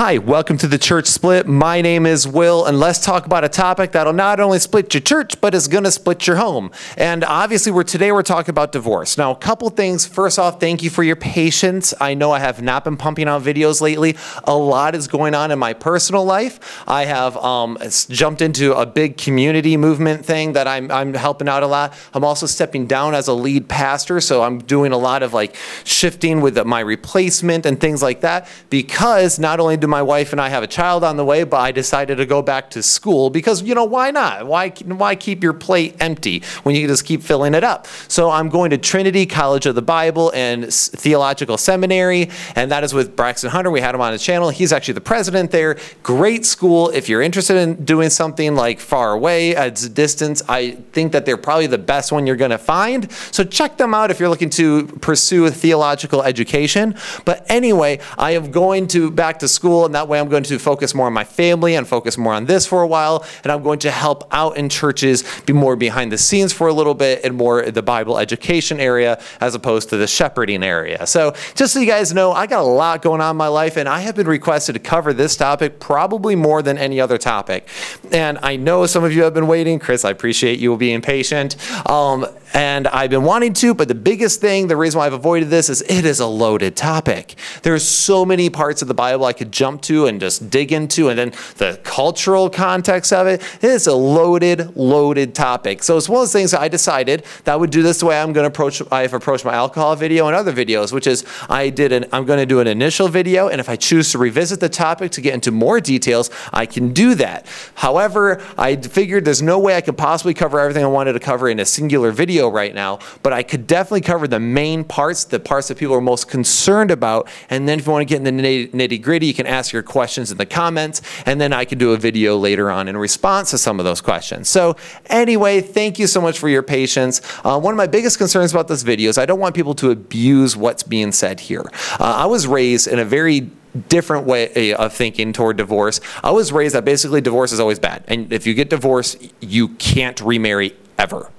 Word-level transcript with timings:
Hi, 0.00 0.18
welcome 0.18 0.56
to 0.58 0.68
the 0.68 0.78
Church 0.78 1.06
Split. 1.06 1.48
My 1.48 1.80
name 1.80 2.06
is 2.06 2.24
Will, 2.24 2.64
and 2.66 2.78
let's 2.78 3.04
talk 3.04 3.26
about 3.26 3.42
a 3.42 3.48
topic 3.48 3.90
that'll 3.90 4.12
not 4.12 4.38
only 4.38 4.60
split 4.60 4.94
your 4.94 5.00
church, 5.00 5.40
but 5.40 5.56
is 5.56 5.66
going 5.66 5.82
to 5.82 5.90
split 5.90 6.24
your 6.24 6.36
home. 6.36 6.70
And 6.96 7.24
obviously, 7.24 7.72
we're 7.72 7.82
today 7.82 8.12
we're 8.12 8.22
talking 8.22 8.50
about 8.50 8.70
divorce. 8.70 9.18
Now, 9.18 9.32
a 9.32 9.36
couple 9.36 9.68
things. 9.70 10.06
First 10.06 10.38
off, 10.38 10.60
thank 10.60 10.84
you 10.84 10.88
for 10.88 11.02
your 11.02 11.16
patience. 11.16 11.94
I 12.00 12.14
know 12.14 12.30
I 12.30 12.38
have 12.38 12.62
not 12.62 12.84
been 12.84 12.96
pumping 12.96 13.26
out 13.26 13.42
videos 13.42 13.80
lately. 13.80 14.16
A 14.44 14.56
lot 14.56 14.94
is 14.94 15.08
going 15.08 15.34
on 15.34 15.50
in 15.50 15.58
my 15.58 15.72
personal 15.72 16.24
life. 16.24 16.80
I 16.86 17.06
have 17.06 17.36
um, 17.36 17.76
jumped 18.08 18.40
into 18.40 18.76
a 18.76 18.86
big 18.86 19.16
community 19.16 19.76
movement 19.76 20.24
thing 20.24 20.52
that 20.52 20.68
I'm, 20.68 20.92
I'm 20.92 21.12
helping 21.12 21.48
out 21.48 21.64
a 21.64 21.66
lot. 21.66 21.92
I'm 22.14 22.22
also 22.22 22.46
stepping 22.46 22.86
down 22.86 23.16
as 23.16 23.26
a 23.26 23.34
lead 23.34 23.68
pastor, 23.68 24.20
so 24.20 24.44
I'm 24.44 24.60
doing 24.60 24.92
a 24.92 24.96
lot 24.96 25.24
of 25.24 25.34
like 25.34 25.56
shifting 25.82 26.40
with 26.40 26.56
my 26.64 26.78
replacement 26.78 27.66
and 27.66 27.80
things 27.80 28.00
like 28.00 28.20
that 28.20 28.48
because 28.70 29.40
not 29.40 29.58
only 29.58 29.76
do 29.76 29.87
my 29.88 30.02
wife 30.02 30.32
and 30.32 30.40
I 30.40 30.48
have 30.48 30.62
a 30.62 30.66
child 30.66 31.02
on 31.04 31.16
the 31.16 31.24
way, 31.24 31.44
but 31.44 31.58
I 31.58 31.72
decided 31.72 32.16
to 32.16 32.26
go 32.26 32.42
back 32.42 32.70
to 32.70 32.82
school 32.82 33.30
because, 33.30 33.62
you 33.62 33.74
know, 33.74 33.84
why 33.84 34.10
not? 34.10 34.46
Why, 34.46 34.70
why 34.70 35.16
keep 35.16 35.42
your 35.42 35.52
plate 35.52 35.96
empty 36.00 36.42
when 36.62 36.74
you 36.74 36.86
just 36.86 37.04
keep 37.04 37.22
filling 37.22 37.54
it 37.54 37.64
up? 37.64 37.86
So 38.08 38.30
I'm 38.30 38.48
going 38.48 38.70
to 38.70 38.78
Trinity 38.78 39.26
College 39.26 39.66
of 39.66 39.74
the 39.74 39.82
Bible 39.82 40.30
and 40.34 40.72
Theological 40.72 41.58
Seminary, 41.58 42.30
and 42.54 42.70
that 42.70 42.84
is 42.84 42.94
with 42.94 43.16
Braxton 43.16 43.50
Hunter. 43.50 43.70
We 43.70 43.80
had 43.80 43.94
him 43.94 44.00
on 44.00 44.12
his 44.12 44.22
channel. 44.22 44.50
He's 44.50 44.72
actually 44.72 44.94
the 44.94 45.00
president 45.00 45.50
there. 45.50 45.78
Great 46.02 46.44
school. 46.44 46.90
If 46.90 47.08
you're 47.08 47.22
interested 47.22 47.56
in 47.56 47.84
doing 47.84 48.10
something 48.10 48.54
like 48.54 48.80
far 48.80 49.12
away 49.12 49.56
at 49.56 49.82
a 49.82 49.88
distance, 49.88 50.42
I 50.48 50.72
think 50.92 51.12
that 51.12 51.26
they're 51.26 51.36
probably 51.36 51.66
the 51.66 51.78
best 51.78 52.12
one 52.12 52.26
you're 52.26 52.36
going 52.36 52.50
to 52.50 52.58
find. 52.58 53.10
So 53.12 53.44
check 53.44 53.76
them 53.78 53.94
out 53.94 54.10
if 54.10 54.20
you're 54.20 54.28
looking 54.28 54.50
to 54.50 54.86
pursue 54.86 55.46
a 55.46 55.50
theological 55.50 56.22
education. 56.22 56.94
But 57.24 57.46
anyway, 57.48 58.00
I 58.16 58.32
am 58.32 58.50
going 58.50 58.86
to 58.88 59.10
back 59.10 59.38
to 59.40 59.48
school 59.48 59.77
school, 59.78 59.86
and 59.86 59.94
that 59.94 60.08
way 60.08 60.18
I'm 60.18 60.28
going 60.28 60.44
to 60.44 60.58
focus 60.58 60.94
more 60.94 61.06
on 61.06 61.12
my 61.12 61.24
family 61.24 61.74
and 61.74 61.86
focus 61.86 62.18
more 62.18 62.34
on 62.34 62.46
this 62.46 62.66
for 62.66 62.82
a 62.82 62.86
while, 62.86 63.24
and 63.42 63.52
I'm 63.52 63.62
going 63.62 63.78
to 63.80 63.90
help 63.90 64.26
out 64.32 64.56
in 64.56 64.68
churches, 64.68 65.24
be 65.46 65.52
more 65.52 65.76
behind 65.76 66.10
the 66.12 66.18
scenes 66.18 66.52
for 66.52 66.68
a 66.68 66.72
little 66.72 66.94
bit, 66.94 67.24
and 67.24 67.36
more 67.36 67.62
the 67.70 67.82
Bible 67.82 68.18
education 68.18 68.80
area 68.80 69.20
as 69.40 69.54
opposed 69.54 69.88
to 69.90 69.96
the 69.96 70.06
shepherding 70.06 70.62
area. 70.62 71.06
So, 71.06 71.34
just 71.54 71.74
so 71.74 71.80
you 71.80 71.86
guys 71.86 72.12
know, 72.12 72.32
I 72.32 72.46
got 72.46 72.60
a 72.60 72.66
lot 72.66 73.02
going 73.02 73.20
on 73.20 73.32
in 73.32 73.36
my 73.36 73.48
life, 73.48 73.76
and 73.76 73.88
I 73.88 74.00
have 74.00 74.16
been 74.16 74.28
requested 74.28 74.74
to 74.74 74.80
cover 74.80 75.12
this 75.12 75.36
topic 75.36 75.78
probably 75.78 76.34
more 76.34 76.62
than 76.62 76.78
any 76.78 77.00
other 77.00 77.18
topic. 77.18 77.68
And 78.10 78.38
I 78.42 78.56
know 78.56 78.86
some 78.86 79.04
of 79.04 79.12
you 79.12 79.22
have 79.22 79.34
been 79.34 79.46
waiting. 79.46 79.78
Chris, 79.78 80.04
I 80.04 80.10
appreciate 80.10 80.58
you 80.58 80.76
being 80.76 81.00
patient. 81.00 81.56
Um, 81.88 82.26
and 82.54 82.88
I've 82.88 83.10
been 83.10 83.24
wanting 83.24 83.52
to, 83.54 83.74
but 83.74 83.88
the 83.88 83.94
biggest 83.94 84.40
thing, 84.40 84.66
the 84.66 84.76
reason 84.76 84.98
why 84.98 85.06
I've 85.06 85.12
avoided 85.12 85.50
this 85.50 85.68
is 85.68 85.82
it 85.82 86.04
is 86.04 86.20
a 86.20 86.26
loaded 86.26 86.76
topic. 86.76 87.34
There's 87.62 87.86
so 87.86 88.24
many 88.24 88.50
parts 88.50 88.82
of 88.82 88.88
the 88.88 88.94
Bible 88.94 89.24
I 89.24 89.32
could 89.32 89.52
jump 89.52 89.82
to 89.82 90.06
and 90.06 90.20
just 90.20 90.50
dig 90.50 90.72
into, 90.72 91.08
and 91.08 91.18
then 91.18 91.32
the 91.56 91.78
cultural 91.84 92.48
context 92.48 93.12
of 93.12 93.26
it. 93.26 93.42
It 93.62 93.70
is 93.70 93.86
a 93.86 93.94
loaded, 93.94 94.76
loaded 94.76 95.34
topic. 95.34 95.82
So 95.82 95.96
it's 95.96 96.08
one 96.08 96.18
of 96.18 96.22
those 96.22 96.32
things 96.32 96.54
I 96.54 96.68
decided 96.68 97.24
that 97.44 97.52
I 97.52 97.56
would 97.56 97.70
do 97.70 97.82
this 97.82 98.00
the 98.00 98.06
way 98.06 98.20
I'm 98.20 98.32
going 98.32 98.44
to 98.44 98.48
approach. 98.48 98.80
I've 98.90 99.14
approached 99.14 99.44
my 99.44 99.54
alcohol 99.54 99.96
video 99.96 100.26
and 100.26 100.36
other 100.36 100.52
videos, 100.52 100.92
which 100.92 101.06
is 101.06 101.24
I 101.48 101.70
did 101.70 101.92
an. 101.92 102.06
I'm 102.12 102.24
going 102.24 102.38
to 102.38 102.46
do 102.46 102.60
an 102.60 102.66
initial 102.66 103.08
video, 103.08 103.48
and 103.48 103.60
if 103.60 103.68
I 103.68 103.76
choose 103.76 104.12
to 104.12 104.18
revisit 104.18 104.60
the 104.60 104.68
topic 104.68 105.10
to 105.12 105.20
get 105.20 105.34
into 105.34 105.50
more 105.50 105.80
details, 105.80 106.30
I 106.52 106.66
can 106.66 106.92
do 106.92 107.14
that. 107.16 107.46
However, 107.74 108.42
I 108.56 108.76
figured 108.76 109.24
there's 109.24 109.42
no 109.42 109.58
way 109.58 109.76
I 109.76 109.80
could 109.80 109.98
possibly 109.98 110.34
cover 110.34 110.60
everything 110.60 110.84
I 110.84 110.88
wanted 110.88 111.12
to 111.14 111.20
cover 111.20 111.48
in 111.48 111.58
a 111.60 111.64
singular 111.64 112.10
video 112.12 112.37
video 112.38 112.48
right 112.48 112.74
now, 112.74 113.00
but 113.22 113.32
I 113.32 113.42
could 113.42 113.66
definitely 113.66 114.02
cover 114.02 114.28
the 114.28 114.38
main 114.38 114.84
parts, 114.84 115.24
the 115.24 115.40
parts 115.40 115.68
that 115.68 115.78
people 115.78 115.94
are 115.94 116.00
most 116.00 116.28
concerned 116.28 116.90
about. 116.90 117.28
And 117.50 117.68
then 117.68 117.80
if 117.80 117.86
you 117.86 117.92
want 117.92 118.08
to 118.08 118.14
get 118.14 118.24
in 118.24 118.36
the 118.36 118.68
nitty 118.68 119.02
gritty, 119.02 119.26
you 119.26 119.34
can 119.34 119.46
ask 119.46 119.72
your 119.72 119.82
questions 119.82 120.30
in 120.30 120.38
the 120.38 120.46
comments, 120.46 121.02
and 121.26 121.40
then 121.40 121.52
I 121.52 121.64
could 121.64 121.78
do 121.78 121.92
a 121.92 121.96
video 121.96 122.36
later 122.36 122.70
on 122.70 122.86
in 122.86 122.96
response 122.96 123.50
to 123.50 123.58
some 123.58 123.80
of 123.80 123.84
those 123.84 124.00
questions. 124.00 124.48
So, 124.48 124.76
anyway, 125.06 125.60
thank 125.60 125.98
you 125.98 126.06
so 126.06 126.20
much 126.20 126.38
for 126.38 126.48
your 126.48 126.62
patience. 126.62 127.20
Uh, 127.44 127.58
one 127.58 127.74
of 127.74 127.78
my 127.78 127.86
biggest 127.86 128.18
concerns 128.18 128.52
about 128.52 128.68
this 128.68 128.82
video 128.82 129.10
is 129.10 129.18
I 129.18 129.26
don't 129.26 129.40
want 129.40 129.54
people 129.54 129.74
to 129.76 129.90
abuse 129.90 130.56
what's 130.56 130.82
being 130.82 131.12
said 131.12 131.40
here. 131.40 131.64
Uh, 131.98 132.22
I 132.22 132.26
was 132.26 132.46
raised 132.46 132.86
in 132.86 132.98
a 132.98 133.04
very 133.04 133.50
different 133.88 134.26
way 134.26 134.48
eh, 134.54 134.74
of 134.74 134.92
thinking 134.92 135.32
toward 135.32 135.56
divorce. 135.56 136.00
I 136.22 136.30
was 136.30 136.52
raised 136.52 136.74
that 136.74 136.84
basically 136.84 137.20
divorce 137.20 137.52
is 137.52 137.60
always 137.60 137.78
bad. 137.78 138.04
And 138.08 138.32
if 138.32 138.46
you 138.46 138.54
get 138.54 138.70
divorced, 138.70 139.32
you 139.40 139.68
can't 139.68 140.20
remarry 140.20 140.74
ever. 140.98 141.30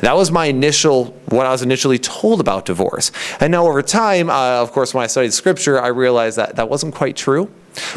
That 0.00 0.16
was 0.16 0.30
my 0.30 0.46
initial, 0.46 1.06
what 1.26 1.46
I 1.46 1.50
was 1.50 1.62
initially 1.62 1.98
told 1.98 2.40
about 2.40 2.66
divorce. 2.66 3.12
And 3.40 3.52
now 3.52 3.66
over 3.66 3.82
time, 3.82 4.30
uh, 4.30 4.62
of 4.62 4.72
course, 4.72 4.94
when 4.94 5.04
I 5.04 5.06
studied 5.06 5.32
scripture, 5.32 5.80
I 5.80 5.88
realized 5.88 6.36
that 6.38 6.56
that 6.56 6.68
wasn't 6.68 6.94
quite 6.94 7.16
true. 7.16 7.50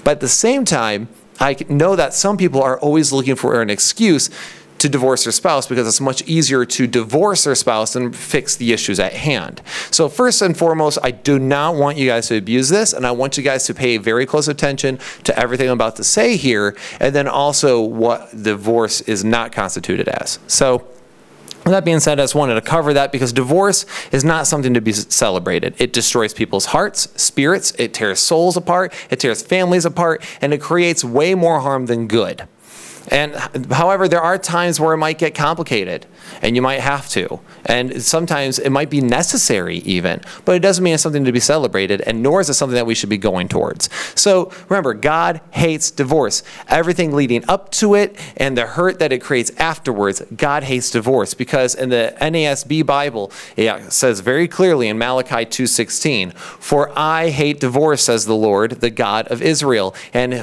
But 0.03 0.11
at 0.11 0.19
the 0.19 0.29
same 0.29 0.65
time, 0.65 1.09
I 1.39 1.57
know 1.67 1.95
that 1.95 2.13
some 2.13 2.37
people 2.37 2.61
are 2.61 2.79
always 2.79 3.11
looking 3.11 3.35
for 3.35 3.61
an 3.61 3.69
excuse 3.69 4.29
to 4.77 4.89
divorce 4.89 5.23
their 5.23 5.31
spouse 5.31 5.67
because 5.67 5.87
it's 5.87 6.01
much 6.01 6.21
easier 6.27 6.65
to 6.65 6.87
divorce 6.87 7.43
their 7.45 7.55
spouse 7.55 7.93
than 7.93 8.11
fix 8.11 8.55
the 8.55 8.73
issues 8.73 8.99
at 8.99 9.13
hand. 9.13 9.61
So, 9.89 10.09
first 10.09 10.41
and 10.41 10.57
foremost, 10.57 10.99
I 11.03 11.11
do 11.11 11.39
not 11.39 11.75
want 11.75 11.97
you 11.97 12.07
guys 12.07 12.27
to 12.27 12.37
abuse 12.37 12.69
this, 12.69 12.93
and 12.93 13.05
I 13.05 13.11
want 13.11 13.37
you 13.37 13.43
guys 13.43 13.65
to 13.65 13.73
pay 13.73 13.97
very 13.97 14.25
close 14.25 14.47
attention 14.47 14.99
to 15.23 15.37
everything 15.39 15.67
I'm 15.69 15.73
about 15.73 15.95
to 15.97 16.03
say 16.03 16.35
here, 16.35 16.75
and 16.99 17.15
then 17.15 17.27
also 17.27 17.81
what 17.81 18.43
divorce 18.43 19.01
is 19.01 19.23
not 19.23 19.51
constituted 19.51 20.07
as. 20.07 20.39
So, 20.47 20.87
that 21.71 21.83
being 21.83 21.99
said, 21.99 22.19
I 22.19 22.23
just 22.23 22.35
wanted 22.35 22.55
to 22.55 22.61
cover 22.61 22.93
that 22.93 23.11
because 23.11 23.33
divorce 23.33 23.85
is 24.11 24.23
not 24.23 24.47
something 24.47 24.73
to 24.73 24.81
be 24.81 24.93
celebrated. 24.93 25.75
It 25.79 25.93
destroys 25.93 26.33
people's 26.33 26.67
hearts, 26.67 27.09
spirits, 27.21 27.73
it 27.79 27.93
tears 27.93 28.19
souls 28.19 28.55
apart, 28.55 28.93
it 29.09 29.19
tears 29.19 29.41
families 29.41 29.85
apart, 29.85 30.23
and 30.41 30.53
it 30.53 30.61
creates 30.61 31.03
way 31.03 31.33
more 31.33 31.61
harm 31.61 31.87
than 31.87 32.07
good. 32.07 32.47
And 33.09 33.35
however, 33.71 34.07
there 34.07 34.21
are 34.21 34.37
times 34.37 34.79
where 34.79 34.93
it 34.93 34.97
might 34.97 35.17
get 35.17 35.35
complicated 35.35 36.05
and 36.41 36.55
you 36.55 36.61
might 36.61 36.79
have 36.79 37.09
to. 37.09 37.39
And 37.65 38.01
sometimes 38.01 38.59
it 38.59 38.69
might 38.69 38.89
be 38.89 39.01
necessary 39.01 39.77
even, 39.79 40.21
but 40.43 40.55
it 40.55 40.59
doesn't 40.59 40.83
mean 40.83 40.93
it's 40.93 41.03
something 41.03 41.25
to 41.25 41.31
be 41.31 41.39
celebrated, 41.39 42.01
and 42.01 42.21
nor 42.21 42.41
is 42.41 42.49
it 42.49 42.53
something 42.53 42.75
that 42.75 42.85
we 42.85 42.95
should 42.95 43.09
be 43.09 43.17
going 43.17 43.47
towards. 43.47 43.89
So 44.15 44.51
remember, 44.69 44.93
God 44.93 45.41
hates 45.51 45.91
divorce. 45.91 46.43
Everything 46.67 47.13
leading 47.13 47.43
up 47.47 47.71
to 47.71 47.95
it 47.95 48.17
and 48.37 48.57
the 48.57 48.65
hurt 48.65 48.99
that 48.99 49.11
it 49.11 49.21
creates 49.21 49.51
afterwards, 49.57 50.21
God 50.35 50.63
hates 50.63 50.89
divorce 50.91 51.33
because 51.33 51.75
in 51.75 51.89
the 51.89 52.15
NASB 52.21 52.85
Bible, 52.85 53.31
it 53.55 53.91
says 53.91 54.19
very 54.19 54.47
clearly 54.47 54.87
in 54.87 54.97
Malachi 54.97 55.45
2:16, 55.45 56.31
"For 56.31 56.91
I 56.95 57.29
hate 57.29 57.59
divorce," 57.59 58.03
says 58.03 58.25
the 58.25 58.35
Lord, 58.35 58.81
the 58.81 58.89
God 58.89 59.27
of 59.27 59.41
Israel, 59.41 59.93
and 60.13 60.33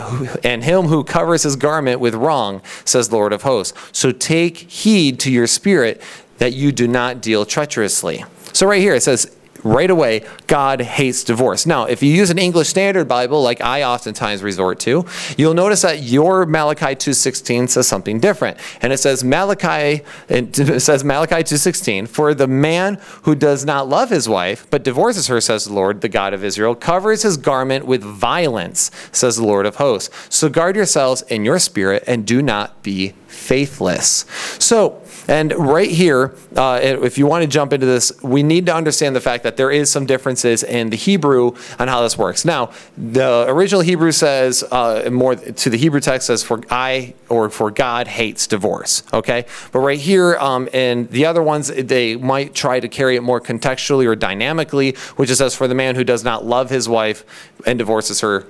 and 0.42 0.64
him 0.64 0.86
who 0.86 1.04
covers 1.04 1.44
his 1.44 1.56
garment 1.56 2.00
with 2.00 2.14
wrong, 2.14 2.51
says 2.84 3.08
the 3.08 3.16
Lord 3.16 3.32
of 3.32 3.42
hosts. 3.42 3.78
So 3.92 4.12
take 4.12 4.56
heed 4.58 5.18
to 5.20 5.32
your 5.32 5.46
spirit 5.46 6.02
that 6.38 6.52
you 6.52 6.72
do 6.72 6.88
not 6.88 7.22
deal 7.22 7.46
treacherously. 7.46 8.24
So, 8.52 8.66
right 8.66 8.80
here 8.80 8.94
it 8.94 9.02
says, 9.02 9.34
right 9.62 9.90
away, 9.90 10.26
God 10.46 10.80
hates 10.80 11.24
divorce. 11.24 11.66
Now, 11.66 11.84
if 11.84 12.02
you 12.02 12.12
use 12.12 12.30
an 12.30 12.38
English 12.38 12.68
Standard 12.68 13.08
Bible, 13.08 13.42
like 13.42 13.60
I 13.60 13.82
oftentimes 13.82 14.42
resort 14.42 14.80
to, 14.80 15.04
you'll 15.36 15.54
notice 15.54 15.82
that 15.82 16.02
your 16.02 16.46
Malachi 16.46 16.94
2.16 16.94 17.68
says 17.68 17.86
something 17.86 18.20
different. 18.20 18.58
And 18.80 18.92
it 18.92 18.98
says 18.98 19.24
Malachi, 19.24 20.02
it 20.28 20.82
says 20.82 21.04
Malachi 21.04 21.36
2.16, 21.36 22.08
for 22.08 22.34
the 22.34 22.48
man 22.48 22.98
who 23.22 23.34
does 23.34 23.64
not 23.64 23.88
love 23.88 24.10
his 24.10 24.28
wife, 24.28 24.66
but 24.70 24.82
divorces 24.82 25.26
her, 25.28 25.40
says 25.40 25.64
the 25.64 25.72
Lord, 25.72 26.00
the 26.00 26.08
God 26.08 26.34
of 26.34 26.44
Israel, 26.44 26.74
covers 26.74 27.22
his 27.22 27.36
garment 27.36 27.86
with 27.86 28.02
violence, 28.02 28.90
says 29.12 29.36
the 29.36 29.46
Lord 29.46 29.66
of 29.66 29.76
hosts. 29.76 30.10
So 30.34 30.48
guard 30.48 30.76
yourselves 30.76 31.22
in 31.22 31.44
your 31.44 31.58
spirit 31.58 32.04
and 32.06 32.26
do 32.26 32.42
not 32.42 32.82
be 32.82 33.14
faithless. 33.32 34.24
So, 34.58 35.02
and 35.28 35.52
right 35.52 35.90
here, 35.90 36.34
uh, 36.56 36.80
if 36.82 37.16
you 37.16 37.26
want 37.26 37.42
to 37.42 37.48
jump 37.48 37.72
into 37.72 37.86
this, 37.86 38.12
we 38.22 38.42
need 38.42 38.66
to 38.66 38.74
understand 38.74 39.14
the 39.14 39.20
fact 39.20 39.44
that 39.44 39.56
there 39.56 39.70
is 39.70 39.90
some 39.90 40.04
differences 40.04 40.62
in 40.62 40.90
the 40.90 40.96
Hebrew 40.96 41.54
on 41.78 41.88
how 41.88 42.02
this 42.02 42.18
works. 42.18 42.44
Now, 42.44 42.72
the 42.96 43.46
original 43.48 43.82
Hebrew 43.82 44.12
says 44.12 44.64
uh, 44.64 45.08
more 45.10 45.36
to 45.36 45.70
the 45.70 45.78
Hebrew 45.78 46.00
text 46.00 46.26
says 46.26 46.42
for 46.42 46.60
I 46.70 47.14
or 47.28 47.50
for 47.50 47.70
God 47.70 48.08
hates 48.08 48.46
divorce. 48.46 49.02
Okay, 49.12 49.46
but 49.70 49.78
right 49.80 49.98
here 49.98 50.36
um, 50.36 50.68
and 50.72 51.08
the 51.10 51.26
other 51.26 51.42
ones 51.42 51.68
they 51.68 52.16
might 52.16 52.54
try 52.54 52.80
to 52.80 52.88
carry 52.88 53.16
it 53.16 53.22
more 53.22 53.40
contextually 53.40 54.06
or 54.06 54.16
dynamically, 54.16 54.92
which 55.16 55.30
it 55.30 55.36
says 55.36 55.54
for 55.54 55.68
the 55.68 55.74
man 55.74 55.94
who 55.94 56.04
does 56.04 56.24
not 56.24 56.44
love 56.44 56.70
his 56.70 56.88
wife 56.88 57.24
and 57.64 57.78
divorces 57.78 58.20
her 58.20 58.46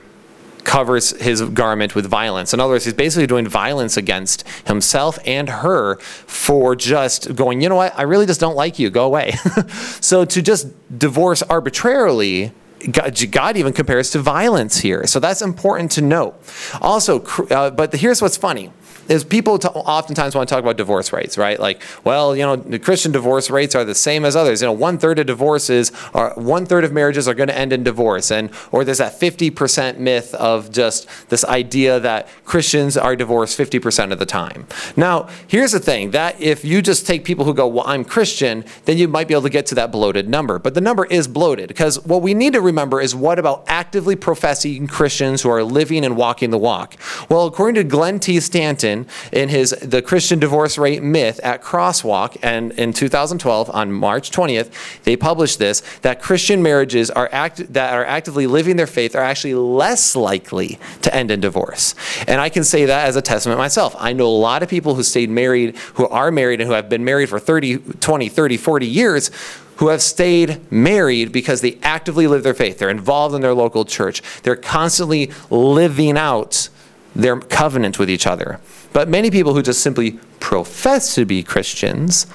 covers 0.65 1.11
his 1.21 1.43
garment 1.43 1.95
with 1.95 2.07
violence. 2.07 2.55
In 2.55 2.61
other 2.61 2.73
words, 2.73 2.85
he's 2.85 2.95
basically 2.95 3.27
doing 3.27 3.49
violence 3.49 3.97
against 3.97 4.47
himself 4.67 5.19
and 5.25 5.49
her 5.49 5.97
for 5.97 6.77
just 6.77 7.35
going, 7.35 7.61
you 7.61 7.69
know 7.69 7.77
what, 7.77 7.99
I 7.99 8.03
really 8.03 8.27
just 8.27 8.41
don't 8.41 8.57
like 8.57 8.79
you, 8.79 8.91
go 8.91 9.05
away. 9.05 9.33
so 10.01 10.25
to 10.25 10.43
just 10.43 10.69
divorce 10.99 11.43
arbitrarily, 11.43 12.53
God, 12.91 13.57
even 13.57 13.73
compares 13.73 14.11
to 14.11 14.19
violence 14.19 14.79
here. 14.79 15.07
So 15.07 15.21
that's 15.21 15.43
important 15.43 15.93
to 15.93 16.03
note. 16.03 16.35
Also, 16.81 17.23
uh, 17.51 17.71
but 17.71 17.95
here's 17.95 18.21
what's 18.21 18.37
funny 18.37 18.73
is 19.09 19.25
people 19.25 19.59
t- 19.59 19.69
oftentimes 19.69 20.35
want 20.35 20.49
to 20.49 20.55
talk 20.55 20.63
about 20.63 20.77
divorce 20.77 21.13
rates, 21.13 21.37
right? 21.37 21.59
Like, 21.59 21.83
well, 22.05 22.37
you 22.37 22.43
know, 22.43 22.57
the 22.57 22.79
Christian 22.79 23.13
divorce 23.13 23.51
rates 23.51 23.75
are 23.75 23.85
the 23.85 23.95
same 23.95 24.25
as 24.25 24.37
others. 24.37 24.63
You 24.63 24.67
know, 24.67 24.73
one 24.73 24.99
third 24.99 25.19
of 25.19 25.27
divorces 25.27 25.93
are 26.15 26.33
one 26.35 26.67
third 26.67 26.85
of 26.85 26.93
marriages 26.93 27.29
are 27.29 27.35
going 27.35 27.49
to 27.49 27.57
end 27.57 27.73
in 27.73 27.83
divorce, 27.83 28.31
and 28.31 28.51
or 28.71 28.85
there's 28.85 28.99
that 28.99 29.19
50% 29.19 29.99
myth 29.99 30.35
of 30.35 30.71
just 30.71 31.09
this 31.29 31.45
idea 31.45 32.01
that 32.01 32.29
Christians 32.45 32.97
are 32.97 33.17
divorced 33.17 33.59
50% 33.59 34.13
of 34.13 34.19
the 34.19 34.27
time. 34.27 34.67
Now, 34.97 35.29
here's 35.47 35.73
the 35.73 35.81
thing: 35.81 36.11
that 36.13 36.41
if 36.41 36.65
you 36.65 36.83
just 36.83 37.07
take 37.07 37.25
people 37.25 37.45
who 37.45 37.55
go, 37.55 37.67
"Well, 37.67 37.85
I'm 37.87 38.05
Christian," 38.05 38.65
then 38.85 38.99
you 38.99 39.09
might 39.09 39.29
be 39.29 39.35
able 39.35 39.43
to 39.43 39.51
get 39.51 39.67
to 39.67 39.75
that 39.77 39.93
bloated 39.93 40.29
number. 40.29 40.59
But 40.59 40.75
the 40.75 40.81
number 40.81 41.07
is 41.07 41.29
bloated 41.29 41.69
because 41.69 42.05
what 42.05 42.23
we 42.23 42.35
need 42.35 42.53
to 42.53 42.61
remember 42.61 43.01
is 43.01 43.15
what 43.15 43.39
about 43.39 43.65
actively 43.67 44.17
professing 44.17 44.87
Christians 44.87 45.43
who 45.43 45.51
are 45.51 45.65
living 45.65 46.05
and 46.05 46.17
walking 46.17 46.51
the 46.51 46.59
walk? 46.59 46.97
Well, 47.29 47.47
according 47.47 47.75
to 47.77 47.85
Glenn 47.85 48.21
T. 48.21 48.41
Stanton 48.41 48.92
in 49.33 49.49
his 49.49 49.71
The 49.71 50.03
Christian 50.03 50.39
Divorce 50.39 50.79
Rate 50.79 51.03
Myth 51.03 51.41
at 51.43 51.63
Crosswalk 51.63 52.37
and 52.43 52.73
in 52.73 52.93
2012 52.93 53.71
on 53.71 53.93
March 53.93 54.31
20th, 54.31 55.03
they 55.05 55.17
published 55.17 55.59
this 55.59 55.83
that 56.03 56.23
Christian 56.23 56.63
marriages 56.63 57.11
are 57.11 57.29
act- 57.33 57.73
that 57.73 57.95
are 57.95 58.05
actively 58.05 58.47
living 58.47 58.77
their 58.77 58.87
faith 58.87 59.17
are 59.17 59.23
actually 59.23 59.55
less 59.55 60.15
likely 60.15 60.79
to 61.03 61.15
end 61.15 61.31
in 61.31 61.41
divorce. 61.41 61.95
And 62.27 62.41
I 62.41 62.49
can 62.49 62.65
say 62.65 62.85
that 62.87 63.09
as 63.09 63.17
a 63.17 63.23
testament 63.23 63.59
myself. 63.59 63.95
I 63.99 64.13
know 64.13 64.27
a 64.27 64.29
lot 64.29 64.63
of 64.63 64.69
people 64.69 64.95
who 64.95 65.03
stayed 65.03 65.31
married, 65.31 65.77
who 65.95 66.07
are 66.09 66.31
married 66.31 66.61
and 66.61 66.69
who 66.69 66.75
have 66.75 66.89
been 66.89 67.05
married 67.05 67.29
for 67.29 67.39
30, 67.39 67.79
20, 68.01 68.29
30, 68.29 68.57
40 68.57 68.87
years 68.87 69.31
who 69.77 69.89
have 69.89 70.03
stayed 70.03 70.61
married 70.71 71.33
because 71.33 71.61
they 71.61 71.79
actively 71.83 72.27
live 72.27 72.43
their 72.43 72.55
faith. 72.55 72.79
They're 72.79 72.91
involved 72.91 73.35
in 73.35 73.41
their 73.41 73.55
local 73.55 73.85
church. 73.85 74.23
They're 74.43 74.55
constantly 74.55 75.33
living 75.51 76.17
out 76.17 76.69
their 77.17 77.39
covenant 77.39 77.99
with 77.99 78.09
each 78.09 78.27
other. 78.27 78.61
But 78.93 79.09
many 79.09 79.31
people 79.31 79.55
who 79.55 79.63
just 79.63 79.83
simply 79.83 80.19
profess 80.41 81.15
to 81.15 81.25
be 81.25 81.43
Christians 81.43 82.27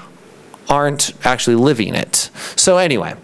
aren't 0.70 1.14
actually 1.26 1.56
living 1.56 1.96
it. 1.96 2.30
So, 2.56 2.78
anyway. 2.78 3.16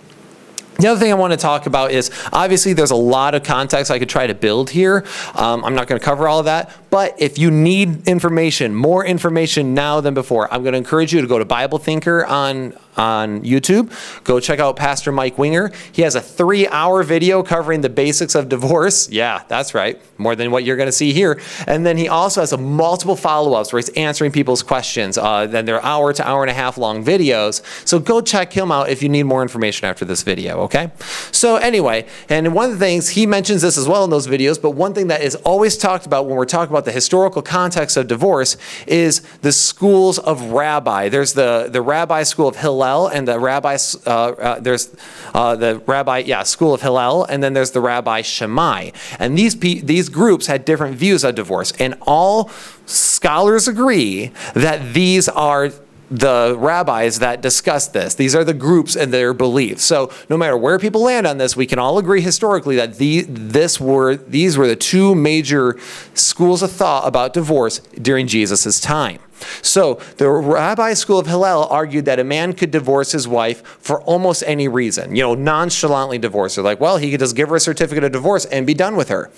The 0.79 0.87
other 0.87 0.99
thing 0.99 1.11
I 1.11 1.15
want 1.15 1.31
to 1.31 1.37
talk 1.37 1.67
about 1.67 1.91
is 1.91 2.09
obviously 2.31 2.73
there's 2.73 2.91
a 2.91 2.95
lot 2.95 3.35
of 3.35 3.43
context 3.43 3.91
I 3.91 3.99
could 3.99 4.09
try 4.09 4.25
to 4.25 4.33
build 4.33 4.71
here. 4.71 5.05
Um, 5.35 5.63
I'm 5.63 5.75
not 5.75 5.87
going 5.87 5.99
to 5.99 6.03
cover 6.03 6.27
all 6.27 6.39
of 6.39 6.45
that, 6.45 6.71
but 6.93 7.19
if 7.19 7.39
you 7.39 7.49
need 7.49 8.07
information, 8.07 8.75
more 8.75 9.03
information 9.03 9.73
now 9.73 9.99
than 9.99 10.13
before, 10.13 10.53
I'm 10.53 10.61
going 10.61 10.73
to 10.73 10.77
encourage 10.77 11.11
you 11.11 11.21
to 11.21 11.27
go 11.27 11.39
to 11.39 11.43
Bible 11.43 11.79
Thinker 11.79 12.23
on 12.23 12.75
on 12.97 13.41
YouTube. 13.41 13.91
Go 14.23 14.39
check 14.39 14.59
out 14.59 14.75
Pastor 14.75 15.11
Mike 15.11 15.37
Winger. 15.37 15.71
He 15.91 16.01
has 16.03 16.15
a 16.15 16.21
three 16.21 16.67
hour 16.67 17.03
video 17.03 17.43
covering 17.43 17.81
the 17.81 17.89
basics 17.89 18.35
of 18.35 18.49
divorce. 18.49 19.09
Yeah, 19.09 19.43
that's 19.47 19.73
right. 19.73 20.01
More 20.17 20.35
than 20.35 20.51
what 20.51 20.63
you're 20.63 20.77
going 20.77 20.87
to 20.87 20.93
see 20.93 21.13
here. 21.13 21.41
And 21.67 21.85
then 21.85 21.97
he 21.97 22.07
also 22.07 22.41
has 22.41 22.53
a 22.53 22.57
multiple 22.57 23.15
follow 23.15 23.53
ups 23.53 23.73
where 23.73 23.79
he's 23.79 23.89
answering 23.89 24.31
people's 24.31 24.63
questions. 24.63 25.17
Uh, 25.17 25.47
then 25.47 25.65
they're 25.65 25.83
hour 25.83 26.13
to 26.13 26.27
hour 26.27 26.43
and 26.43 26.49
a 26.49 26.53
half 26.53 26.77
long 26.77 27.03
videos. 27.03 27.61
So 27.87 27.99
go 27.99 28.21
check 28.21 28.53
him 28.53 28.71
out 28.71 28.89
if 28.89 29.01
you 29.01 29.09
need 29.09 29.23
more 29.23 29.41
information 29.41 29.87
after 29.87 30.05
this 30.05 30.23
video, 30.23 30.59
okay? 30.61 30.91
So, 31.31 31.55
anyway, 31.55 32.07
and 32.29 32.53
one 32.53 32.65
of 32.65 32.71
the 32.71 32.85
things 32.85 33.09
he 33.09 33.25
mentions 33.25 33.61
this 33.61 33.77
as 33.77 33.87
well 33.87 34.03
in 34.03 34.09
those 34.09 34.27
videos, 34.27 34.61
but 34.61 34.71
one 34.71 34.93
thing 34.93 35.07
that 35.07 35.21
is 35.21 35.35
always 35.35 35.77
talked 35.77 36.05
about 36.05 36.27
when 36.27 36.35
we're 36.35 36.45
talking 36.45 36.71
about 36.71 36.82
the 36.85 36.91
historical 36.91 37.41
context 37.41 37.97
of 37.97 38.07
divorce 38.07 38.57
is 38.87 39.21
the 39.41 39.51
schools 39.51 40.19
of 40.19 40.51
rabbi. 40.51 41.09
There's 41.09 41.33
the, 41.33 41.69
the 41.71 41.81
rabbi 41.81 42.23
school 42.23 42.47
of 42.47 42.57
Hillel 42.57 42.73
Hillel 42.73 43.07
and 43.07 43.27
the 43.27 43.39
rabbi, 43.39 43.77
uh, 44.05 44.09
uh, 44.09 44.59
there's 44.59 44.95
uh, 45.33 45.55
the 45.55 45.81
rabbi, 45.85 46.19
yeah, 46.19 46.43
school 46.43 46.73
of 46.73 46.81
Hillel, 46.81 47.25
and 47.25 47.41
then 47.43 47.53
there's 47.53 47.71
the 47.71 47.81
rabbi 47.81 48.21
Shammai. 48.21 48.91
And 49.19 49.37
these, 49.37 49.57
these 49.59 50.09
groups 50.09 50.47
had 50.47 50.65
different 50.65 50.95
views 50.97 51.23
of 51.23 51.35
divorce. 51.35 51.71
And 51.79 51.95
all 52.01 52.49
scholars 52.85 53.67
agree 53.67 54.31
that 54.53 54.93
these 54.93 55.29
are 55.29 55.71
the 56.13 56.55
rabbis 56.59 57.17
that 57.19 57.41
discuss 57.41 57.87
this. 57.87 58.13
These 58.13 58.35
are 58.35 58.43
the 58.43 58.53
groups 58.53 58.95
and 58.95 59.11
their 59.11 59.33
beliefs. 59.33 59.83
So 59.83 60.11
no 60.29 60.37
matter 60.37 60.55
where 60.55 60.77
people 60.77 61.01
land 61.01 61.25
on 61.25 61.39
this, 61.39 61.55
we 61.55 61.65
can 61.65 61.79
all 61.79 61.97
agree 61.97 62.21
historically 62.21 62.75
that 62.75 62.97
the, 62.97 63.21
this 63.21 63.79
were, 63.79 64.15
these 64.15 64.55
were 64.55 64.67
the 64.67 64.75
two 64.75 65.15
major 65.15 65.75
schools 66.13 66.61
of 66.61 66.71
thought 66.71 67.07
about 67.07 67.33
divorce 67.33 67.79
during 67.99 68.27
Jesus' 68.27 68.79
time. 68.79 69.19
So 69.63 69.95
the 70.17 70.29
Rabbi 70.29 70.93
School 70.93 71.17
of 71.17 71.25
Hillel 71.25 71.65
argued 71.65 72.05
that 72.05 72.19
a 72.19 72.23
man 72.23 72.53
could 72.53 72.69
divorce 72.69 73.11
his 73.11 73.27
wife 73.27 73.65
for 73.65 74.01
almost 74.03 74.43
any 74.45 74.67
reason, 74.67 75.15
you 75.15 75.23
know, 75.23 75.33
nonchalantly 75.33 76.19
divorce 76.19 76.55
her. 76.55 76.61
Like, 76.61 76.79
well, 76.79 76.97
he 76.97 77.09
could 77.09 77.19
just 77.19 77.35
give 77.35 77.49
her 77.49 77.55
a 77.55 77.59
certificate 77.59 78.03
of 78.03 78.11
divorce 78.11 78.45
and 78.45 78.67
be 78.67 78.75
done 78.75 78.95
with 78.95 79.09
her. 79.09 79.31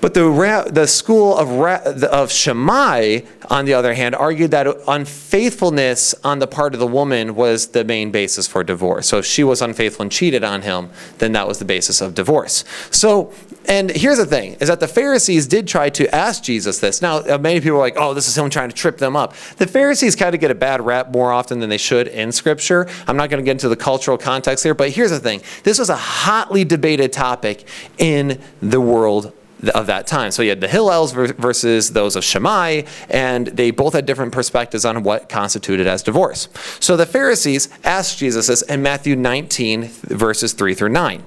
But 0.00 0.14
the, 0.14 0.68
the 0.70 0.86
school 0.86 1.36
of, 1.36 2.04
of 2.04 2.30
Shammai, 2.30 3.20
on 3.50 3.64
the 3.64 3.74
other 3.74 3.94
hand, 3.94 4.14
argued 4.14 4.52
that 4.52 4.68
unfaithfulness 4.86 6.14
on 6.22 6.38
the 6.38 6.46
part 6.46 6.74
of 6.74 6.80
the 6.80 6.86
woman 6.86 7.34
was 7.34 7.68
the 7.68 7.84
main 7.84 8.12
basis 8.12 8.46
for 8.46 8.62
divorce. 8.62 9.08
So 9.08 9.18
if 9.18 9.26
she 9.26 9.42
was 9.42 9.60
unfaithful 9.60 10.02
and 10.02 10.12
cheated 10.12 10.44
on 10.44 10.62
him, 10.62 10.90
then 11.18 11.32
that 11.32 11.48
was 11.48 11.58
the 11.58 11.64
basis 11.64 12.00
of 12.00 12.14
divorce. 12.14 12.64
So, 12.92 13.32
and 13.64 13.90
here's 13.90 14.18
the 14.18 14.26
thing, 14.26 14.56
is 14.60 14.68
that 14.68 14.78
the 14.78 14.86
Pharisees 14.86 15.48
did 15.48 15.66
try 15.66 15.90
to 15.90 16.14
ask 16.14 16.44
Jesus 16.44 16.78
this. 16.78 17.02
Now, 17.02 17.18
uh, 17.18 17.36
many 17.36 17.60
people 17.60 17.78
are 17.78 17.80
like, 17.80 17.96
oh, 17.96 18.14
this 18.14 18.28
is 18.28 18.38
him 18.38 18.48
trying 18.50 18.68
to 18.68 18.76
trip 18.76 18.98
them 18.98 19.16
up. 19.16 19.34
The 19.56 19.66
Pharisees 19.66 20.14
kind 20.14 20.32
of 20.32 20.40
get 20.40 20.52
a 20.52 20.54
bad 20.54 20.80
rap 20.80 21.10
more 21.10 21.32
often 21.32 21.58
than 21.58 21.70
they 21.70 21.76
should 21.76 22.06
in 22.06 22.30
Scripture. 22.30 22.88
I'm 23.08 23.16
not 23.16 23.30
going 23.30 23.42
to 23.42 23.44
get 23.44 23.52
into 23.52 23.68
the 23.68 23.76
cultural 23.76 24.16
context 24.16 24.62
here, 24.62 24.74
but 24.74 24.90
here's 24.90 25.10
the 25.10 25.18
thing. 25.18 25.42
This 25.64 25.78
was 25.78 25.90
a 25.90 25.96
hotly 25.96 26.64
debated 26.64 27.12
topic 27.12 27.66
in 27.98 28.40
the 28.62 28.80
world 28.80 29.32
of 29.74 29.86
that 29.86 30.06
time. 30.06 30.30
So 30.30 30.42
you 30.42 30.50
had 30.50 30.60
the 30.60 30.68
Hillels 30.68 31.12
versus 31.36 31.92
those 31.92 32.16
of 32.16 32.24
Shammai, 32.24 32.82
and 33.08 33.48
they 33.48 33.70
both 33.70 33.94
had 33.94 34.06
different 34.06 34.32
perspectives 34.32 34.84
on 34.84 35.02
what 35.02 35.28
constituted 35.28 35.86
as 35.86 36.02
divorce. 36.02 36.48
So 36.80 36.96
the 36.96 37.06
Pharisees 37.06 37.68
asked 37.84 38.18
Jesus 38.18 38.46
this 38.46 38.62
in 38.62 38.82
Matthew 38.82 39.16
19, 39.16 39.84
verses 39.84 40.52
3 40.52 40.74
through 40.74 40.90
9. 40.90 41.22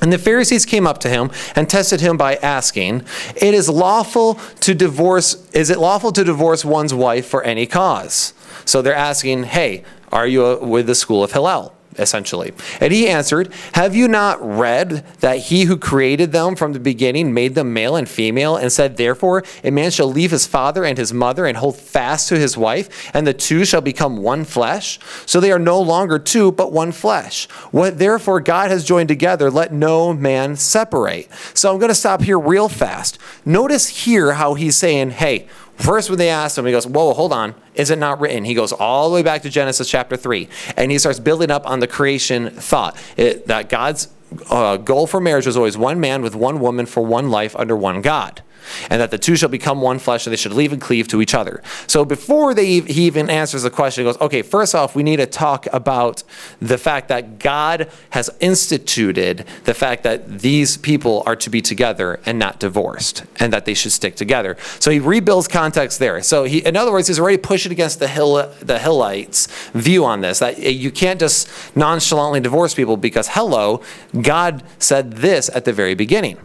And 0.00 0.12
the 0.12 0.18
Pharisees 0.18 0.64
came 0.64 0.86
up 0.86 0.98
to 0.98 1.08
him 1.08 1.30
and 1.56 1.68
tested 1.68 2.00
him 2.00 2.16
by 2.16 2.36
asking, 2.36 3.02
"It 3.34 3.52
is 3.52 3.68
lawful 3.68 4.38
to 4.60 4.74
divorce 4.74 5.36
is 5.52 5.70
it 5.70 5.78
lawful 5.78 6.12
to 6.12 6.22
divorce 6.22 6.64
one's 6.64 6.94
wife 6.94 7.26
for 7.26 7.42
any 7.42 7.66
cause?" 7.66 8.32
So 8.64 8.80
they're 8.80 8.94
asking, 8.94 9.44
"Hey, 9.44 9.82
are 10.12 10.26
you 10.26 10.46
uh, 10.46 10.56
with 10.60 10.86
the 10.86 10.94
school 10.94 11.24
of 11.24 11.32
Hillel?" 11.32 11.74
Essentially. 11.98 12.52
And 12.80 12.92
he 12.92 13.08
answered, 13.08 13.52
Have 13.74 13.94
you 13.94 14.08
not 14.08 14.38
read 14.40 15.04
that 15.20 15.38
he 15.38 15.64
who 15.64 15.76
created 15.76 16.32
them 16.32 16.56
from 16.56 16.72
the 16.72 16.80
beginning 16.80 17.34
made 17.34 17.54
them 17.54 17.72
male 17.72 17.96
and 17.96 18.08
female, 18.08 18.56
and 18.56 18.72
said, 18.72 18.96
Therefore, 18.96 19.42
a 19.64 19.70
man 19.70 19.90
shall 19.90 20.10
leave 20.10 20.30
his 20.30 20.46
father 20.46 20.84
and 20.84 20.98
his 20.98 21.12
mother 21.12 21.46
and 21.46 21.56
hold 21.56 21.76
fast 21.76 22.28
to 22.28 22.38
his 22.38 22.56
wife, 22.56 23.10
and 23.14 23.26
the 23.26 23.34
two 23.34 23.64
shall 23.64 23.80
become 23.80 24.18
one 24.18 24.44
flesh? 24.44 24.98
So 25.26 25.40
they 25.40 25.52
are 25.52 25.58
no 25.58 25.80
longer 25.80 26.18
two, 26.18 26.52
but 26.52 26.72
one 26.72 26.92
flesh. 26.92 27.48
What 27.70 27.98
therefore 27.98 28.40
God 28.40 28.70
has 28.70 28.84
joined 28.84 29.08
together, 29.08 29.50
let 29.50 29.72
no 29.72 30.12
man 30.12 30.56
separate. 30.56 31.28
So 31.54 31.72
I'm 31.72 31.78
going 31.78 31.90
to 31.90 31.94
stop 31.94 32.22
here 32.22 32.38
real 32.38 32.68
fast. 32.68 33.18
Notice 33.44 33.88
here 33.88 34.34
how 34.34 34.54
he's 34.54 34.76
saying, 34.76 35.10
Hey, 35.10 35.48
First, 35.78 36.10
when 36.10 36.18
they 36.18 36.28
asked 36.28 36.58
him, 36.58 36.66
he 36.66 36.72
goes, 36.72 36.86
Whoa, 36.86 37.14
hold 37.14 37.32
on. 37.32 37.54
Is 37.74 37.90
it 37.90 37.98
not 37.98 38.20
written? 38.20 38.44
He 38.44 38.54
goes 38.54 38.72
all 38.72 39.08
the 39.08 39.14
way 39.14 39.22
back 39.22 39.42
to 39.42 39.48
Genesis 39.48 39.88
chapter 39.88 40.16
3, 40.16 40.48
and 40.76 40.90
he 40.90 40.98
starts 40.98 41.20
building 41.20 41.50
up 41.50 41.66
on 41.68 41.78
the 41.78 41.86
creation 41.86 42.50
thought 42.50 42.96
it, 43.16 43.46
that 43.46 43.68
God's 43.68 44.08
uh, 44.50 44.76
goal 44.76 45.06
for 45.06 45.20
marriage 45.20 45.46
was 45.46 45.56
always 45.56 45.78
one 45.78 46.00
man 46.00 46.20
with 46.20 46.34
one 46.34 46.60
woman 46.60 46.84
for 46.84 47.02
one 47.02 47.30
life 47.30 47.56
under 47.56 47.76
one 47.76 48.02
God 48.02 48.42
and 48.90 49.00
that 49.00 49.10
the 49.10 49.18
two 49.18 49.36
shall 49.36 49.48
become 49.48 49.80
one 49.80 49.98
flesh, 49.98 50.26
and 50.26 50.32
they 50.32 50.36
should 50.36 50.52
leave 50.52 50.72
and 50.72 50.80
cleave 50.80 51.08
to 51.08 51.20
each 51.20 51.34
other. 51.34 51.62
So 51.86 52.04
before 52.04 52.54
they, 52.54 52.80
he 52.80 53.06
even 53.06 53.30
answers 53.30 53.62
the 53.62 53.70
question, 53.70 54.04
he 54.04 54.10
goes, 54.10 54.20
okay, 54.20 54.42
first 54.42 54.74
off, 54.74 54.94
we 54.94 55.02
need 55.02 55.16
to 55.16 55.26
talk 55.26 55.66
about 55.72 56.22
the 56.60 56.78
fact 56.78 57.08
that 57.08 57.38
God 57.38 57.90
has 58.10 58.30
instituted 58.40 59.44
the 59.64 59.74
fact 59.74 60.02
that 60.02 60.40
these 60.40 60.76
people 60.76 61.22
are 61.26 61.36
to 61.36 61.50
be 61.50 61.60
together 61.60 62.20
and 62.26 62.38
not 62.38 62.60
divorced, 62.60 63.24
and 63.40 63.52
that 63.52 63.64
they 63.64 63.74
should 63.74 63.92
stick 63.92 64.16
together. 64.16 64.56
So 64.80 64.90
he 64.90 64.98
rebuilds 64.98 65.48
context 65.48 65.98
there. 65.98 66.22
So 66.22 66.44
he, 66.44 66.58
in 66.58 66.76
other 66.76 66.92
words, 66.92 67.08
he's 67.08 67.20
already 67.20 67.38
pushing 67.38 67.72
against 67.72 67.98
the 67.98 68.08
Hill, 68.08 68.34
the 68.60 68.78
Hillites' 68.78 69.48
view 69.72 70.04
on 70.04 70.20
this 70.20 70.38
that 70.38 70.58
eh, 70.58 70.68
you 70.68 70.90
can't 70.90 71.20
just 71.20 71.48
nonchalantly 71.76 72.40
divorce 72.40 72.74
people 72.74 72.96
because 72.96 73.28
hello, 73.28 73.82
God 74.20 74.62
said 74.78 75.12
this 75.12 75.50
at 75.54 75.64
the 75.64 75.72
very 75.72 75.94
beginning. 75.94 76.38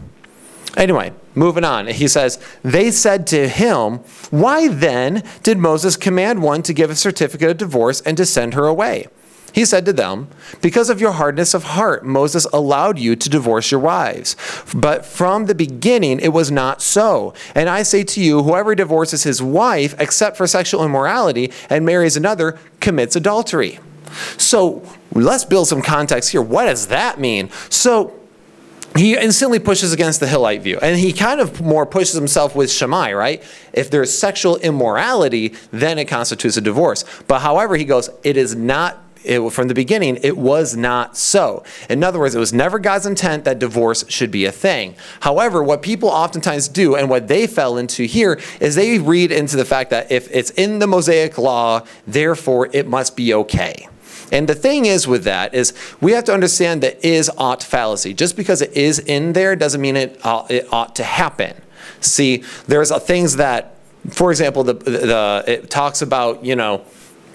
Anyway, 0.76 1.12
moving 1.34 1.64
on. 1.64 1.86
He 1.86 2.08
says, 2.08 2.38
They 2.62 2.90
said 2.90 3.26
to 3.28 3.48
him, 3.48 3.98
Why 4.30 4.68
then 4.68 5.22
did 5.42 5.58
Moses 5.58 5.96
command 5.96 6.42
one 6.42 6.62
to 6.62 6.72
give 6.72 6.90
a 6.90 6.96
certificate 6.96 7.50
of 7.50 7.56
divorce 7.56 8.00
and 8.00 8.16
to 8.16 8.26
send 8.26 8.54
her 8.54 8.66
away? 8.66 9.06
He 9.54 9.64
said 9.64 9.86
to 9.86 9.92
them, 9.92 10.28
Because 10.60 10.90
of 10.90 11.00
your 11.00 11.12
hardness 11.12 11.54
of 11.54 11.62
heart, 11.62 12.04
Moses 12.04 12.44
allowed 12.52 12.98
you 12.98 13.14
to 13.14 13.30
divorce 13.30 13.70
your 13.70 13.78
wives. 13.78 14.34
But 14.74 15.06
from 15.06 15.46
the 15.46 15.54
beginning, 15.54 16.18
it 16.18 16.32
was 16.32 16.50
not 16.50 16.82
so. 16.82 17.34
And 17.54 17.68
I 17.68 17.84
say 17.84 18.02
to 18.02 18.20
you, 18.20 18.42
whoever 18.42 18.74
divorces 18.74 19.22
his 19.22 19.40
wife, 19.40 19.94
except 20.00 20.36
for 20.36 20.48
sexual 20.48 20.84
immorality, 20.84 21.52
and 21.70 21.86
marries 21.86 22.16
another, 22.16 22.58
commits 22.80 23.14
adultery. 23.14 23.78
So 24.38 24.82
let's 25.12 25.44
build 25.44 25.68
some 25.68 25.82
context 25.82 26.32
here. 26.32 26.42
What 26.42 26.64
does 26.64 26.88
that 26.88 27.20
mean? 27.20 27.48
So, 27.70 28.12
he 28.96 29.16
instantly 29.16 29.58
pushes 29.58 29.92
against 29.92 30.20
the 30.20 30.26
Hillite 30.26 30.60
view. 30.60 30.78
And 30.80 30.98
he 30.98 31.12
kind 31.12 31.40
of 31.40 31.60
more 31.60 31.84
pushes 31.84 32.14
himself 32.14 32.54
with 32.54 32.70
Shammai, 32.70 33.12
right? 33.12 33.42
If 33.72 33.90
there's 33.90 34.16
sexual 34.16 34.56
immorality, 34.58 35.54
then 35.72 35.98
it 35.98 36.06
constitutes 36.06 36.56
a 36.56 36.60
divorce. 36.60 37.04
But 37.26 37.40
however, 37.40 37.76
he 37.76 37.84
goes, 37.84 38.08
it 38.22 38.36
is 38.36 38.54
not. 38.54 39.00
It, 39.24 39.40
from 39.52 39.68
the 39.68 39.74
beginning, 39.74 40.18
it 40.22 40.36
was 40.36 40.76
not 40.76 41.16
so. 41.16 41.64
In 41.88 42.04
other 42.04 42.18
words, 42.18 42.34
it 42.34 42.38
was 42.38 42.52
never 42.52 42.78
God's 42.78 43.06
intent 43.06 43.44
that 43.46 43.58
divorce 43.58 44.04
should 44.10 44.30
be 44.30 44.44
a 44.44 44.52
thing. 44.52 44.96
However, 45.20 45.62
what 45.62 45.80
people 45.80 46.10
oftentimes 46.10 46.68
do 46.68 46.94
and 46.94 47.08
what 47.08 47.26
they 47.26 47.46
fell 47.46 47.78
into 47.78 48.04
here 48.04 48.38
is 48.60 48.74
they 48.74 48.98
read 48.98 49.32
into 49.32 49.56
the 49.56 49.64
fact 49.64 49.88
that 49.90 50.12
if 50.12 50.30
it's 50.30 50.50
in 50.50 50.78
the 50.78 50.86
Mosaic 50.86 51.38
law, 51.38 51.86
therefore 52.06 52.68
it 52.74 52.86
must 52.86 53.16
be 53.16 53.32
okay. 53.32 53.88
And 54.34 54.48
the 54.48 54.54
thing 54.54 54.84
is 54.84 55.06
with 55.06 55.22
that 55.24 55.54
is 55.54 55.72
we 56.00 56.10
have 56.12 56.24
to 56.24 56.34
understand 56.34 56.82
the 56.82 57.06
is 57.06 57.30
ought 57.38 57.62
fallacy. 57.62 58.12
Just 58.12 58.36
because 58.36 58.60
it 58.60 58.72
is 58.72 58.98
in 58.98 59.32
there 59.32 59.54
doesn't 59.54 59.80
mean 59.80 59.96
it 59.96 60.20
ought, 60.26 60.50
it 60.50 60.70
ought 60.72 60.96
to 60.96 61.04
happen. 61.04 61.54
See, 62.00 62.42
there's 62.66 62.90
uh, 62.90 62.98
things 62.98 63.36
that, 63.36 63.76
for 64.10 64.32
example, 64.32 64.64
the, 64.64 64.74
the 64.74 65.44
it 65.46 65.70
talks 65.70 66.02
about 66.02 66.44
you 66.44 66.56
know 66.56 66.84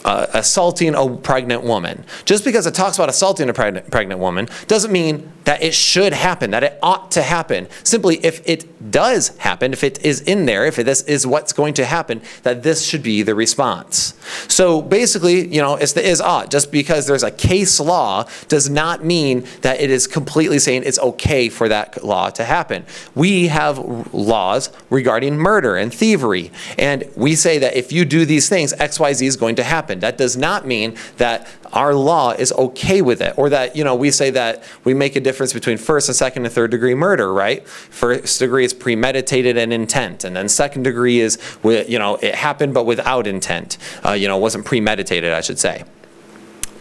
uh, 0.03 0.27
assaulting 0.33 0.93
a 0.93 1.15
pregnant 1.15 1.63
woman. 1.63 2.03
Just 2.25 2.43
because 2.43 2.67
it 2.67 2.75
talks 2.75 2.97
about 2.97 3.07
assaulting 3.07 3.47
a 3.49 3.53
pregnant, 3.53 3.89
pregnant 3.89 4.19
woman 4.19 4.49
doesn't 4.67 4.91
mean 4.91 5.31
that 5.49 5.63
it 5.63 5.73
should 5.73 6.13
happen, 6.13 6.51
that 6.51 6.63
it 6.63 6.77
ought 6.83 7.09
to 7.09 7.23
happen. 7.23 7.67
Simply, 7.83 8.17
if 8.23 8.47
it 8.47 8.91
does 8.91 9.35
happen, 9.39 9.73
if 9.73 9.83
it 9.83 9.99
is 10.05 10.21
in 10.21 10.45
there, 10.45 10.63
if 10.67 10.75
this 10.75 11.01
is 11.01 11.25
what's 11.25 11.53
going 11.53 11.73
to 11.73 11.85
happen, 11.85 12.21
that 12.43 12.61
this 12.61 12.85
should 12.85 13.01
be 13.01 13.23
the 13.23 13.33
response. 13.33 14.13
So 14.47 14.79
basically, 14.79 15.47
you 15.47 15.59
know, 15.59 15.73
it's 15.73 15.93
the 15.93 16.07
is 16.07 16.21
ought. 16.21 16.51
Just 16.51 16.71
because 16.71 17.07
there's 17.07 17.23
a 17.23 17.31
case 17.31 17.79
law 17.79 18.27
does 18.47 18.69
not 18.69 19.03
mean 19.03 19.43
that 19.61 19.81
it 19.81 19.89
is 19.89 20.05
completely 20.05 20.59
saying 20.59 20.83
it's 20.85 20.99
okay 20.99 21.49
for 21.49 21.67
that 21.67 22.03
law 22.03 22.29
to 22.29 22.43
happen. 22.43 22.85
We 23.15 23.47
have 23.47 23.79
laws 24.13 24.69
regarding 24.91 25.35
murder 25.35 25.77
and 25.77 25.91
thievery, 25.91 26.51
and 26.77 27.09
we 27.15 27.33
say 27.33 27.57
that 27.57 27.75
if 27.75 27.91
you 27.91 28.05
do 28.05 28.23
these 28.23 28.49
things, 28.49 28.71
XYZ 28.73 29.25
is 29.25 29.35
going 29.35 29.55
to 29.55 29.63
happen. 29.63 29.99
That 30.01 30.15
does 30.15 30.37
not 30.37 30.67
mean 30.67 30.95
that 31.17 31.47
our 31.73 31.93
law 31.93 32.31
is 32.31 32.51
okay 32.53 33.01
with 33.01 33.21
it, 33.21 33.33
or 33.37 33.49
that, 33.49 33.75
you 33.75 33.83
know, 33.83 33.95
we 33.95 34.11
say 34.11 34.29
that 34.31 34.63
we 34.83 34.93
make 34.93 35.15
a 35.15 35.19
difference 35.19 35.53
between 35.53 35.77
first 35.77 36.09
and 36.09 36.15
second 36.15 36.45
and 36.45 36.53
third 36.53 36.71
degree 36.71 36.95
murder, 36.95 37.31
right? 37.33 37.67
First 37.67 38.39
degree 38.39 38.65
is 38.65 38.73
premeditated 38.73 39.57
and 39.57 39.71
intent, 39.71 40.23
and 40.23 40.35
then 40.35 40.49
second 40.49 40.83
degree 40.83 41.19
is, 41.19 41.37
you 41.63 41.99
know, 41.99 42.15
it 42.15 42.35
happened 42.35 42.73
but 42.73 42.85
without 42.85 43.27
intent. 43.27 43.77
Uh, 44.05 44.11
you 44.11 44.27
know, 44.27 44.37
wasn't 44.37 44.65
premeditated, 44.65 45.31
I 45.31 45.41
should 45.41 45.59
say. 45.59 45.83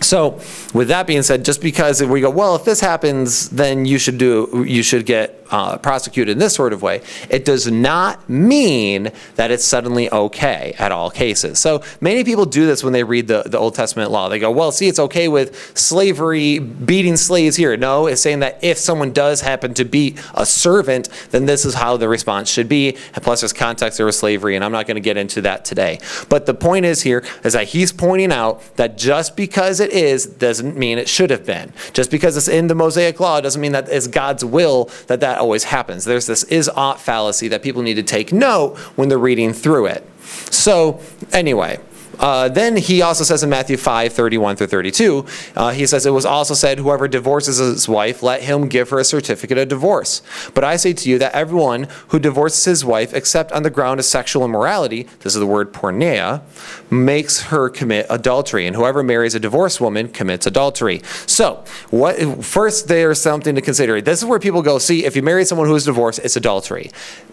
So, 0.00 0.40
with 0.75 0.88
that 0.88 1.07
being 1.07 1.23
said, 1.23 1.45
just 1.45 1.61
because 1.61 2.02
we 2.02 2.21
go, 2.21 2.31
well, 2.31 2.55
if 2.55 2.64
this 2.64 2.81
happens, 2.81 3.50
then 3.50 3.85
you 3.85 3.99
should 3.99 4.19
do, 4.19 4.64
you 4.67 4.83
should 4.83 5.07
get 5.07 5.38
uh, 5.50 5.78
prosecuted 5.78 6.33
in 6.33 6.38
this 6.38 6.55
sort 6.55 6.73
of 6.73 6.83
way, 6.83 7.02
it 7.31 7.45
does 7.45 7.71
not 7.71 8.28
mean 8.28 9.11
that 9.37 9.50
it's 9.50 9.64
suddenly 9.64 10.11
okay 10.11 10.75
at 10.78 10.93
all 10.93 11.11
cases. 11.11 11.59
So 11.59 11.83
many 12.00 12.25
people 12.25 12.45
do 12.45 12.67
this 12.67 12.85
when 12.85 12.93
they 12.93 13.05
read 13.05 13.28
the, 13.28 13.43
the 13.47 13.59
Old 13.59 13.75
Testament 13.75 14.11
law. 14.11 14.28
They 14.28 14.38
go, 14.38 14.50
well, 14.50 14.73
see, 14.73 14.88
it's 14.88 14.99
okay 14.99 15.28
with 15.28 15.76
slavery, 15.76 16.59
beating 16.59 17.17
slaves 17.17 17.57
here. 17.57 17.76
No, 17.76 18.07
it's 18.07 18.21
saying 18.21 18.40
that 18.40 18.62
if 18.62 18.78
someone 18.78 19.12
does 19.12 19.40
happen 19.40 19.75
to 19.75 19.85
beat 19.85 20.21
a 20.35 20.45
servant, 20.45 21.09
then 21.31 21.47
this 21.47 21.64
is 21.64 21.75
how 21.75 21.97
the 21.97 22.09
response 22.09 22.50
should 22.50 22.69
be. 22.69 22.97
And 23.14 23.25
plus, 23.25 23.40
there's 23.40 23.52
context 23.52 23.99
there 23.99 24.07
with 24.07 24.14
slavery, 24.14 24.55
and 24.55 24.64
I'm 24.64 24.73
not 24.73 24.87
going 24.87 24.97
to 24.97 25.00
get 25.00 25.17
into 25.17 25.40
that 25.43 25.64
today. 25.64 25.99
But 26.28 26.47
the 26.47 26.55
point 26.55 26.85
is 26.85 27.02
here 27.02 27.25
is 27.45 27.55
that 27.55 27.69
he's 27.69 27.93
pointing 27.93 28.33
out 28.33 28.62
that 28.76 28.99
just 28.99 29.37
because 29.37 29.81
it 29.81 29.88
is 29.88 30.26
doesn't 30.26 30.76
mean 30.76 30.99
it 30.99 31.09
should 31.09 31.30
have 31.30 31.45
been. 31.45 31.73
Just 31.92 32.11
because 32.11 32.37
it's 32.37 32.49
in 32.49 32.66
the 32.66 32.75
Mosaic 32.75 33.21
law 33.21 33.40
doesn't 33.40 33.61
mean 33.61 33.73
that 33.73 33.88
it's 33.88 34.07
God's 34.07 34.45
will 34.45 34.90
that 35.07 35.21
that 35.21 35.38
always 35.38 35.64
happens. 35.64 36.04
There's 36.04 36.26
this 36.26 36.45
is 36.45 36.68
ought 36.68 37.00
fallacy 37.00 37.49
that 37.49 37.62
people 37.62 37.83
need 37.83 37.95
to 37.95 38.02
take 38.02 38.33
note 38.33 38.76
when 38.97 39.09
they're 39.09 39.18
reading 39.18 39.52
through 39.52 39.87
it. 39.87 40.04
So, 40.50 41.00
anyway. 41.33 41.80
Uh, 42.18 42.48
then 42.48 42.76
he 42.76 43.02
also 43.02 43.25
says 43.25 43.42
in 43.42 43.50
Matthew 43.50 43.76
5, 43.76 44.12
31 44.12 44.56
through 44.56 44.66
32, 44.66 45.26
uh, 45.56 45.70
he 45.70 45.87
says, 45.87 46.06
It 46.06 46.10
was 46.10 46.25
also 46.25 46.54
said, 46.54 46.78
Whoever 46.78 47.08
divorces 47.08 47.58
his 47.58 47.88
wife, 47.88 48.22
let 48.22 48.42
him 48.42 48.68
give 48.68 48.90
her 48.90 48.98
a 48.98 49.04
certificate 49.04 49.58
of 49.58 49.68
divorce. 49.68 50.22
But 50.54 50.64
I 50.64 50.76
say 50.76 50.92
to 50.92 51.08
you 51.08 51.18
that 51.18 51.32
everyone 51.34 51.88
who 52.08 52.18
divorces 52.18 52.64
his 52.64 52.84
wife, 52.84 53.14
except 53.14 53.52
on 53.52 53.62
the 53.62 53.70
ground 53.70 54.00
of 54.00 54.06
sexual 54.06 54.44
immorality, 54.44 55.04
this 55.20 55.34
is 55.34 55.40
the 55.40 55.46
word 55.46 55.72
porneia, 55.72 56.42
makes 56.90 57.42
her 57.44 57.68
commit 57.68 58.06
adultery. 58.10 58.66
And 58.66 58.75
whoever 58.75 59.02
marries 59.02 59.34
a 59.34 59.40
divorced 59.40 59.80
woman 59.80 60.08
commits 60.08 60.46
adultery. 60.46 61.02
So, 61.26 61.64
what 61.90 62.44
first, 62.44 62.88
there's 62.88 63.20
something 63.20 63.54
to 63.54 63.60
consider. 63.60 64.00
This 64.00 64.20
is 64.20 64.25
where 64.25 64.38
people 64.38 64.62
go, 64.62 64.78
See, 64.78 65.04
if 65.04 65.16
you 65.16 65.22
marry 65.22 65.44
someone 65.44 65.68
who's 65.68 65.84
divorced, 65.84 66.20
it's 66.25 66.37
adultery. 66.37 66.90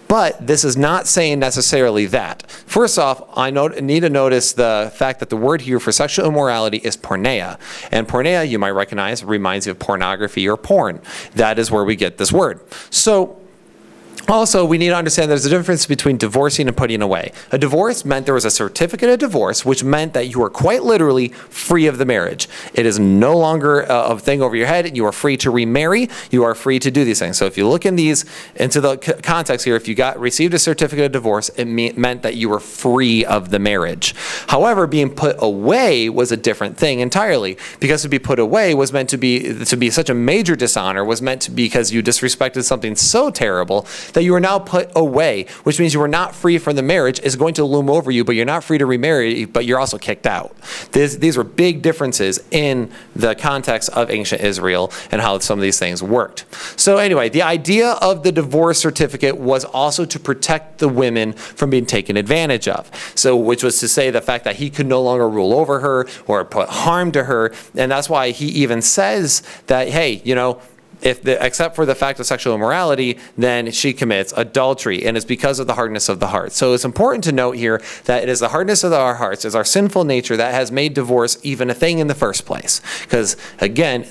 But 0.08 0.46
this 0.46 0.64
is 0.64 0.78
not 0.78 1.08
saying 1.08 1.40
necessarily 1.40 2.06
that. 2.08 2.50
First 2.50 3.00
off, 3.00 3.24
I 3.36 3.52
need 3.52 4.02
to 4.02 4.10
notice 4.10 4.54
the 4.54 4.92
fact 4.96 5.20
that 5.20 5.30
the 5.30 5.38
word 5.38 5.62
here 5.62 5.80
for 5.80 5.92
sexual 5.92 6.28
immorality 6.28 6.78
is 6.78 6.96
porneia. 6.96 7.60
And 7.92 8.08
porneia, 8.08 8.48
you 8.48 8.60
might 8.60 8.72
recognize, 8.72 9.24
reminds 9.24 9.66
you 9.66 9.72
of 9.72 9.80
pornography 9.80 10.48
or 10.48 10.58
porn. 10.58 11.02
That 11.34 11.60
is 11.60 11.72
where 11.72 11.84
we 11.84 11.96
get 11.96 12.18
this 12.18 12.32
word. 12.32 12.62
So 12.92 13.42
also, 14.28 14.66
we 14.66 14.78
need 14.78 14.90
to 14.90 14.96
understand 14.96 15.30
there's 15.30 15.46
a 15.46 15.50
difference 15.50 15.86
between 15.86 16.18
divorcing 16.18 16.68
and 16.68 16.76
putting 16.76 17.02
away. 17.02 17.32
A 17.52 17.58
divorce 17.58 18.06
meant 18.06 18.26
there 18.26 18.34
was 18.34 18.46
a 18.46 18.52
certificate 18.52 19.10
of 19.10 19.20
divorce, 19.20 19.66
which 19.66 19.84
meant 19.84 20.14
that 20.14 20.28
you 20.28 20.40
were 20.40 20.50
quite 20.50 20.84
literally 20.84 21.30
free 21.30 21.88
of 21.88 21.98
the 21.98 22.06
marriage. 22.06 22.48
It 22.74 22.86
is 22.86 22.98
no 23.00 23.38
longer 23.38 23.90
uh, 23.92 24.14
a 24.14 24.20
thing 24.20 24.42
over 24.42 24.56
your 24.56 24.68
head. 24.68 24.96
You 24.96 25.06
are 25.06 25.12
free 25.12 25.38
to 25.38 25.52
remarry. 25.52 26.10
You 26.32 26.44
are 26.44 26.56
free 26.56 26.80
to 26.80 26.92
do 26.92 27.06
these 27.06 27.20
things. 27.20 27.38
So 27.38 27.46
if 27.46 27.58
you 27.58 27.68
look 27.68 27.86
in 27.86 27.96
these 27.96 28.26
into 28.56 28.82
the 28.82 28.98
context 28.98 29.66
here, 29.66 29.76
if 29.76 29.88
you 29.88 29.96
got 29.96 30.20
received 30.20 30.54
a 30.54 30.60
certificate 30.60 31.06
of 31.06 31.12
divorce, 31.12 31.50
it 31.50 31.66
meant 31.66 32.22
that 32.24 32.36
you 32.36 32.50
were 32.50 32.60
free 32.60 33.26
of 33.26 33.50
the 33.52 33.60
marriage. 33.60 34.16
However, 34.48 34.88
being 34.88 35.10
put 35.10 35.36
away 35.40 36.10
was 36.10 36.32
a 36.32 36.38
different 36.38 36.78
thing 36.78 37.00
entirely, 37.00 37.58
because 37.80 38.02
to 38.02 38.10
be 38.10 38.20
put 38.20 38.40
away 38.40 38.74
was 38.74 38.92
meant 38.94 39.10
to 39.10 39.18
be 39.18 39.66
to 39.66 39.76
be 39.76 39.90
such 39.90 40.10
a 40.10 40.14
major 40.14 40.56
dishonor 40.56 41.04
was 41.04 41.22
meant 41.22 41.42
to 41.42 41.52
be 41.52 41.66
because 41.66 41.92
you 41.92 42.04
disrespected 42.04 42.64
something 42.64 42.96
so 42.96 43.30
terrible 43.30 43.86
that 44.16 44.24
you 44.24 44.34
are 44.34 44.40
now 44.40 44.58
put 44.58 44.90
away, 44.96 45.46
which 45.64 45.78
means 45.78 45.94
you 45.94 46.02
are 46.02 46.08
not 46.08 46.34
free 46.34 46.58
from 46.58 46.78
the 46.78 46.82
marriage, 46.82 47.20
is 47.20 47.36
going 47.36 47.54
to 47.54 47.66
loom 47.66 47.90
over 47.90 48.10
you, 48.10 48.24
but 48.24 48.34
you're 48.34 48.46
not 48.46 48.64
free 48.64 48.78
to 48.78 48.86
remarry, 48.86 49.44
but 49.44 49.66
you're 49.66 49.78
also 49.78 49.98
kicked 49.98 50.26
out. 50.26 50.56
This, 50.92 51.18
these 51.18 51.36
were 51.36 51.44
big 51.44 51.82
differences 51.82 52.40
in 52.50 52.90
the 53.14 53.36
context 53.36 53.90
of 53.90 54.10
ancient 54.10 54.42
Israel 54.42 54.92
and 55.12 55.22
how 55.22 55.38
some 55.40 55.60
of 55.60 55.64
these 55.64 55.78
things 55.78 56.02
worked. 56.02 56.46
So, 56.80 56.98
anyway, 56.98 57.28
the 57.28 57.42
idea 57.42 57.92
of 58.02 58.24
the 58.24 58.32
divorce 58.32 58.80
certificate 58.80 59.38
was 59.38 59.66
also 59.66 60.06
to 60.06 60.20
protect 60.20 60.80
the 60.80 60.88
women 60.88 61.34
from 61.34 61.70
being 61.70 61.86
taken 61.86 62.16
advantage 62.16 62.70
of. 62.70 62.90
So, 63.16 63.36
which 63.36 63.64
was 63.64 63.82
to 63.82 63.90
say 63.90 64.12
the 64.12 64.22
fact 64.22 64.46
that 64.46 64.56
he 64.56 64.70
could 64.70 64.88
no 64.88 65.02
longer 65.02 65.28
rule 65.28 65.52
over 65.52 65.82
her 65.82 66.08
or 66.26 66.46
put 66.46 66.70
harm 66.70 67.12
to 67.12 67.26
her. 67.26 67.54
And 67.76 67.92
that's 67.92 68.10
why 68.10 68.32
he 68.32 68.46
even 68.48 68.82
says 68.82 69.44
that, 69.68 69.90
hey, 69.90 70.22
you 70.24 70.36
know, 70.36 70.62
if 71.02 71.22
the, 71.22 71.44
except 71.44 71.76
for 71.76 71.86
the 71.86 71.96
fact 71.96 72.20
of 72.20 72.26
sexual 72.26 72.56
immorality, 72.56 73.18
then 73.38 73.72
she 73.72 73.94
commits 73.94 74.34
adultery, 74.36 75.06
and 75.06 75.18
it's 75.18 75.26
because 75.26 75.60
of 75.60 75.68
the 75.68 75.76
hardness 75.76 76.10
of 76.10 76.20
the 76.20 76.28
heart. 76.28 76.52
So 76.52 76.74
it's 76.74 76.86
important 76.86 77.24
to 77.26 77.32
note 77.32 77.58
here 77.58 77.82
that 78.06 78.24
it 78.24 78.30
is 78.30 78.40
the 78.40 78.50
hardness 78.50 78.84
of 78.84 78.94
our 78.94 79.16
hearts, 79.16 79.46
is 79.46 79.56
our 79.56 79.66
sinful 79.66 80.04
nature 80.04 80.38
that 80.38 80.54
has 80.54 80.72
made 80.72 80.94
divorce 80.94 81.38
even 81.44 81.70
a 81.70 81.74
thing 81.74 82.00
in 82.00 82.08
the 82.08 82.16
first 82.16 82.46
place. 82.46 82.82
Because 83.02 83.38
again, 83.60 84.06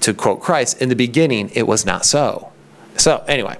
to 0.00 0.14
quote 0.14 0.40
Christ, 0.40 0.80
in 0.80 0.88
the 0.88 0.96
beginning 0.96 1.50
it 1.54 1.66
was 1.66 1.84
not 1.84 2.04
so. 2.04 2.52
So 2.96 3.24
anyway. 3.28 3.56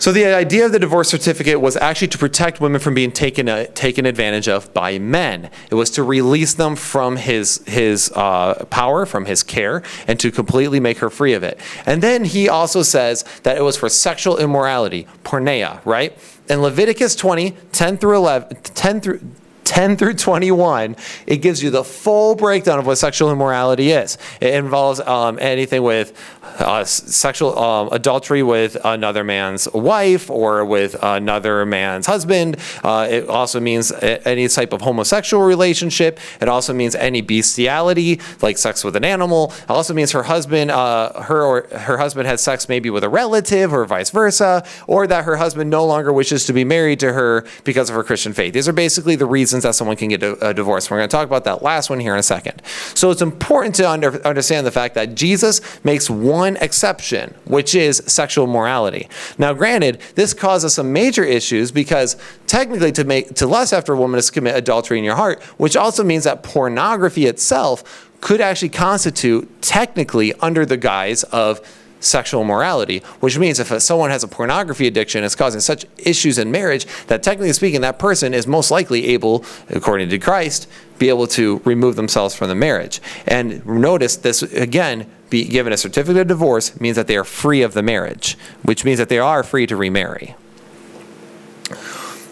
So 0.00 0.12
the 0.12 0.26
idea 0.26 0.64
of 0.64 0.70
the 0.70 0.78
divorce 0.78 1.08
certificate 1.08 1.60
was 1.60 1.76
actually 1.76 2.08
to 2.08 2.18
protect 2.18 2.60
women 2.60 2.80
from 2.80 2.94
being 2.94 3.10
taken 3.10 3.48
uh, 3.48 3.64
taken 3.74 4.06
advantage 4.06 4.46
of 4.46 4.72
by 4.72 5.00
men. 5.00 5.50
It 5.70 5.74
was 5.74 5.90
to 5.92 6.04
release 6.04 6.54
them 6.54 6.76
from 6.76 7.16
his 7.16 7.64
his 7.66 8.12
uh, 8.14 8.64
power, 8.70 9.06
from 9.06 9.24
his 9.24 9.42
care, 9.42 9.82
and 10.06 10.20
to 10.20 10.30
completely 10.30 10.78
make 10.78 10.98
her 10.98 11.10
free 11.10 11.32
of 11.32 11.42
it. 11.42 11.58
And 11.84 12.00
then 12.00 12.24
he 12.24 12.48
also 12.48 12.82
says 12.82 13.24
that 13.42 13.56
it 13.56 13.62
was 13.62 13.76
for 13.76 13.88
sexual 13.88 14.38
immorality, 14.38 15.08
porneia, 15.24 15.84
right? 15.84 16.16
In 16.48 16.62
Leviticus 16.62 17.16
20, 17.16 17.56
10 17.72 17.98
through 17.98 18.16
11, 18.16 18.56
10 18.62 19.00
through 19.00 19.20
10 19.68 19.96
through 19.96 20.14
21, 20.14 20.96
it 21.26 21.36
gives 21.36 21.62
you 21.62 21.68
the 21.68 21.84
full 21.84 22.34
breakdown 22.34 22.78
of 22.78 22.86
what 22.86 22.96
sexual 22.96 23.30
immorality 23.30 23.90
is. 23.90 24.16
It 24.40 24.54
involves 24.54 24.98
um, 24.98 25.38
anything 25.40 25.82
with 25.82 26.18
uh, 26.58 26.84
sexual 26.84 27.58
um, 27.58 27.88
adultery 27.92 28.42
with 28.42 28.76
another 28.84 29.24
man's 29.24 29.70
wife 29.72 30.30
or 30.30 30.64
with 30.64 30.96
another 31.02 31.66
man's 31.66 32.06
husband. 32.06 32.56
Uh, 32.82 33.06
it 33.10 33.28
also 33.28 33.60
means 33.60 33.92
any 33.92 34.48
type 34.48 34.72
of 34.72 34.82
homosexual 34.82 35.44
relationship. 35.44 36.18
It 36.40 36.48
also 36.48 36.72
means 36.72 36.94
any 36.94 37.20
bestiality, 37.20 38.20
like 38.42 38.58
sex 38.58 38.84
with 38.84 38.96
an 38.96 39.04
animal. 39.04 39.52
It 39.62 39.70
also 39.70 39.94
means 39.94 40.12
her 40.12 40.24
husband, 40.24 40.70
uh, 40.70 41.22
her 41.22 41.42
or 41.42 41.66
her 41.78 41.98
husband 41.98 42.26
has 42.26 42.40
sex 42.40 42.68
maybe 42.68 42.90
with 42.90 43.04
a 43.04 43.08
relative 43.08 43.72
or 43.72 43.84
vice 43.84 44.10
versa, 44.10 44.64
or 44.86 45.06
that 45.06 45.24
her 45.24 45.36
husband 45.36 45.70
no 45.70 45.84
longer 45.84 46.12
wishes 46.12 46.44
to 46.46 46.52
be 46.52 46.64
married 46.64 47.00
to 47.00 47.12
her 47.12 47.44
because 47.64 47.90
of 47.90 47.96
her 47.96 48.04
Christian 48.04 48.32
faith. 48.32 48.54
These 48.54 48.68
are 48.68 48.72
basically 48.72 49.16
the 49.16 49.26
reasons 49.26 49.48
reasons 49.48 49.62
that 49.62 49.74
someone 49.74 49.96
can 49.96 50.08
get 50.08 50.22
a, 50.22 50.48
a 50.48 50.54
divorce. 50.54 50.90
We're 50.90 50.98
going 50.98 51.08
to 51.08 51.16
talk 51.16 51.26
about 51.26 51.44
that 51.44 51.62
last 51.62 51.90
one 51.90 52.00
here 52.00 52.12
in 52.12 52.18
a 52.18 52.22
second. 52.22 52.60
So 52.94 53.10
it's 53.10 53.22
important 53.22 53.74
to 53.76 53.88
under, 53.88 54.26
understand 54.26 54.66
the 54.66 54.70
fact 54.70 54.94
that 54.94 55.14
Jesus 55.14 55.60
makes 55.84 56.10
one 56.10 56.37
one 56.38 56.56
exception, 56.58 57.34
which 57.44 57.74
is 57.74 58.02
sexual 58.06 58.46
morality. 58.46 59.08
Now, 59.38 59.52
granted, 59.52 60.00
this 60.14 60.32
causes 60.32 60.74
some 60.74 60.92
major 60.92 61.24
issues 61.24 61.72
because 61.72 62.16
technically 62.46 62.92
to 62.92 63.04
make 63.04 63.34
to 63.34 63.46
lust 63.46 63.72
after 63.72 63.92
a 63.92 63.96
woman 63.96 64.18
is 64.18 64.26
to 64.26 64.32
commit 64.32 64.56
adultery 64.56 64.98
in 64.98 65.04
your 65.04 65.16
heart, 65.16 65.42
which 65.58 65.76
also 65.76 66.04
means 66.04 66.24
that 66.24 66.42
pornography 66.42 67.26
itself 67.26 68.08
could 68.20 68.40
actually 68.40 68.68
constitute 68.68 69.44
technically 69.62 70.32
under 70.34 70.64
the 70.64 70.76
guise 70.76 71.24
of 71.24 71.60
sexual 72.00 72.44
morality, 72.44 73.00
which 73.20 73.38
means 73.38 73.58
if 73.58 73.82
someone 73.82 74.10
has 74.10 74.22
a 74.22 74.28
pornography 74.28 74.86
addiction, 74.86 75.24
it's 75.24 75.34
causing 75.34 75.60
such 75.60 75.86
issues 75.98 76.38
in 76.38 76.50
marriage 76.50 76.86
that 77.06 77.22
technically 77.22 77.52
speaking, 77.52 77.80
that 77.80 77.98
person 77.98 78.34
is 78.34 78.46
most 78.46 78.70
likely 78.70 79.08
able, 79.08 79.44
according 79.70 80.08
to 80.10 80.18
Christ, 80.18 80.68
be 80.98 81.08
able 81.08 81.26
to 81.28 81.60
remove 81.64 81.96
themselves 81.96 82.34
from 82.34 82.48
the 82.48 82.54
marriage. 82.54 83.00
And 83.26 83.64
notice 83.66 84.16
this 84.16 84.42
again, 84.42 85.10
be 85.30 85.44
given 85.44 85.72
a 85.72 85.76
certificate 85.76 86.22
of 86.22 86.28
divorce 86.28 86.80
means 86.80 86.96
that 86.96 87.06
they 87.06 87.16
are 87.16 87.24
free 87.24 87.62
of 87.62 87.74
the 87.74 87.82
marriage, 87.82 88.36
which 88.62 88.84
means 88.84 88.98
that 88.98 89.08
they 89.08 89.18
are 89.18 89.42
free 89.42 89.66
to 89.66 89.76
remarry. 89.76 90.34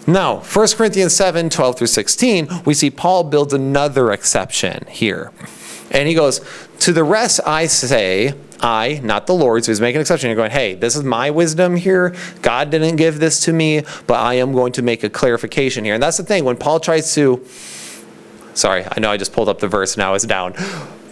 Now, 0.09 0.37
1 0.37 0.67
Corinthians 0.69 1.13
7 1.13 1.49
12 1.49 1.77
through 1.77 1.87
16, 1.87 2.47
we 2.65 2.73
see 2.73 2.89
Paul 2.89 3.25
builds 3.25 3.53
another 3.53 4.11
exception 4.11 4.85
here. 4.87 5.31
And 5.91 6.07
he 6.07 6.13
goes, 6.13 6.39
To 6.79 6.93
the 6.93 7.03
rest 7.03 7.39
I 7.45 7.65
say, 7.65 8.33
I, 8.61 8.99
not 9.03 9.27
the 9.27 9.33
Lord, 9.33 9.65
so 9.65 9.71
he's 9.71 9.81
making 9.81 9.97
an 9.97 10.01
exception. 10.01 10.29
You're 10.29 10.35
going, 10.35 10.51
hey, 10.51 10.75
this 10.75 10.95
is 10.95 11.03
my 11.03 11.29
wisdom 11.31 11.75
here. 11.75 12.15
God 12.41 12.69
didn't 12.69 12.95
give 12.95 13.19
this 13.19 13.41
to 13.45 13.53
me, 13.53 13.81
but 14.07 14.15
I 14.15 14.35
am 14.35 14.53
going 14.53 14.71
to 14.73 14.81
make 14.81 15.03
a 15.03 15.09
clarification 15.09 15.85
here. 15.85 15.93
And 15.93 16.01
that's 16.01 16.17
the 16.17 16.23
thing. 16.23 16.45
When 16.45 16.57
Paul 16.57 16.79
tries 16.79 17.13
to, 17.15 17.45
sorry, 18.53 18.85
I 18.85 18.99
know 18.99 19.11
I 19.11 19.17
just 19.17 19.33
pulled 19.33 19.49
up 19.49 19.59
the 19.59 19.67
verse, 19.67 19.97
now 19.97 20.13
it's 20.13 20.25
down. 20.25 20.53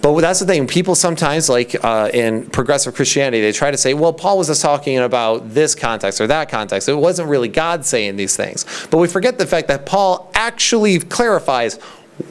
But 0.02 0.22
that's 0.22 0.40
the 0.40 0.46
thing. 0.46 0.68
People 0.68 0.94
sometimes, 0.94 1.50
like 1.50 1.84
uh, 1.84 2.12
in 2.14 2.48
progressive 2.52 2.94
Christianity, 2.94 3.42
they 3.42 3.52
try 3.52 3.72
to 3.72 3.78
say, 3.78 3.96
well, 3.96 4.14
Paul 4.14 4.38
was 4.38 4.48
just 4.48 4.62
talking 4.62 5.00
about 5.00 5.50
this 5.50 5.74
context 5.74 6.22
or 6.22 6.28
that 6.28 6.48
context. 6.48 6.88
It 6.88 6.94
wasn't 6.94 7.28
really 7.28 7.48
God 7.48 7.84
saying 7.84 8.16
these 8.16 8.36
things. 8.36 8.66
But 8.92 9.00
we 9.00 9.08
forget 9.08 9.40
the 9.40 9.48
fact 9.48 9.68
that 9.70 9.88
Paul 9.88 10.30
actually 10.36 11.00
clarifies 11.00 11.80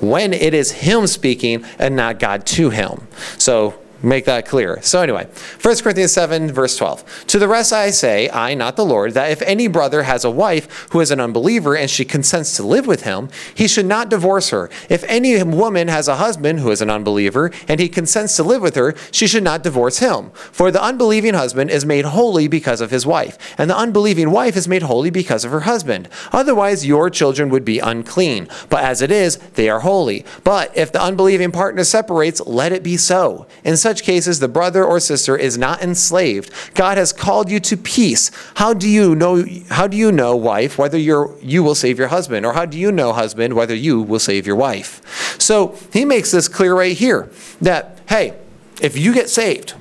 when 0.01 0.33
it 0.33 0.55
is 0.55 0.73
him 0.73 1.07
speaking 1.07 1.65
and 1.79 1.97
not 1.97 2.19
God 2.19 2.47
to 2.47 2.71
him. 2.71 3.07
So 3.39 3.79
make 4.05 4.25
that 4.27 4.47
clear. 4.47 4.81
So 4.83 5.01
anyway, 5.01 5.29
1 5.61 5.77
Corinthians 5.79 6.13
7, 6.13 6.53
verse 6.53 6.77
12. 6.77 7.27
To 7.29 7.39
the 7.39 7.49
rest 7.49 7.73
I 7.73 7.91
say, 7.91 8.31
I, 8.31 8.55
not 8.55 8.77
the 8.77 8.85
Lord, 8.85 9.15
that 9.15 9.31
if 9.31 9.43
any 9.43 9.67
brother 9.67 10.03
has 10.05 10.25
a 10.25 10.31
wife 10.31 10.89
who 10.91 11.01
is 11.01 11.11
an 11.11 11.21
unbeliever 11.21 11.77
and 11.77 11.91
she 11.91 12.05
consents 12.05 12.57
to 12.57 12.63
live 12.63 12.87
with 12.87 13.03
him, 13.03 13.29
he 13.55 13.69
should 13.69 13.87
not 13.87 14.09
divorce 14.09 14.51
her. 14.51 14.71
If 14.89 15.05
any 15.05 15.43
woman 15.43 15.89
has 15.89 16.09
a 16.09 16.17
husband 16.17 16.61
who 16.61 16.71
is 16.71 16.83
an 16.83 16.91
unbeliever 16.91 17.51
and 17.69 17.81
he 17.81 17.89
consents 17.89 18.37
to 18.37 18.43
live 18.43 18.63
with 18.63 18.75
her, 18.75 18.95
she 19.11 19.27
should 19.27 19.45
not 19.45 19.63
divorce 19.63 19.99
him. 19.99 20.31
For 20.53 20.71
the 20.71 20.83
unbelieving 20.83 21.35
husband 21.35 21.71
is 21.71 21.87
made 21.87 22.05
holy 22.05 22.49
because 22.49 22.81
of 22.81 22.91
his 22.91 23.07
wife, 23.07 23.39
and 23.59 23.71
the 23.71 23.77
unbelieving 23.77 24.31
wife 24.31 24.57
is 24.57 24.69
made 24.69 24.83
holy 24.83 25.11
because 25.11 25.45
of 25.45 25.51
her 25.51 25.61
husband. 25.61 26.09
Otherwise, 26.33 26.87
your 26.87 27.11
children 27.11 27.49
would 27.51 27.65
be 27.65 27.79
unclean. 27.79 28.49
But 28.69 28.85
as 28.85 29.03
it 29.03 29.11
is, 29.11 29.37
they 29.55 29.69
are 29.69 29.81
holy. 29.81 30.25
But 30.43 30.77
if 30.77 30.93
the 30.93 31.03
unbelieving 31.03 31.53
partner 31.53 31.85
separates, 31.85 32.41
let 32.47 32.73
it 32.73 32.83
be 32.83 32.97
so. 32.97 33.47
In 33.63 33.77
such 33.77 33.94
such 33.95 34.05
cases 34.05 34.41
the 34.41 34.49
brother 34.49 34.85
or 34.85 34.99
sister 34.99 35.37
is 35.37 35.57
not 35.57 35.81
enslaved. 35.81 36.51
God 36.75 36.99
has 36.99 37.13
called 37.13 37.49
you 37.49 37.61
to 37.61 37.77
peace. 37.77 38.33
How 38.57 38.75
do 38.75 38.89
you 38.89 39.15
know 39.15 39.45
how 39.71 39.87
do 39.87 39.97
you 39.97 40.11
know 40.11 40.35
wife 40.35 40.79
whether 40.79 40.99
you're 40.99 41.37
you 41.41 41.63
will 41.63 41.77
save 41.77 41.97
your 41.97 42.09
husband 42.09 42.45
or 42.45 42.55
how 42.55 42.67
do 42.67 42.77
you 42.77 42.91
know 42.91 43.13
husband 43.13 43.55
whether 43.55 43.75
you 43.75 44.03
will 44.03 44.19
save 44.19 44.49
your 44.49 44.57
wife? 44.57 45.39
So 45.41 45.79
he 45.93 46.05
makes 46.05 46.33
this 46.33 46.49
clear 46.49 46.75
right 46.75 46.97
here 46.97 47.31
that 47.61 48.01
hey, 48.09 48.37
if 48.83 48.99
you 48.99 49.15
get 49.15 49.31
saved, 49.31 49.75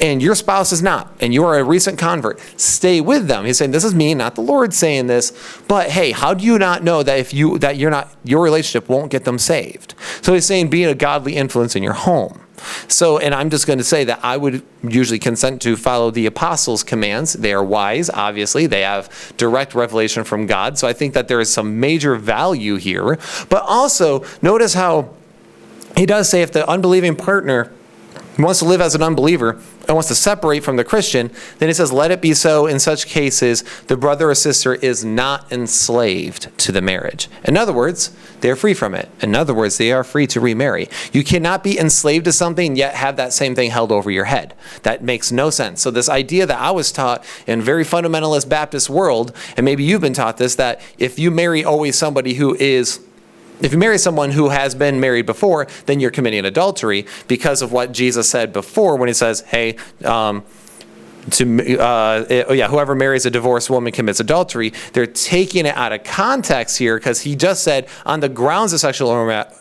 and 0.00 0.22
your 0.22 0.36
spouse 0.36 0.70
is 0.70 0.80
not, 0.80 1.12
and 1.20 1.34
you 1.34 1.44
are 1.44 1.58
a 1.58 1.64
recent 1.64 1.98
convert, 1.98 2.38
stay 2.56 3.00
with 3.00 3.26
them. 3.26 3.44
He's 3.44 3.58
saying, 3.58 3.72
This 3.72 3.82
is 3.82 3.92
me, 3.92 4.14
not 4.14 4.36
the 4.36 4.40
Lord 4.42 4.72
saying 4.72 5.08
this. 5.08 5.32
But 5.66 5.90
hey, 5.90 6.12
how 6.12 6.34
do 6.34 6.44
you 6.44 6.56
not 6.60 6.84
know 6.84 7.02
that 7.02 7.18
if 7.18 7.34
you 7.34 7.58
that 7.58 7.76
you're 7.76 7.90
not 7.90 8.08
your 8.22 8.40
relationship 8.40 8.88
won't 8.88 9.10
get 9.10 9.24
them 9.24 9.40
saved? 9.40 9.94
So 10.22 10.34
he's 10.34 10.46
saying 10.46 10.70
being 10.70 10.88
a 10.88 10.94
godly 10.94 11.34
influence 11.34 11.74
in 11.74 11.82
your 11.82 11.94
home. 11.94 12.38
So, 12.88 13.18
and 13.18 13.34
I'm 13.34 13.50
just 13.50 13.66
going 13.66 13.78
to 13.78 13.84
say 13.84 14.04
that 14.04 14.20
I 14.22 14.36
would 14.36 14.62
usually 14.82 15.18
consent 15.18 15.62
to 15.62 15.76
follow 15.76 16.10
the 16.10 16.26
apostles' 16.26 16.82
commands. 16.82 17.34
They 17.34 17.52
are 17.52 17.64
wise, 17.64 18.10
obviously. 18.10 18.66
They 18.66 18.82
have 18.82 19.32
direct 19.36 19.74
revelation 19.74 20.24
from 20.24 20.46
God. 20.46 20.78
So 20.78 20.86
I 20.88 20.92
think 20.92 21.14
that 21.14 21.28
there 21.28 21.40
is 21.40 21.52
some 21.52 21.80
major 21.80 22.16
value 22.16 22.76
here. 22.76 23.18
But 23.48 23.62
also, 23.66 24.24
notice 24.42 24.74
how 24.74 25.10
he 25.96 26.06
does 26.06 26.28
say 26.28 26.42
if 26.42 26.52
the 26.52 26.68
unbelieving 26.68 27.16
partner 27.16 27.72
wants 28.42 28.60
to 28.60 28.64
live 28.64 28.80
as 28.80 28.94
an 28.94 29.02
unbeliever 29.02 29.50
and 29.86 29.94
wants 29.94 30.08
to 30.08 30.14
separate 30.14 30.62
from 30.62 30.76
the 30.76 30.84
Christian, 30.84 31.30
then 31.58 31.68
he 31.68 31.72
says, 31.72 31.92
let 31.92 32.10
it 32.10 32.20
be 32.20 32.34
so. 32.34 32.66
In 32.66 32.78
such 32.78 33.06
cases, 33.06 33.64
the 33.86 33.96
brother 33.96 34.30
or 34.30 34.34
sister 34.34 34.74
is 34.74 35.04
not 35.04 35.50
enslaved 35.50 36.56
to 36.58 36.72
the 36.72 36.82
marriage. 36.82 37.28
In 37.44 37.56
other 37.56 37.72
words, 37.72 38.14
they're 38.40 38.56
free 38.56 38.74
from 38.74 38.94
it. 38.94 39.08
In 39.20 39.34
other 39.34 39.54
words, 39.54 39.78
they 39.78 39.90
are 39.92 40.04
free 40.04 40.26
to 40.28 40.40
remarry. 40.40 40.88
You 41.12 41.24
cannot 41.24 41.64
be 41.64 41.78
enslaved 41.78 42.26
to 42.26 42.32
something 42.32 42.76
yet 42.76 42.94
have 42.94 43.16
that 43.16 43.32
same 43.32 43.54
thing 43.54 43.70
held 43.70 43.90
over 43.90 44.10
your 44.10 44.26
head. 44.26 44.54
That 44.82 45.02
makes 45.02 45.32
no 45.32 45.50
sense. 45.50 45.80
So 45.80 45.90
this 45.90 46.08
idea 46.08 46.46
that 46.46 46.60
I 46.60 46.70
was 46.70 46.92
taught 46.92 47.24
in 47.46 47.60
very 47.60 47.84
fundamentalist 47.84 48.48
Baptist 48.48 48.88
world, 48.88 49.34
and 49.56 49.64
maybe 49.64 49.82
you've 49.82 50.00
been 50.00 50.12
taught 50.12 50.36
this, 50.36 50.54
that 50.56 50.80
if 50.98 51.18
you 51.18 51.30
marry 51.30 51.64
always 51.64 51.96
somebody 51.96 52.34
who 52.34 52.54
is 52.54 53.00
if 53.60 53.72
you 53.72 53.78
marry 53.78 53.98
someone 53.98 54.30
who 54.30 54.48
has 54.48 54.74
been 54.74 55.00
married 55.00 55.26
before, 55.26 55.66
then 55.86 56.00
you're 56.00 56.10
committing 56.10 56.44
adultery 56.44 57.06
because 57.26 57.62
of 57.62 57.72
what 57.72 57.92
Jesus 57.92 58.28
said 58.28 58.52
before 58.52 58.96
when 58.96 59.08
he 59.08 59.14
says, 59.14 59.40
hey, 59.42 59.76
um, 60.04 60.44
to 61.30 61.78
uh, 61.78 62.24
oh 62.48 62.52
yeah, 62.52 62.68
whoever 62.68 62.94
marries 62.94 63.26
a 63.26 63.30
divorced 63.30 63.68
woman 63.70 63.92
commits 63.92 64.20
adultery. 64.20 64.72
They're 64.92 65.06
taking 65.06 65.66
it 65.66 65.76
out 65.76 65.92
of 65.92 66.04
context 66.04 66.78
here 66.78 66.96
because 66.96 67.20
he 67.20 67.36
just 67.36 67.62
said 67.62 67.88
on 68.06 68.20
the 68.20 68.28
grounds 68.28 68.72
of 68.72 68.80
sexual 68.80 69.10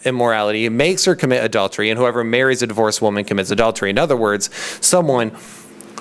immorality, 0.06 0.66
it 0.66 0.70
makes 0.70 1.06
her 1.06 1.16
commit 1.16 1.44
adultery, 1.44 1.90
and 1.90 2.00
whoever 2.00 2.24
marries 2.24 2.62
a 2.62 2.68
divorced 2.68 3.02
woman 3.02 3.26
commits 3.26 3.52
adultery. 3.52 3.90
In 3.90 3.98
other 3.98 4.16
words, 4.16 4.50
someone 4.86 5.36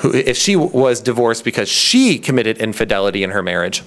who, 0.00 0.12
if 0.12 0.36
she 0.36 0.56
was 0.56 1.00
divorced 1.00 1.44
because 1.44 1.68
she 1.68 2.18
committed 2.18 2.58
infidelity 2.58 3.22
in 3.24 3.30
her 3.30 3.42
marriage 3.42 3.82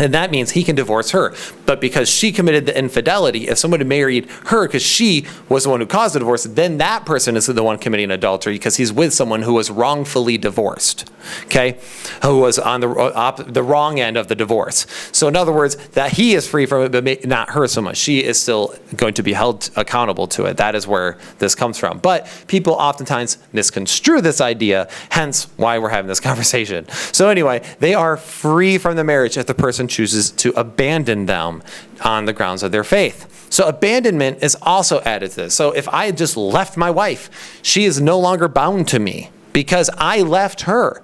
and 0.00 0.14
that 0.14 0.30
means 0.30 0.52
he 0.52 0.64
can 0.64 0.74
divorce 0.74 1.10
her. 1.10 1.34
But 1.66 1.80
because 1.80 2.08
she 2.08 2.32
committed 2.32 2.64
the 2.64 2.76
infidelity, 2.76 3.48
if 3.48 3.58
somebody 3.58 3.84
married 3.84 4.30
her 4.46 4.66
because 4.66 4.82
she 4.82 5.26
was 5.48 5.64
the 5.64 5.70
one 5.70 5.80
who 5.80 5.86
caused 5.86 6.14
the 6.14 6.20
divorce, 6.20 6.44
then 6.44 6.78
that 6.78 7.04
person 7.04 7.36
is 7.36 7.46
the 7.46 7.62
one 7.62 7.78
committing 7.78 8.10
adultery 8.10 8.54
because 8.54 8.76
he's 8.76 8.92
with 8.92 9.12
someone 9.12 9.42
who 9.42 9.52
was 9.52 9.70
wrongfully 9.70 10.38
divorced, 10.38 11.10
okay? 11.44 11.78
Who 12.22 12.38
was 12.38 12.58
on 12.58 12.80
the, 12.80 12.88
op- 12.88 13.52
the 13.52 13.62
wrong 13.62 14.00
end 14.00 14.16
of 14.16 14.28
the 14.28 14.34
divorce. 14.34 14.86
So, 15.12 15.28
in 15.28 15.36
other 15.36 15.52
words, 15.52 15.76
that 15.88 16.12
he 16.12 16.34
is 16.34 16.48
free 16.48 16.64
from 16.64 16.82
it, 16.84 16.92
but 16.92 17.26
not 17.26 17.50
her 17.50 17.66
so 17.68 17.82
much. 17.82 17.98
She 17.98 18.24
is 18.24 18.40
still 18.40 18.74
going 18.96 19.14
to 19.14 19.22
be 19.22 19.34
held 19.34 19.70
accountable 19.76 20.26
to 20.28 20.46
it. 20.46 20.56
That 20.56 20.74
is 20.74 20.86
where 20.86 21.18
this 21.40 21.54
comes 21.54 21.76
from. 21.76 21.98
But 21.98 22.26
people 22.46 22.72
oftentimes 22.72 23.36
misconstrue 23.52 24.22
this 24.22 24.40
idea, 24.40 24.88
hence 25.10 25.44
why 25.58 25.78
we're 25.78 25.90
having 25.90 26.08
this 26.08 26.20
conversation. 26.20 26.88
So, 27.12 27.28
anyway, 27.28 27.62
they 27.80 27.92
are 27.92 28.16
free 28.16 28.78
from 28.78 28.96
the 28.96 29.04
marriage 29.04 29.36
if 29.36 29.46
the 29.46 29.54
person 29.54 29.89
chooses 29.90 30.30
to 30.30 30.50
abandon 30.58 31.26
them 31.26 31.62
on 32.04 32.24
the 32.24 32.32
grounds 32.32 32.62
of 32.62 32.72
their 32.72 32.84
faith. 32.84 33.26
So 33.50 33.66
abandonment 33.66 34.42
is 34.42 34.56
also 34.62 35.00
added 35.00 35.32
to 35.32 35.36
this. 35.36 35.54
So 35.54 35.72
if 35.72 35.88
I 35.88 36.06
had 36.06 36.16
just 36.16 36.36
left 36.36 36.76
my 36.76 36.90
wife, 36.90 37.60
she 37.62 37.84
is 37.84 38.00
no 38.00 38.18
longer 38.18 38.48
bound 38.48 38.88
to 38.88 38.98
me 38.98 39.30
because 39.52 39.90
I 39.98 40.22
left 40.22 40.62
her. 40.62 41.02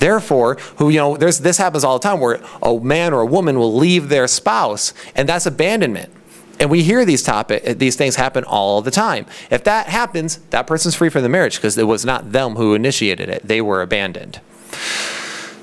Therefore, 0.00 0.56
who 0.76 0.88
you 0.90 0.98
know, 0.98 1.16
there's 1.16 1.38
this 1.38 1.58
happens 1.58 1.84
all 1.84 1.98
the 1.98 2.02
time 2.02 2.18
where 2.18 2.42
a 2.60 2.78
man 2.80 3.14
or 3.14 3.20
a 3.20 3.26
woman 3.26 3.56
will 3.56 3.72
leave 3.72 4.08
their 4.08 4.26
spouse, 4.26 4.92
and 5.14 5.28
that's 5.28 5.46
abandonment. 5.46 6.12
And 6.58 6.70
we 6.70 6.82
hear 6.82 7.04
these 7.04 7.22
topic 7.22 7.78
these 7.78 7.94
things 7.94 8.16
happen 8.16 8.42
all 8.42 8.82
the 8.82 8.90
time. 8.90 9.26
If 9.50 9.62
that 9.64 9.86
happens, 9.86 10.38
that 10.50 10.66
person's 10.66 10.96
free 10.96 11.08
from 11.08 11.22
the 11.22 11.28
marriage 11.28 11.56
because 11.56 11.78
it 11.78 11.86
was 11.86 12.04
not 12.04 12.32
them 12.32 12.56
who 12.56 12.74
initiated 12.74 13.28
it. 13.28 13.46
They 13.46 13.60
were 13.60 13.80
abandoned. 13.80 14.40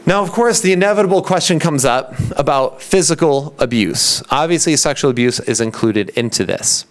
Now, 0.05 0.23
of 0.23 0.31
course, 0.31 0.59
the 0.61 0.73
inevitable 0.73 1.21
question 1.21 1.59
comes 1.59 1.85
up 1.85 2.15
about 2.31 2.81
physical 2.81 3.53
abuse. 3.59 4.23
Obviously, 4.31 4.75
sexual 4.75 5.11
abuse 5.11 5.39
is 5.41 5.61
included 5.61 6.09
into 6.09 6.45
this. 6.45 6.85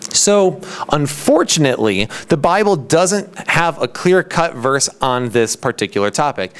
So, 0.00 0.60
unfortunately, 0.90 2.08
the 2.28 2.36
Bible 2.36 2.76
doesn't 2.76 3.48
have 3.48 3.82
a 3.82 3.88
clear 3.88 4.22
cut 4.22 4.54
verse 4.54 4.88
on 5.00 5.30
this 5.30 5.56
particular 5.56 6.10
topic 6.10 6.54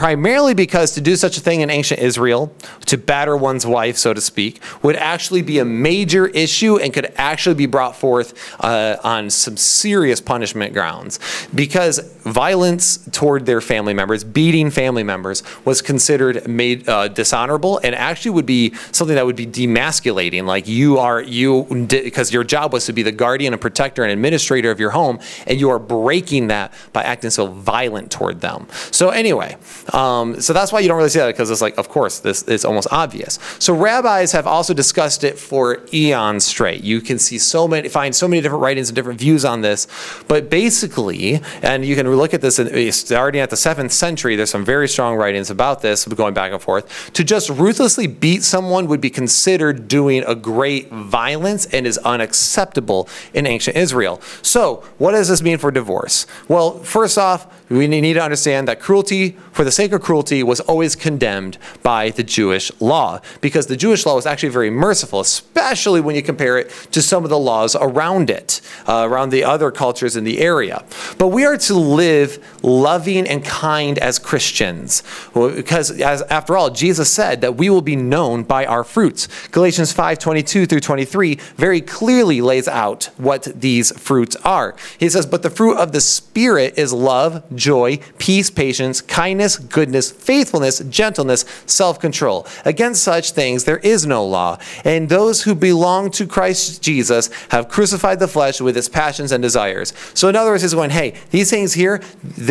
primarily 0.00 0.54
because 0.54 0.92
to 0.92 1.00
do 1.02 1.14
such 1.14 1.36
a 1.36 1.40
thing 1.42 1.60
in 1.60 1.68
ancient 1.68 2.00
Israel, 2.00 2.50
to 2.86 2.96
batter 2.96 3.36
one's 3.36 3.66
wife, 3.66 3.98
so 3.98 4.14
to 4.14 4.20
speak, 4.22 4.58
would 4.82 4.96
actually 4.96 5.42
be 5.42 5.58
a 5.58 5.64
major 5.64 6.26
issue 6.28 6.78
and 6.78 6.94
could 6.94 7.12
actually 7.16 7.54
be 7.54 7.66
brought 7.66 7.94
forth 7.94 8.32
uh, 8.64 8.96
on 9.04 9.28
some 9.28 9.58
serious 9.58 10.18
punishment 10.18 10.72
grounds. 10.72 11.20
Because 11.54 11.98
violence 12.22 13.06
toward 13.12 13.44
their 13.44 13.60
family 13.60 13.92
members, 13.92 14.24
beating 14.24 14.70
family 14.70 15.02
members, 15.02 15.42
was 15.66 15.82
considered 15.82 16.48
made 16.48 16.88
uh, 16.88 17.08
dishonorable 17.08 17.78
and 17.84 17.94
actually 17.94 18.30
would 18.30 18.46
be 18.46 18.72
something 18.92 19.16
that 19.16 19.26
would 19.26 19.36
be 19.36 19.46
demasculating. 19.46 20.46
Like 20.46 20.66
you 20.66 20.96
are 20.96 21.20
you 21.20 21.64
because 21.90 22.32
your 22.32 22.44
job 22.44 22.72
was 22.72 22.86
to 22.86 22.94
be 22.94 23.02
the 23.02 23.12
guardian 23.12 23.52
and 23.52 23.60
protector 23.60 24.02
and 24.02 24.10
administrator 24.10 24.70
of 24.70 24.80
your 24.80 24.92
home, 24.92 25.20
and 25.46 25.60
you 25.60 25.68
are 25.68 25.78
breaking 25.78 26.46
that 26.46 26.72
by 26.94 27.02
acting 27.02 27.28
so 27.28 27.48
violent 27.48 28.10
toward 28.10 28.40
them. 28.40 28.66
So 28.90 29.10
anyway, 29.10 29.58
um, 29.94 30.40
so 30.40 30.52
that's 30.52 30.72
why 30.72 30.80
you 30.80 30.88
don't 30.88 30.96
really 30.96 31.10
see 31.10 31.18
that 31.18 31.26
because 31.28 31.50
it's 31.50 31.60
like, 31.60 31.76
of 31.78 31.88
course, 31.88 32.18
this 32.20 32.42
is 32.44 32.64
almost 32.64 32.88
obvious. 32.90 33.38
So 33.58 33.74
rabbis 33.74 34.32
have 34.32 34.46
also 34.46 34.74
discussed 34.74 35.24
it 35.24 35.38
for 35.38 35.80
eons 35.92 36.44
straight. 36.44 36.82
You 36.82 37.00
can 37.00 37.18
see 37.18 37.38
so 37.38 37.66
many, 37.66 37.88
find 37.88 38.14
so 38.14 38.28
many 38.28 38.42
different 38.42 38.62
writings 38.62 38.88
and 38.88 38.96
different 38.96 39.20
views 39.20 39.44
on 39.44 39.60
this, 39.60 39.86
but 40.28 40.50
basically, 40.50 41.40
and 41.62 41.84
you 41.84 41.96
can 41.96 42.10
look 42.14 42.34
at 42.34 42.40
this 42.40 42.58
in, 42.58 42.92
starting 42.92 43.40
at 43.40 43.50
the 43.50 43.56
seventh 43.56 43.92
century. 43.92 44.36
There's 44.36 44.50
some 44.50 44.64
very 44.64 44.88
strong 44.88 45.16
writings 45.16 45.50
about 45.50 45.82
this, 45.82 46.06
going 46.06 46.34
back 46.34 46.52
and 46.52 46.60
forth. 46.60 47.12
To 47.14 47.24
just 47.24 47.50
ruthlessly 47.50 48.06
beat 48.06 48.42
someone 48.42 48.86
would 48.88 49.00
be 49.00 49.10
considered 49.10 49.88
doing 49.88 50.24
a 50.26 50.34
great 50.34 50.90
violence 50.90 51.66
and 51.66 51.86
is 51.86 51.98
unacceptable 51.98 53.08
in 53.34 53.46
ancient 53.46 53.76
Israel. 53.76 54.20
So, 54.42 54.84
what 54.98 55.12
does 55.12 55.28
this 55.28 55.42
mean 55.42 55.58
for 55.58 55.70
divorce? 55.70 56.26
Well, 56.48 56.78
first 56.80 57.18
off, 57.18 57.46
we 57.70 57.86
need 57.86 58.14
to 58.14 58.22
understand 58.22 58.66
that 58.66 58.80
cruelty, 58.80 59.36
for 59.52 59.62
the 59.62 59.70
sake 59.70 59.92
of 59.92 60.02
cruelty, 60.02 60.42
was 60.42 60.58
always 60.58 60.96
condemned 60.96 61.56
by 61.84 62.10
the 62.10 62.24
Jewish 62.24 62.72
law 62.80 63.20
because 63.40 63.68
the 63.68 63.76
Jewish 63.76 64.04
law 64.04 64.16
was 64.16 64.26
actually 64.26 64.48
very 64.48 64.70
merciful, 64.70 65.20
especially 65.20 66.00
when 66.00 66.16
you 66.16 66.22
compare 66.22 66.58
it 66.58 66.68
to 66.90 67.00
some 67.00 67.22
of 67.22 67.30
the 67.30 67.38
laws 67.38 67.76
around 67.76 68.28
it, 68.28 68.60
uh, 68.88 69.06
around 69.08 69.30
the 69.30 69.44
other 69.44 69.70
cultures 69.70 70.16
in 70.16 70.24
the 70.24 70.40
area. 70.40 70.84
But 71.16 71.28
we 71.28 71.44
are 71.44 71.56
to 71.58 71.74
live 71.74 72.44
loving 72.64 73.28
and 73.28 73.44
kind 73.44 74.00
as 74.00 74.18
Christians 74.18 75.04
because, 75.32 75.92
as, 76.00 76.22
after 76.22 76.56
all, 76.56 76.70
Jesus 76.70 77.08
said 77.08 77.40
that 77.40 77.54
we 77.54 77.70
will 77.70 77.82
be 77.82 77.94
known 77.94 78.42
by 78.42 78.66
our 78.66 78.82
fruits. 78.82 79.28
Galatians 79.52 79.92
5 79.92 80.18
22 80.18 80.66
through 80.66 80.80
23 80.80 81.36
very 81.54 81.80
clearly 81.80 82.40
lays 82.40 82.66
out 82.66 83.10
what 83.16 83.44
these 83.44 83.96
fruits 83.96 84.34
are. 84.44 84.74
He 84.98 85.08
says, 85.08 85.24
But 85.24 85.44
the 85.44 85.50
fruit 85.50 85.76
of 85.76 85.92
the 85.92 86.00
Spirit 86.00 86.76
is 86.76 86.92
love 86.92 87.44
joy, 87.60 87.98
peace, 88.18 88.50
patience, 88.50 89.00
kindness, 89.00 89.58
goodness, 89.58 90.10
faithfulness, 90.10 90.80
gentleness, 90.88 91.44
self 91.66 92.00
control. 92.00 92.46
Against 92.64 93.04
such 93.04 93.32
things 93.32 93.64
there 93.64 93.78
is 93.78 94.06
no 94.06 94.24
law. 94.24 94.58
And 94.84 95.08
those 95.08 95.42
who 95.42 95.54
belong 95.54 96.10
to 96.12 96.26
Christ 96.26 96.82
Jesus 96.82 97.30
have 97.50 97.68
crucified 97.68 98.18
the 98.18 98.26
flesh 98.26 98.60
with 98.60 98.76
its 98.76 98.88
passions 98.88 99.30
and 99.30 99.42
desires. 99.42 99.92
So, 100.14 100.28
in 100.28 100.36
other 100.36 100.50
words, 100.50 100.62
he's 100.62 100.74
going, 100.74 100.90
hey, 100.90 101.14
these 101.30 101.50
things 101.50 101.74
here, 101.74 102.02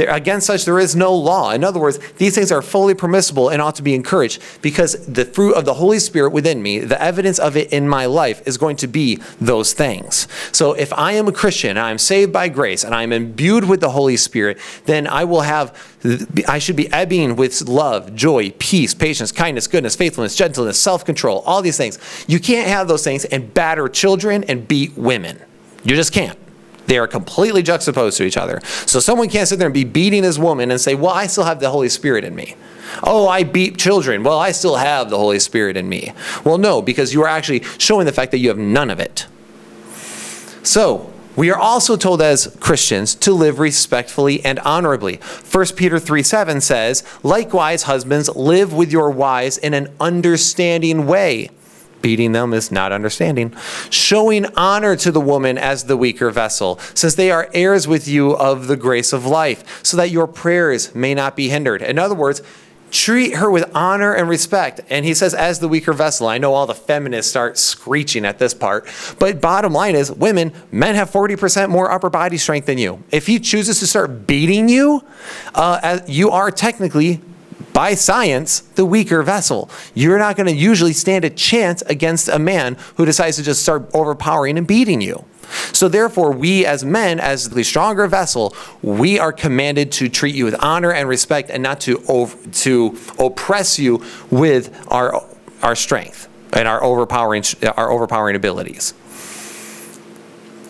against 0.08 0.48
such 0.48 0.66
there 0.66 0.80
is 0.80 0.96
no 0.96 1.14
law. 1.14 1.52
In 1.52 1.64
other 1.64 1.80
words, 1.80 2.00
these 2.18 2.36
things 2.36 2.52
are 2.52 2.62
fully 2.62 2.94
permissible 2.94 3.50
and 3.50 3.62
ought 3.62 3.76
to 3.76 3.84
be 3.84 3.96
encouraged 3.96 4.42
because 4.62 5.06
the 5.08 5.26
fruit 5.26 5.56
of 5.56 5.66
the 5.66 5.74
Holy 5.74 6.00
Spirit 6.00 6.32
within 6.32 6.62
me, 6.62 6.80
the 6.80 7.02
evidence 7.02 7.40
of 7.40 7.58
it 7.58 7.74
in 7.74 7.90
my 7.90 8.06
life, 8.06 8.48
is 8.48 8.58
going 8.58 8.78
to 8.78 8.88
be 8.88 9.20
those 9.42 9.74
things. 9.74 10.28
So, 10.52 10.74
if 10.74 10.94
I 10.94 11.14
am 11.14 11.28
a 11.28 11.32
Christian, 11.32 11.78
I'm 11.78 11.98
saved 11.98 12.32
by 12.32 12.50
grace, 12.50 12.84
and 12.84 12.94
I'm 12.94 13.12
imbued 13.12 13.64
with 13.68 13.82
the 13.82 13.90
Holy 13.90 14.18
Spirit, 14.18 14.60
then 14.86 14.99
then 15.00 15.12
I 15.12 15.24
will 15.24 15.42
have, 15.42 15.78
I 16.48 16.60
should 16.60 16.76
be 16.76 16.92
ebbing 16.92 17.36
with 17.38 17.62
love, 17.68 18.14
joy, 18.16 18.52
peace, 18.60 18.94
patience, 18.94 19.32
kindness, 19.32 19.68
goodness, 19.68 19.96
faithfulness, 19.96 20.36
gentleness, 20.36 20.80
self 20.80 21.06
control, 21.06 21.40
all 21.46 21.62
these 21.62 21.78
things. 21.78 21.98
You 22.28 22.40
can't 22.40 22.68
have 22.68 22.88
those 22.88 23.04
things 23.04 23.24
and 23.26 23.54
batter 23.54 23.88
children 23.88 24.44
and 24.46 24.68
beat 24.68 24.98
women. 24.98 25.40
You 25.84 25.96
just 25.96 26.12
can't. 26.12 26.38
They 26.88 26.98
are 26.98 27.08
completely 27.08 27.62
juxtaposed 27.62 28.18
to 28.18 28.24
each 28.24 28.36
other. 28.36 28.60
So 28.64 29.00
someone 29.00 29.30
can't 29.30 29.48
sit 29.48 29.60
there 29.60 29.68
and 29.68 29.74
be 29.74 29.86
beating 29.86 30.24
this 30.24 30.38
woman 30.38 30.72
and 30.72 30.82
say, 30.82 30.96
Well, 30.96 31.14
I 31.14 31.28
still 31.28 31.46
have 31.46 31.60
the 31.60 31.70
Holy 31.70 31.90
Spirit 31.90 32.26
in 32.26 32.36
me. 32.36 32.56
Oh, 33.04 33.28
I 33.28 33.44
beat 33.44 33.78
children. 33.78 34.24
Well, 34.24 34.40
I 34.40 34.52
still 34.52 34.76
have 34.76 35.10
the 35.10 35.18
Holy 35.18 35.40
Spirit 35.40 35.78
in 35.78 35.88
me. 35.88 36.14
Well, 36.44 36.58
no, 36.58 36.82
because 36.82 37.14
you 37.14 37.22
are 37.22 37.28
actually 37.28 37.64
showing 37.78 38.06
the 38.06 38.12
fact 38.12 38.32
that 38.32 38.40
you 38.40 38.50
have 38.50 38.58
none 38.58 38.90
of 38.90 39.00
it. 39.00 39.28
So, 40.64 41.14
we 41.40 41.50
are 41.50 41.58
also 41.58 41.96
told 41.96 42.22
as 42.22 42.54
Christians 42.60 43.16
to 43.16 43.32
live 43.32 43.60
respectfully 43.60 44.44
and 44.44 44.60
honorably. 44.60 45.22
1 45.50 45.68
Peter 45.78 45.98
3 45.98 46.22
7 46.22 46.60
says, 46.60 47.02
Likewise, 47.24 47.84
husbands, 47.84 48.28
live 48.36 48.74
with 48.74 48.92
your 48.92 49.10
wives 49.10 49.58
in 49.58 49.74
an 49.74 49.88
understanding 50.02 51.08
way. 51.08 51.50
Beating 52.02 52.34
them 52.34 52.54
is 52.54 52.74
not 52.74 52.92
understanding. 52.92 53.56
Showing 53.90 54.48
honor 54.58 54.98
to 54.98 55.14
the 55.14 55.22
woman 55.22 55.58
as 55.58 55.86
the 55.86 55.96
weaker 55.96 56.30
vessel, 56.30 56.78
since 56.94 57.16
they 57.16 57.32
are 57.32 57.50
heirs 57.54 57.88
with 57.88 58.06
you 58.06 58.36
of 58.36 58.68
the 58.68 58.76
grace 58.76 59.14
of 59.14 59.26
life, 59.26 59.82
so 59.82 59.96
that 59.96 60.12
your 60.12 60.28
prayers 60.28 60.94
may 60.94 61.14
not 61.14 61.38
be 61.38 61.48
hindered. 61.48 61.82
In 61.82 61.98
other 61.98 62.16
words, 62.16 62.42
treat 62.92 63.36
her 63.36 63.50
with 63.50 63.70
honor 63.76 64.14
and 64.14 64.30
respect. 64.30 64.82
And 64.90 65.06
he 65.06 65.14
says, 65.14 65.34
as 65.34 65.60
the 65.60 65.68
weaker 65.68 65.94
vessel. 65.94 66.28
I 66.28 66.38
know 66.38 66.54
all 66.54 66.66
the 66.66 66.76
feminists 66.76 67.30
start 67.30 67.58
screeching 67.58 68.26
at 68.26 68.40
this 68.40 68.54
part, 68.54 68.88
but 69.20 69.42
bottom 69.42 69.74
line 69.74 69.96
is, 69.96 70.12
women, 70.12 70.54
men 70.72 70.96
have 70.96 71.10
40% 71.10 71.70
more 71.70 71.92
upper 71.92 72.10
body 72.10 72.38
strength 72.38 72.66
than 72.66 72.78
you. 72.78 73.04
If 73.12 73.28
he 73.28 73.40
chooses 73.40 73.80
to 73.80 73.88
start 73.88 74.28
beating 74.28 74.70
you, 74.70 75.04
uh, 75.56 76.00
you 76.08 76.32
are 76.32 76.52
technically 76.52 77.22
by 77.74 77.94
science, 77.94 78.60
the 78.60 78.86
weaker 78.86 79.22
vessel. 79.24 79.70
You're 79.94 80.18
not 80.18 80.36
going 80.36 80.48
to 80.48 80.56
usually 80.56 80.94
stand 80.94 81.24
a 81.24 81.30
chance 81.30 81.82
against 81.84 82.28
a 82.28 82.40
man 82.40 82.78
who 82.96 83.06
decides 83.06 83.38
to 83.38 83.44
just 83.44 83.62
start 83.62 83.90
overpowering 83.94 84.58
and 84.58 84.68
beating 84.68 85.02
you. 85.02 85.26
So 85.74 85.88
therefore, 85.88 86.32
we 86.32 86.66
as 86.66 86.84
men, 86.84 87.20
as 87.20 87.50
the 87.50 87.64
stronger 87.64 88.08
vessel, 88.08 88.56
we 88.82 89.20
are 89.20 89.34
commanded 89.34 89.92
to 89.94 90.10
treat 90.10 90.36
you 90.36 90.46
with 90.46 90.56
honor 90.64 90.92
and 90.92 91.08
respect 91.08 91.50
and 91.50 91.64
not 91.64 91.80
to, 91.82 91.98
to 92.52 92.98
oppress 93.18 93.80
you 93.80 94.04
with 94.30 94.88
our, 94.90 95.26
our 95.62 95.76
strength 95.76 96.28
and 96.54 96.68
our 96.68 96.84
overpowering, 96.84 97.44
our 97.78 97.92
overpowering 97.92 98.36
abilities. 98.36 98.94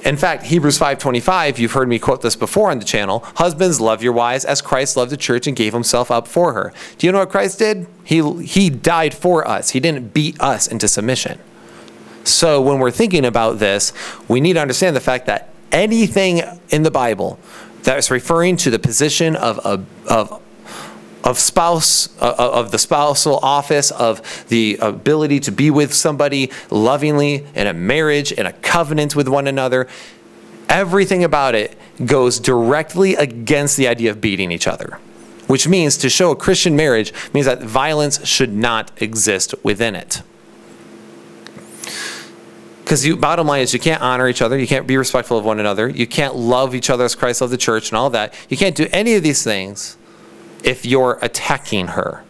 In 0.03 0.15
fact, 0.15 0.43
Hebrews 0.43 0.79
5:25, 0.79 1.59
you've 1.59 1.73
heard 1.73 1.89
me 1.89 1.99
quote 1.99 2.21
this 2.21 2.35
before 2.35 2.71
on 2.71 2.79
the 2.79 2.85
channel, 2.85 3.19
husbands 3.35 3.81
love 3.81 4.01
your 4.01 4.13
wives 4.13 4.45
as 4.45 4.61
Christ 4.61 4.95
loved 4.95 5.11
the 5.11 5.17
church 5.17 5.45
and 5.45 5.57
gave 5.57 5.73
himself 5.73 6.09
up 6.09 6.27
for 6.27 6.53
her. 6.53 6.73
Do 6.97 7.05
you 7.05 7.11
know 7.11 7.19
what 7.19 7.29
Christ 7.29 7.59
did? 7.59 7.85
He 8.03 8.21
he 8.43 8.69
died 8.69 9.13
for 9.13 9.45
us. 9.45 9.71
He 9.71 9.79
didn't 9.79 10.13
beat 10.13 10.39
us 10.39 10.67
into 10.67 10.87
submission. 10.87 11.39
So 12.23 12.62
when 12.62 12.79
we're 12.79 12.91
thinking 12.91 13.25
about 13.25 13.60
this, 13.60 13.93
we 14.27 14.41
need 14.41 14.53
to 14.53 14.62
understand 14.62 14.95
the 14.95 15.01
fact 15.01 15.25
that 15.27 15.49
anything 15.71 16.41
in 16.69 16.84
the 16.84 16.91
Bible 16.91 17.39
that 17.84 17.97
is 17.97 18.12
referring 18.12 18.58
to 18.58 18.69
the 18.69 18.79
position 18.79 19.36
of, 19.36 19.60
of, 19.60 19.86
of 20.08 20.41
of 21.23 21.38
spouse 21.38 22.08
of 22.19 22.71
the 22.71 22.79
spousal 22.79 23.39
office 23.43 23.91
of 23.91 24.45
the 24.47 24.77
ability 24.82 25.39
to 25.41 25.51
be 25.51 25.69
with 25.69 25.93
somebody 25.93 26.49
lovingly 26.69 27.45
in 27.55 27.67
a 27.67 27.73
marriage 27.73 28.32
in 28.32 28.45
a 28.45 28.53
covenant 28.53 29.15
with 29.17 29.27
one 29.27 29.45
another 29.45 29.86
everything 30.69 31.23
about 31.23 31.55
it 31.55 31.77
goes 32.05 32.39
directly 32.39 33.15
against 33.15 33.75
the 33.75 33.88
idea 33.88 34.10
of 34.10 34.21
beating 34.21 34.49
each 34.49 34.65
other 34.65 34.97
which 35.47 35.67
means 35.67 35.97
to 35.97 36.10
show 36.10 36.32
a 36.32 36.36
christian 36.38 36.73
marriage 36.73 37.12
means 37.34 37.45
that 37.45 37.62
violence 37.62 38.25
should 38.25 38.53
not 38.53 38.89
exist 39.01 39.53
within 39.62 39.95
it 39.95 40.21
because 42.89 43.04
the 43.04 43.13
bottom 43.13 43.45
line 43.45 43.62
is 43.62 43.71
you 43.71 43.80
can't 43.80 44.02
honor 44.02 44.28
each 44.28 44.41
other, 44.41 44.58
you 44.58 44.65
can't 44.65 44.88
be 44.88 44.97
respectful 44.97 45.38
of 45.38 45.45
one 45.45 45.60
another, 45.60 45.88
you 45.88 46.08
can't 46.08 46.36
love 46.36 46.73
each 46.73 46.89
other 46.89 47.06
as 47.06 47.13
Christ 47.13 47.39
loved 47.39 47.54
the 47.54 47.58
church 47.58 47.91
and 47.91 47.97
all 47.99 48.10
that. 48.10 48.34
You 48.49 48.58
can't 48.58 48.75
do 48.75 48.88
any 48.91 49.13
of 49.13 49.21
these 49.21 49.43
things 49.43 49.95
if 50.63 50.88
you're 50.88 51.19
attacking 51.21 51.89
her. 51.89 52.23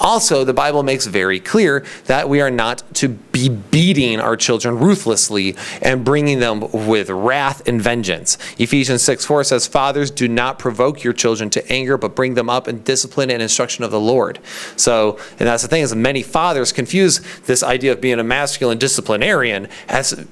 Also, 0.00 0.44
the 0.44 0.54
Bible 0.54 0.82
makes 0.82 1.06
very 1.06 1.40
clear 1.40 1.84
that 2.06 2.28
we 2.28 2.40
are 2.40 2.50
not 2.50 2.82
to 2.94 3.08
be 3.08 3.48
beating 3.48 4.20
our 4.20 4.36
children 4.36 4.78
ruthlessly 4.78 5.56
and 5.82 6.04
bringing 6.04 6.38
them 6.38 6.60
with 6.72 7.10
wrath 7.10 7.66
and 7.66 7.80
vengeance. 7.80 8.38
Ephesians 8.58 9.02
6 9.02 9.24
4 9.24 9.44
says, 9.44 9.66
Fathers, 9.66 10.10
do 10.10 10.28
not 10.28 10.58
provoke 10.58 11.02
your 11.02 11.12
children 11.12 11.50
to 11.50 11.72
anger, 11.72 11.96
but 11.96 12.14
bring 12.14 12.34
them 12.34 12.48
up 12.48 12.68
in 12.68 12.82
discipline 12.82 13.30
and 13.30 13.42
instruction 13.42 13.84
of 13.84 13.90
the 13.90 14.00
Lord. 14.00 14.38
So, 14.76 15.18
and 15.38 15.48
that's 15.48 15.62
the 15.62 15.68
thing 15.68 15.82
is, 15.82 15.94
many 15.94 16.22
fathers 16.22 16.72
confuse 16.72 17.20
this 17.42 17.62
idea 17.62 17.92
of 17.92 18.00
being 18.00 18.18
a 18.18 18.24
masculine 18.24 18.78
disciplinarian 18.78 19.68
as 19.88 20.26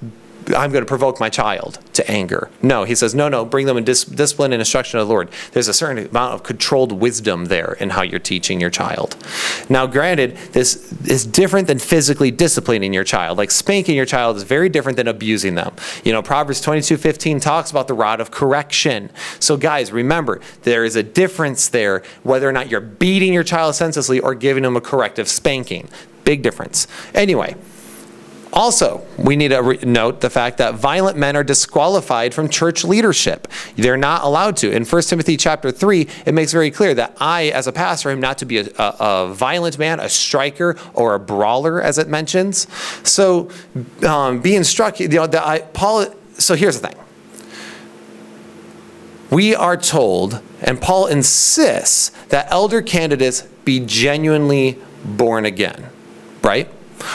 I'm 0.48 0.72
going 0.72 0.82
to 0.82 0.86
provoke 0.86 1.20
my 1.20 1.28
child 1.28 1.78
to 1.94 2.10
anger. 2.10 2.50
No, 2.62 2.84
he 2.84 2.94
says, 2.94 3.14
no, 3.14 3.28
no, 3.28 3.44
bring 3.44 3.66
them 3.66 3.76
in 3.76 3.84
dis- 3.84 4.04
discipline 4.04 4.52
and 4.52 4.60
instruction 4.60 4.98
of 4.98 5.06
the 5.06 5.12
Lord. 5.12 5.30
There's 5.52 5.68
a 5.68 5.74
certain 5.74 6.06
amount 6.06 6.34
of 6.34 6.42
controlled 6.42 6.92
wisdom 6.92 7.46
there 7.46 7.76
in 7.80 7.90
how 7.90 8.02
you're 8.02 8.18
teaching 8.18 8.60
your 8.60 8.70
child. 8.70 9.16
Now, 9.68 9.86
granted, 9.86 10.36
this 10.52 10.92
is 11.08 11.26
different 11.26 11.68
than 11.68 11.78
physically 11.78 12.30
disciplining 12.30 12.92
your 12.92 13.04
child. 13.04 13.38
Like 13.38 13.50
spanking 13.50 13.96
your 13.96 14.06
child 14.06 14.36
is 14.36 14.42
very 14.42 14.68
different 14.68 14.96
than 14.96 15.08
abusing 15.08 15.54
them. 15.54 15.74
You 16.04 16.12
know, 16.12 16.22
Proverbs 16.22 16.60
22 16.60 16.96
15 16.96 17.40
talks 17.40 17.70
about 17.70 17.88
the 17.88 17.94
rod 17.94 18.20
of 18.20 18.30
correction. 18.30 19.10
So, 19.38 19.56
guys, 19.56 19.92
remember, 19.92 20.40
there 20.62 20.84
is 20.84 20.96
a 20.96 21.02
difference 21.02 21.68
there 21.68 22.02
whether 22.22 22.48
or 22.48 22.52
not 22.52 22.70
you're 22.70 22.80
beating 22.80 23.32
your 23.32 23.44
child 23.44 23.74
senselessly 23.74 24.20
or 24.20 24.34
giving 24.34 24.62
them 24.62 24.76
a 24.76 24.80
corrective 24.80 25.28
spanking. 25.28 25.88
Big 26.24 26.42
difference. 26.42 26.86
Anyway, 27.14 27.56
also, 28.52 29.02
we 29.16 29.34
need 29.34 29.48
to 29.48 29.62
re- 29.62 29.78
note 29.82 30.20
the 30.20 30.28
fact 30.28 30.58
that 30.58 30.74
violent 30.74 31.16
men 31.16 31.36
are 31.36 31.44
disqualified 31.44 32.34
from 32.34 32.50
church 32.50 32.84
leadership. 32.84 33.48
They're 33.76 33.96
not 33.96 34.24
allowed 34.24 34.58
to. 34.58 34.70
In 34.70 34.84
1 34.84 35.02
Timothy 35.02 35.38
chapter 35.38 35.70
3, 35.70 36.06
it 36.26 36.34
makes 36.34 36.52
very 36.52 36.70
clear 36.70 36.92
that 36.94 37.16
I, 37.18 37.44
as 37.46 37.66
a 37.66 37.72
pastor, 37.72 38.10
am 38.10 38.20
not 38.20 38.36
to 38.38 38.44
be 38.44 38.58
a, 38.58 38.66
a, 38.78 38.96
a 38.98 39.34
violent 39.34 39.78
man, 39.78 40.00
a 40.00 40.08
striker, 40.08 40.76
or 40.92 41.14
a 41.14 41.18
brawler, 41.18 41.80
as 41.80 41.96
it 41.96 42.08
mentions. 42.08 42.66
So, 43.08 43.48
um, 44.06 44.40
being 44.40 44.64
struck, 44.64 45.00
you 45.00 45.08
know, 45.08 45.24
I, 45.32 45.60
Paul, 45.72 46.06
so 46.34 46.54
here's 46.54 46.78
the 46.78 46.88
thing. 46.88 46.98
We 49.30 49.54
are 49.54 49.78
told, 49.78 50.42
and 50.60 50.78
Paul 50.78 51.06
insists, 51.06 52.10
that 52.28 52.48
elder 52.50 52.82
candidates 52.82 53.42
be 53.64 53.80
genuinely 53.80 54.78
born 55.04 55.46
again, 55.46 55.88
right? 56.42 56.68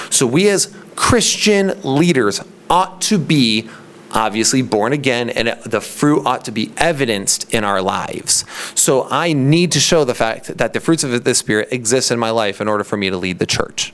So 0.10 0.26
we 0.26 0.50
as 0.50 0.76
Christian 0.98 1.80
leaders 1.84 2.42
ought 2.70 3.02
to 3.04 3.18
be 3.18 3.70
obviously 4.12 4.62
born 4.62 4.94
again 4.94 5.30
and 5.30 5.50
the 5.64 5.80
fruit 5.80 6.26
ought 6.26 6.44
to 6.46 6.52
be 6.52 6.74
evidenced 6.76 7.54
in 7.54 7.64
our 7.64 7.82
lives. 7.82 8.44
So 8.74 9.08
I 9.10 9.32
need 9.32 9.72
to 9.74 9.80
show 9.80 10.04
the 10.04 10.16
fact 10.16 10.58
that 10.58 10.74
the 10.74 10.80
fruits 10.80 11.04
of 11.04 11.24
the 11.24 11.36
Spirit 11.36 11.70
exist 11.72 12.12
in 12.12 12.20
my 12.20 12.32
life 12.32 12.60
in 12.60 12.68
order 12.68 12.84
for 12.84 12.98
me 12.98 13.10
to 13.10 13.18
lead 13.18 13.40
the 13.40 13.46
church. 13.46 13.94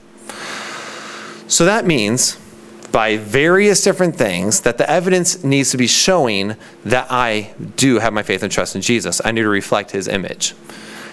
So 1.46 1.64
that 1.66 1.84
means 1.84 2.36
by 2.90 3.16
various 3.18 3.82
different 3.82 4.16
things 4.16 4.62
that 4.62 4.78
the 4.78 4.88
evidence 4.88 5.44
needs 5.44 5.70
to 5.72 5.76
be 5.76 5.86
showing 5.86 6.56
that 6.84 7.08
I 7.10 7.52
do 7.76 7.98
have 7.98 8.12
my 8.12 8.22
faith 8.22 8.42
and 8.42 8.50
trust 8.50 8.76
in 8.76 8.82
Jesus. 8.82 9.20
I 9.24 9.32
need 9.32 9.42
to 9.42 9.48
reflect 9.48 9.90
his 9.90 10.08
image. 10.08 10.54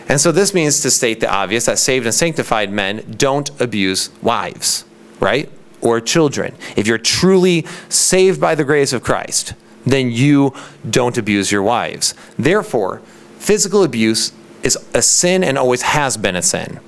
And 0.08 0.22
so 0.22 0.32
this 0.32 0.54
means 0.54 0.82
to 0.82 0.92
state 0.92 1.20
the 1.20 1.32
obvious 1.32 1.66
that 1.66 1.80
saved 1.80 2.06
and 2.06 2.14
sanctified 2.14 2.72
men 2.72 3.16
don't 3.18 3.50
abuse 3.60 4.10
wives, 4.22 4.86
right? 5.20 5.50
Or 5.82 6.00
children. 6.00 6.56
If 6.76 6.88
you're 6.88 6.98
truly 6.98 7.66
saved 7.90 8.40
by 8.40 8.56
the 8.56 8.64
grace 8.64 8.94
of 8.94 9.04
Christ, 9.04 9.54
then 9.86 10.12
you 10.12 10.54
don't 10.88 11.18
abuse 11.18 11.52
your 11.52 11.64
wives. 11.64 12.14
Therefore, 12.38 13.00
physical 13.38 13.84
abuse 13.84 14.32
is 14.64 14.78
a 14.94 15.02
sin 15.02 15.44
and 15.44 15.58
always 15.58 15.82
has 15.82 16.18
been 16.18 16.36
a 16.36 16.42
sin. 16.42 16.80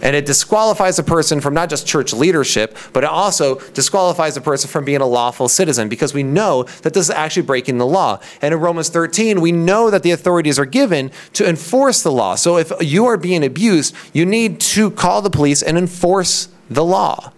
And 0.00 0.16
it 0.16 0.24
disqualifies 0.24 0.98
a 0.98 1.02
person 1.02 1.40
from 1.40 1.54
not 1.54 1.68
just 1.68 1.86
church 1.86 2.12
leadership, 2.12 2.76
but 2.92 3.04
it 3.04 3.10
also 3.10 3.58
disqualifies 3.70 4.36
a 4.36 4.40
person 4.40 4.70
from 4.70 4.84
being 4.84 5.00
a 5.00 5.06
lawful 5.06 5.48
citizen 5.48 5.88
because 5.88 6.14
we 6.14 6.22
know 6.22 6.62
that 6.82 6.94
this 6.94 7.08
is 7.08 7.10
actually 7.10 7.42
breaking 7.42 7.78
the 7.78 7.86
law. 7.86 8.20
And 8.40 8.54
in 8.54 8.60
Romans 8.60 8.88
13, 8.88 9.40
we 9.40 9.52
know 9.52 9.90
that 9.90 10.02
the 10.02 10.10
authorities 10.10 10.58
are 10.58 10.64
given 10.64 11.10
to 11.34 11.48
enforce 11.48 12.02
the 12.02 12.12
law. 12.12 12.34
So 12.34 12.56
if 12.56 12.72
you 12.80 13.06
are 13.06 13.16
being 13.16 13.44
abused, 13.44 13.94
you 14.12 14.24
need 14.24 14.60
to 14.60 14.90
call 14.90 15.20
the 15.20 15.30
police 15.30 15.62
and 15.62 15.76
enforce 15.76 16.48
the 16.70 16.84
law. 16.84 17.32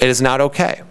It 0.00 0.08
is 0.08 0.22
not 0.22 0.40
okay. 0.40 0.82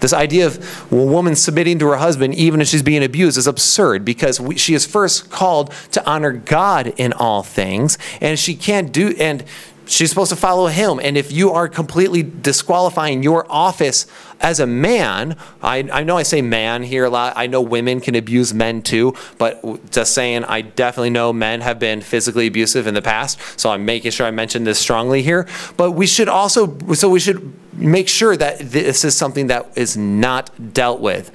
This 0.00 0.12
idea 0.12 0.46
of 0.46 0.92
a 0.92 0.94
woman 0.94 1.34
submitting 1.36 1.78
to 1.78 1.86
her 1.88 1.96
husband, 1.96 2.34
even 2.34 2.60
if 2.60 2.68
she's 2.68 2.82
being 2.82 3.02
abused, 3.02 3.38
is 3.38 3.46
absurd 3.46 4.04
because 4.04 4.40
we, 4.40 4.56
she 4.56 4.74
is 4.74 4.84
first 4.86 5.30
called 5.30 5.72
to 5.92 6.06
honor 6.08 6.32
God 6.32 6.92
in 6.96 7.12
all 7.12 7.42
things, 7.42 7.98
and 8.20 8.38
she 8.38 8.54
can't 8.54 8.92
do 8.92 9.14
and 9.18 9.44
she's 9.86 10.10
supposed 10.10 10.30
to 10.30 10.36
follow 10.36 10.66
him. 10.66 11.00
And 11.02 11.16
if 11.16 11.32
you 11.32 11.50
are 11.52 11.68
completely 11.68 12.22
disqualifying 12.22 13.22
your 13.22 13.50
office 13.50 14.06
as 14.40 14.60
a 14.60 14.66
man, 14.66 15.36
I, 15.62 15.88
I 15.92 16.02
know 16.02 16.16
I 16.16 16.22
say 16.22 16.42
man 16.42 16.82
here 16.82 17.04
a 17.04 17.10
lot. 17.10 17.32
I 17.36 17.46
know 17.46 17.60
women 17.60 18.00
can 18.00 18.14
abuse 18.14 18.52
men 18.52 18.82
too, 18.82 19.14
but 19.38 19.90
just 19.90 20.12
saying, 20.12 20.44
I 20.44 20.60
definitely 20.60 21.10
know 21.10 21.32
men 21.32 21.60
have 21.62 21.78
been 21.78 22.00
physically 22.00 22.46
abusive 22.46 22.86
in 22.86 22.94
the 22.94 23.02
past. 23.02 23.38
So 23.58 23.70
I'm 23.70 23.84
making 23.84 24.10
sure 24.10 24.26
I 24.26 24.30
mention 24.30 24.64
this 24.64 24.78
strongly 24.78 25.22
here. 25.22 25.48
But 25.76 25.92
we 25.92 26.06
should 26.06 26.28
also, 26.28 26.76
so 26.94 27.08
we 27.08 27.20
should 27.20 27.52
make 27.74 28.08
sure 28.08 28.36
that 28.36 28.58
this 28.58 29.04
is 29.04 29.16
something 29.16 29.48
that 29.48 29.70
is 29.76 29.96
not 29.96 30.72
dealt 30.72 31.00
with. 31.00 31.30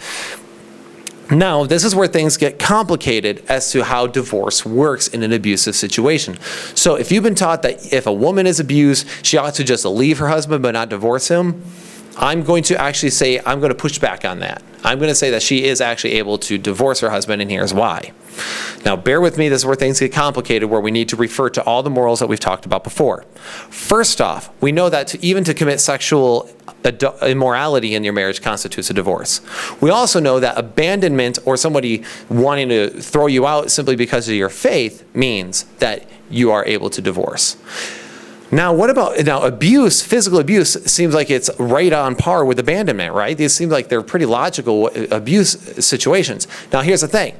Now, 1.31 1.63
this 1.63 1.85
is 1.85 1.95
where 1.95 2.07
things 2.07 2.35
get 2.35 2.59
complicated 2.59 3.43
as 3.47 3.71
to 3.71 3.85
how 3.85 4.05
divorce 4.05 4.65
works 4.65 5.07
in 5.07 5.23
an 5.23 5.31
abusive 5.31 5.75
situation. 5.75 6.37
So, 6.75 6.95
if 6.95 7.09
you've 7.09 7.23
been 7.23 7.35
taught 7.35 7.61
that 7.61 7.93
if 7.93 8.05
a 8.05 8.11
woman 8.11 8.45
is 8.45 8.59
abused, 8.59 9.07
she 9.25 9.37
ought 9.37 9.53
to 9.55 9.63
just 9.63 9.85
leave 9.85 10.17
her 10.17 10.27
husband 10.27 10.61
but 10.61 10.71
not 10.71 10.89
divorce 10.89 11.29
him, 11.29 11.63
I'm 12.17 12.43
going 12.43 12.63
to 12.63 12.79
actually 12.79 13.11
say, 13.11 13.39
I'm 13.45 13.59
going 13.59 13.71
to 13.71 13.77
push 13.77 13.99
back 13.99 14.25
on 14.25 14.39
that. 14.39 14.61
I'm 14.83 14.97
going 14.97 15.09
to 15.09 15.15
say 15.15 15.29
that 15.31 15.41
she 15.41 15.63
is 15.63 15.79
actually 15.79 16.13
able 16.13 16.37
to 16.39 16.57
divorce 16.57 16.99
her 17.01 17.09
husband, 17.09 17.41
and 17.41 17.49
here's 17.49 17.73
why. 17.73 18.11
Now, 18.83 18.95
bear 18.95 19.21
with 19.21 19.37
me, 19.37 19.47
this 19.47 19.61
is 19.61 19.65
where 19.65 19.75
things 19.75 19.99
get 19.99 20.11
complicated, 20.11 20.69
where 20.69 20.81
we 20.81 20.91
need 20.91 21.09
to 21.09 21.15
refer 21.15 21.49
to 21.51 21.63
all 21.63 21.83
the 21.83 21.89
morals 21.89 22.19
that 22.19 22.27
we've 22.27 22.39
talked 22.39 22.65
about 22.65 22.83
before. 22.83 23.23
First 23.69 24.19
off, 24.19 24.49
we 24.61 24.71
know 24.71 24.89
that 24.89 25.07
to, 25.07 25.23
even 25.23 25.43
to 25.43 25.53
commit 25.53 25.79
sexual 25.79 26.49
immorality 27.21 27.93
in 27.93 28.03
your 28.03 28.13
marriage 28.13 28.41
constitutes 28.41 28.89
a 28.89 28.93
divorce. 28.93 29.41
We 29.81 29.91
also 29.91 30.19
know 30.19 30.39
that 30.39 30.57
abandonment 30.57 31.37
or 31.45 31.57
somebody 31.57 32.03
wanting 32.27 32.69
to 32.69 32.89
throw 32.89 33.27
you 33.27 33.45
out 33.45 33.69
simply 33.69 33.95
because 33.95 34.27
of 34.27 34.33
your 34.33 34.49
faith 34.49 35.05
means 35.15 35.63
that 35.77 36.09
you 36.29 36.51
are 36.51 36.65
able 36.65 36.89
to 36.89 37.01
divorce. 37.01 37.57
Now, 38.51 38.73
what 38.73 38.89
about 38.89 39.23
now 39.23 39.43
abuse? 39.43 40.01
Physical 40.01 40.39
abuse 40.39 40.73
seems 40.85 41.13
like 41.13 41.29
it's 41.29 41.49
right 41.57 41.93
on 41.93 42.15
par 42.15 42.43
with 42.43 42.59
abandonment, 42.59 43.13
right? 43.13 43.37
These 43.37 43.53
seem 43.53 43.69
like 43.69 43.87
they're 43.87 44.01
pretty 44.01 44.25
logical 44.25 44.87
uh, 44.87 45.07
abuse 45.09 45.51
situations. 45.85 46.47
Now, 46.73 46.81
here's 46.81 47.01
the 47.01 47.07
thing: 47.07 47.35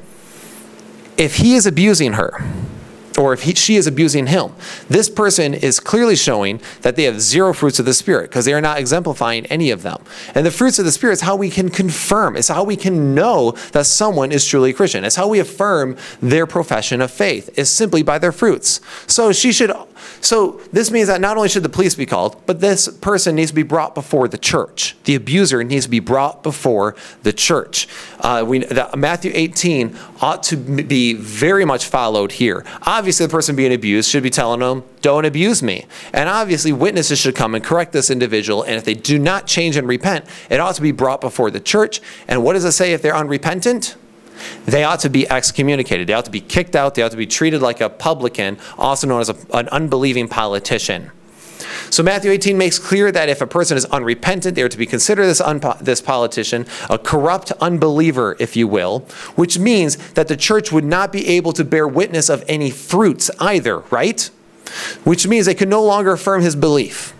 if 1.18 1.38
he 1.38 1.56
is 1.56 1.66
abusing 1.66 2.14
her, 2.14 2.42
or 3.18 3.34
if 3.34 3.44
he, 3.44 3.54
she 3.54 3.76
is 3.76 3.88
abusing 3.88 4.28
him. 4.28 4.54
This 4.88 5.10
person 5.10 5.54
is 5.54 5.80
clearly 5.80 6.16
showing 6.16 6.62
that 6.82 6.96
they 6.96 7.04
have 7.04 7.20
zero 7.20 7.54
fruits 7.54 7.78
of 7.78 7.86
the 7.86 7.94
Spirit 7.94 8.30
because 8.30 8.46
they 8.46 8.54
are 8.54 8.62
not 8.62 8.80
exemplifying 8.80 9.46
any 9.48 9.70
of 9.70 9.84
them. 9.84 10.02
And 10.34 10.46
the 10.46 10.52
fruits 10.52 10.80
of 10.80 10.86
the 10.86 10.92
Spirit 10.92 11.14
is 11.14 11.22
how 11.22 11.36
we 11.36 11.50
can 11.50 11.70
confirm, 11.70 12.38
it's 12.38 12.48
how 12.48 12.64
we 12.64 12.78
can 12.78 13.14
know 13.14 13.52
that 13.74 13.86
someone 13.86 14.32
is 14.32 14.46
truly 14.46 14.70
a 14.70 14.74
Christian. 14.74 15.04
It's 15.04 15.18
how 15.18 15.28
we 15.28 15.40
affirm 15.40 15.98
their 16.22 16.48
profession 16.48 17.02
of 17.02 17.12
faith, 17.12 17.50
is 17.58 17.70
simply 17.70 18.02
by 18.02 18.18
their 18.18 18.32
fruits. 18.32 18.80
So 19.08 19.32
she 19.34 19.52
should. 19.52 19.72
So 20.22 20.62
this 20.72 20.92
means 20.92 21.08
that 21.08 21.22
not 21.22 21.38
only 21.38 21.50
should 21.50 21.64
the 21.64 21.70
police 21.70 21.96
be 21.96 22.06
called, 22.06 22.42
but 22.46 22.60
this 22.60 22.88
person 22.88 23.36
needs 23.36 23.52
to 23.52 23.56
be 23.56 23.64
brought 23.64 23.96
before 23.96 24.28
the 24.28 24.38
church. 24.38 24.96
The 25.06 25.16
abuser 25.16 25.64
needs 25.64 25.86
to 25.86 25.92
be 25.92 26.00
brought 26.00 26.44
before 26.44 26.96
the 27.24 27.34
church. 27.34 27.88
Uh, 28.20 28.44
we, 28.48 28.60
the, 28.60 28.90
Matthew 28.96 29.32
18 29.34 29.98
ought 30.22 30.44
to 30.44 30.58
be 30.58 31.14
very 31.14 31.66
much 31.66 31.86
followed 31.86 32.34
here. 32.34 32.66
Obviously, 32.84 33.26
the 33.26 33.32
person 33.32 33.56
being 33.56 33.74
abused 33.74 34.10
should 34.10 34.24
be 34.24 34.30
telling 34.30 34.60
them, 34.60 34.84
don't 35.02 35.26
abuse 35.26 35.64
me. 35.64 35.86
And 36.14 36.30
obviously, 36.30 36.72
witnesses 36.72 37.20
should 37.20 37.36
come 37.36 37.56
and 37.56 37.64
correct 37.64 37.92
this 37.92 38.10
individual. 38.10 38.64
And 38.64 38.76
if 38.76 38.84
they 38.84 38.94
do 38.94 39.18
not 39.18 39.48
change 39.48 39.76
and 39.76 39.88
repent, 39.88 40.26
it 40.50 40.60
ought 40.60 40.76
to 40.76 40.82
be 40.82 40.92
brought 40.92 41.22
before 41.22 41.50
the 41.50 41.60
church. 41.60 42.02
And 42.28 42.44
what 42.44 42.54
does 42.54 42.66
it 42.66 42.74
say 42.74 42.94
if 42.94 43.02
they're 43.02 43.16
unrepentant? 43.16 43.96
They 44.66 44.84
ought 44.84 45.00
to 45.02 45.10
be 45.10 45.30
excommunicated. 45.30 46.08
They 46.08 46.14
ought 46.14 46.26
to 46.26 46.32
be 46.32 46.42
kicked 46.42 46.76
out. 46.76 46.96
They 46.96 47.02
ought 47.02 47.12
to 47.12 47.18
be 47.18 47.28
treated 47.28 47.62
like 47.62 47.82
a 47.82 47.90
publican, 47.90 48.58
also 48.78 49.08
known 49.08 49.22
as 49.22 49.30
a, 49.30 49.36
an 49.54 49.68
unbelieving 49.70 50.28
politician. 50.28 51.12
So 51.90 52.04
Matthew 52.04 52.32
18 52.32 52.58
makes 52.58 52.80
clear 52.80 53.12
that 53.12 53.30
if 53.30 53.42
a 53.42 53.48
person 53.48 53.78
is 53.78 53.86
unrepentant, 53.86 54.56
they 54.56 54.62
are 54.62 54.70
to 54.70 54.78
be 54.78 54.86
considered 54.86 55.26
this, 55.26 55.42
this 55.82 56.02
politician, 56.02 56.66
a 56.90 56.98
corrupt 56.98 57.52
unbeliever, 57.60 58.36
if 58.40 58.56
you 58.56 58.68
will, 58.68 59.00
which 59.36 59.60
means 59.60 59.98
that 60.14 60.28
the 60.28 60.38
church 60.38 60.72
would 60.72 60.86
not 60.86 61.12
be 61.12 61.28
able 61.28 61.54
to 61.54 61.64
bear 61.64 61.88
witness 61.88 62.30
of 62.30 62.44
any 62.48 62.72
fruits 62.72 63.30
either, 63.40 63.80
right? 63.92 64.30
Which 65.04 65.28
means 65.28 65.46
they 65.46 65.56
could 65.56 65.70
no 65.70 65.84
longer 65.84 66.14
affirm 66.14 66.42
his 66.42 66.56
belief 66.56 67.14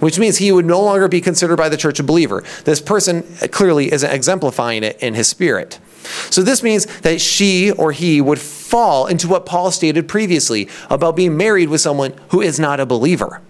which 0.00 0.18
means 0.18 0.38
he 0.38 0.52
would 0.52 0.66
no 0.66 0.80
longer 0.80 1.08
be 1.08 1.20
considered 1.20 1.56
by 1.56 1.68
the 1.68 1.76
church 1.76 2.00
a 2.00 2.02
believer. 2.02 2.44
This 2.64 2.80
person 2.80 3.22
clearly 3.50 3.92
isn't 3.92 4.10
exemplifying 4.10 4.82
it 4.82 4.98
in 5.00 5.14
his 5.14 5.28
spirit. 5.28 5.78
So 6.30 6.42
this 6.42 6.62
means 6.62 6.86
that 7.00 7.20
she 7.20 7.70
or 7.72 7.92
he 7.92 8.20
would 8.20 8.38
fall 8.38 9.06
into 9.06 9.28
what 9.28 9.46
Paul 9.46 9.70
stated 9.70 10.08
previously 10.08 10.68
about 10.88 11.16
being 11.16 11.36
married 11.36 11.68
with 11.68 11.80
someone 11.80 12.14
who 12.30 12.40
is 12.40 12.58
not 12.58 12.80
a 12.80 12.86
believer. 12.86 13.42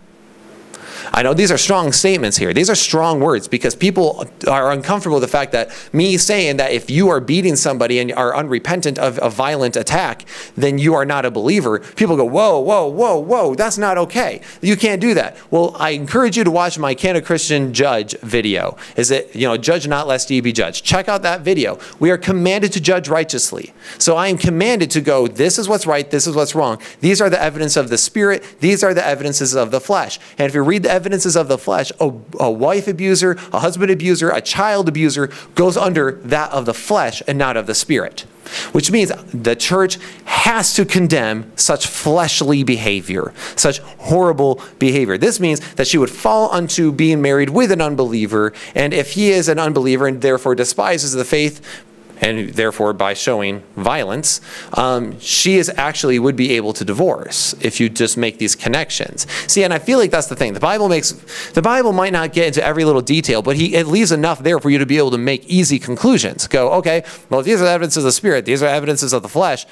I 1.13 1.23
know 1.23 1.35
these 1.35 1.51
are 1.51 1.59
strong 1.59 1.93
statements 1.93 2.37
here. 2.37 2.53
These 2.53 2.71
are 2.71 2.75
strong 2.75 3.21
words 3.21 3.49
because 3.49 3.75
people 3.75 4.27
are 4.47 4.71
uncomfortable 4.71 5.17
with 5.17 5.23
the 5.23 5.29
fact 5.29 5.53
that 5.53 5.71
me 5.93 6.17
saying 6.17 6.59
that 6.59 6.73
if 6.73 6.89
you 6.89 7.09
are 7.09 7.21
beating 7.21 7.57
somebody 7.57 7.99
and 7.99 8.13
are 8.13 8.35
unrepentant 8.35 8.99
of 8.99 9.19
a 9.23 9.29
violent 9.29 9.77
attack, 9.77 10.25
then 10.57 10.79
you 10.79 10.95
are 10.95 11.05
not 11.05 11.25
a 11.25 11.31
believer. 11.31 11.81
People 11.81 12.17
go, 12.17 12.25
whoa, 12.25 12.59
whoa, 12.61 12.87
whoa, 12.87 13.19
whoa, 13.19 13.55
that's 13.55 13.79
not 13.79 13.99
okay. 13.99 14.41
You 14.61 14.77
can't 14.77 15.01
do 15.01 15.15
that. 15.15 15.37
Well, 15.51 15.75
I 15.79 15.91
encourage 15.91 16.37
you 16.37 16.45
to 16.45 16.51
watch 16.51 16.79
my 16.79 16.95
Can 16.95 17.17
a 17.17 17.23
Christian 17.23 17.75
Judge 17.75 18.17
video. 18.21 18.77
Is 18.97 19.11
it, 19.11 19.35
you 19.35 19.47
know, 19.49 19.57
judge 19.57 19.89
not 19.89 20.07
lest 20.07 20.31
ye 20.31 20.41
be 20.41 20.53
judged. 20.53 20.85
Check 20.85 21.09
out 21.09 21.23
that 21.23 21.41
video. 21.41 21.79
We 21.99 22.11
are 22.11 22.19
commanded 22.19 22.73
to 22.73 22.81
judge 22.81 23.09
righteously. 23.09 23.73
So 23.99 24.17
I 24.17 24.29
am 24.29 24.39
commanded 24.39 24.91
to 24.93 25.01
go, 25.01 25.27
this 25.27 25.59
is 25.59 25.69
what's 25.69 25.87
right, 25.87 26.09
this 26.11 26.27
is 26.27 26.37
what's 26.37 26.55
wrong. 26.55 26.81
These 27.01 27.21
are 27.21 27.31
the 27.31 27.41
evidence 27.41 27.77
of 27.77 27.89
the 27.89 27.99
spirit, 27.99 28.45
these 28.61 28.85
are 28.85 28.95
the 28.95 29.05
evidences 29.05 29.55
of 29.55 29.71
the 29.71 29.81
flesh. 29.81 30.19
And 30.39 30.49
if 30.49 30.55
you 30.55 30.63
read 30.63 30.85
the 30.85 30.91
evidences 31.01 31.35
of 31.35 31.49
the 31.49 31.57
flesh, 31.57 31.91
a, 31.99 32.13
a 32.39 32.51
wife 32.51 32.87
abuser, 32.87 33.33
a 33.55 33.61
husband 33.61 33.91
abuser, 33.91 34.29
a 34.29 34.43
child 34.43 34.87
abuser 34.87 35.31
goes 35.55 35.75
under 35.79 36.13
that 36.25 36.53
of 36.53 36.67
the 36.67 36.75
flesh 36.75 37.23
and 37.27 37.39
not 37.39 37.57
of 37.57 37.67
the 37.67 37.75
spirit. 37.75 38.27
Which 38.73 38.91
means 38.91 39.11
the 39.33 39.57
church 39.57 39.99
has 40.25 40.75
to 40.75 40.85
condemn 40.85 41.51
such 41.57 41.87
fleshly 41.87 42.65
behavior, 42.65 43.33
such 43.57 43.79
horrible 43.79 44.61
behavior. 44.79 45.17
This 45.17 45.41
means 45.41 45.61
that 45.75 45.87
she 45.87 45.97
would 45.97 46.11
fall 46.11 46.53
unto 46.53 46.93
being 46.93 47.23
married 47.23 47.51
with 47.51 47.71
an 47.71 47.81
unbeliever, 47.81 48.53
and 48.75 48.93
if 48.93 49.13
he 49.13 49.31
is 49.31 49.49
an 49.49 49.59
unbeliever 49.59 50.07
and 50.07 50.21
therefore 50.21 50.55
despises 50.55 51.13
the 51.13 51.25
faith, 51.25 51.85
and 52.21 52.51
therefore 52.51 52.93
by 52.93 53.15
showing 53.15 53.63
violence, 53.77 54.41
um, 54.75 55.19
she 55.21 55.57
is 55.57 55.71
actually 55.77 56.19
would 56.19 56.37
be 56.37 56.53
able 56.53 56.73
to 56.75 56.85
divorce 56.85 57.55
if 57.61 57.81
you 57.81 57.89
just 57.89 58.17
make 58.17 58.39
these 58.39 58.55
connections. 58.55 59.27
See, 59.51 59.65
and 59.65 59.73
I 59.73 59.79
feel 59.79 59.99
like 59.99 60.11
that's 60.11 60.27
the 60.27 60.37
thing. 60.37 60.53
The 60.53 60.61
Bible 60.61 60.89
makes 60.89 61.13
the 61.53 61.63
Bible 61.63 61.93
might 61.93 62.13
not 62.13 62.33
get 62.33 62.49
into 62.49 62.65
every 62.65 62.85
little 62.85 63.03
detail, 63.03 63.43
but 63.43 63.57
he 63.57 63.75
it 63.75 63.87
leaves 63.87 64.13
enough 64.13 64.43
there 64.43 64.59
for 64.61 64.71
you 64.71 64.79
to 64.79 64.87
be 64.87 64.99
able 64.99 65.11
to 65.13 65.19
make 65.19 65.45
easy 65.47 65.79
conclusions. 65.79 66.47
Go, 66.47 66.73
okay, 66.75 67.05
well, 67.31 67.43
these 67.43 67.61
are 67.63 67.67
evidences 67.67 67.99
of 67.99 68.05
the 68.05 68.13
spirit, 68.13 68.45
these 68.45 68.63
are 68.63 68.67
evidences 68.67 69.13
of 69.13 69.23
the 69.23 69.29
flesh. 69.29 69.67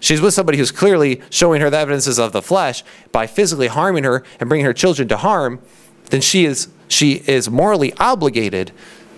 She's 0.00 0.20
with 0.20 0.34
somebody 0.34 0.58
who's 0.58 0.72
clearly 0.72 1.22
showing 1.30 1.60
her 1.60 1.70
the 1.70 1.78
evidences 1.78 2.18
of 2.18 2.32
the 2.32 2.42
flesh 2.42 2.82
by 3.12 3.28
physically 3.28 3.68
harming 3.68 4.02
her 4.02 4.24
and 4.40 4.48
bringing 4.48 4.66
her 4.66 4.72
children 4.72 5.06
to 5.06 5.16
harm, 5.16 5.60
then 6.10 6.20
she 6.20 6.44
is 6.44 6.68
she 6.88 7.22
is 7.26 7.48
morally 7.48 7.92
obligated 7.94 8.72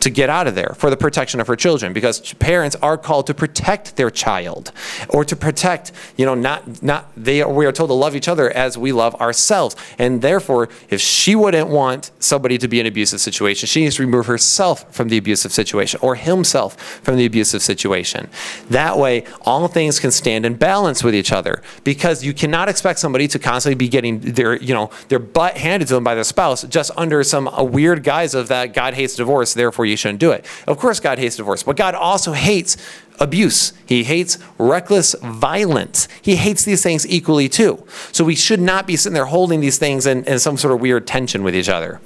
to 0.05 0.11
get 0.11 0.29
out 0.29 0.47
of 0.47 0.55
there 0.55 0.75
for 0.77 0.91
the 0.91 0.97
protection 0.99 1.41
of 1.41 1.47
her 1.47 1.57
children 1.57 1.95
because 1.95 2.35
parents 2.35 2.77
are 2.83 2.99
called 2.99 3.27
to 3.27 3.33
protect 3.33 3.97
their 3.97 4.11
child 4.11 4.71
or 5.09 5.25
to 5.25 5.35
protect 5.35 5.93
you 6.19 6.27
know 6.27 6.35
not 6.35 6.83
not 6.83 7.09
they 7.17 7.41
are, 7.41 7.51
we 7.51 7.65
are 7.65 7.73
told 7.73 7.89
to 7.89 7.95
love 7.95 8.15
each 8.15 8.29
other 8.29 8.51
as 8.51 8.77
we 8.77 8.93
love 8.93 9.15
ourselves. 9.17 9.75
And 9.99 10.21
therefore 10.21 10.69
if 10.91 11.01
she 11.01 11.35
wouldn't 11.35 11.71
want 11.71 12.11
somebody 12.19 12.59
to 12.59 12.69
be 12.69 12.81
in 12.81 12.87
an 12.87 12.93
abusive 12.93 13.21
situation 13.21 13.67
she 13.67 13.81
needs 13.81 13.97
to 13.97 14.03
remove 14.03 14.27
herself 14.27 14.95
from 14.95 15.09
the 15.09 15.17
abusive 15.17 15.53
situation 15.53 15.99
or 16.03 16.17
himself 16.17 16.79
from 17.03 17.17
the 17.17 17.25
abusive 17.25 17.63
situation. 17.63 18.29
That 18.69 18.99
way 18.99 19.25
all 19.41 19.69
things 19.69 19.99
can 19.99 20.11
stand 20.11 20.45
in 20.45 20.55
balance 20.57 21.03
with 21.03 21.15
each 21.15 21.33
other 21.33 21.63
because 21.83 22.23
you 22.23 22.35
cannot 22.35 22.69
expect 22.69 22.99
somebody 22.99 23.27
to 23.29 23.39
constantly 23.39 23.75
be 23.75 23.89
getting 23.89 24.21
their 24.21 24.57
you 24.57 24.75
know 24.75 24.91
their 25.09 25.19
butt 25.19 25.57
handed 25.57 25.89
to 25.89 25.95
them 25.95 26.05
by 26.05 26.15
their 26.15 26.25
spouse 26.25 26.63
just 26.65 26.91
under 26.95 27.25
some 27.25 27.49
weird 27.73 28.03
guise 28.03 28.35
of 28.35 28.49
that 28.49 28.75
god 28.75 28.93
hates 28.93 29.17
divorce 29.17 29.55
therefore 29.55 29.87
you 29.87 29.94
shouldn't 29.97 30.21
do 30.21 30.33
it. 30.33 30.45
Of 30.67 30.79
course, 30.79 31.01
God 31.01 31.19
hates 31.19 31.37
divorce, 31.37 31.63
but 31.63 31.77
God 31.77 31.95
also 31.95 32.33
hates 32.33 32.77
abuse. 33.21 33.73
He 33.87 34.05
hates 34.05 34.39
reckless 34.59 35.15
violence. 35.23 36.09
He 36.21 36.37
hates 36.37 36.65
these 36.65 36.83
things 36.83 37.07
equally 37.07 37.49
too. 37.49 37.87
So 38.13 38.25
we 38.25 38.35
should 38.35 38.61
not 38.61 38.87
be 38.87 38.97
sitting 38.97 39.15
there 39.15 39.27
holding 39.27 39.61
these 39.61 39.79
things 39.79 40.07
in, 40.07 40.25
in 40.25 40.39
some 40.39 40.57
sort 40.57 40.75
of 40.75 40.81
weird 40.81 41.07
tension 41.07 41.43
with 41.43 41.55
each 41.55 41.69
other. 41.69 42.01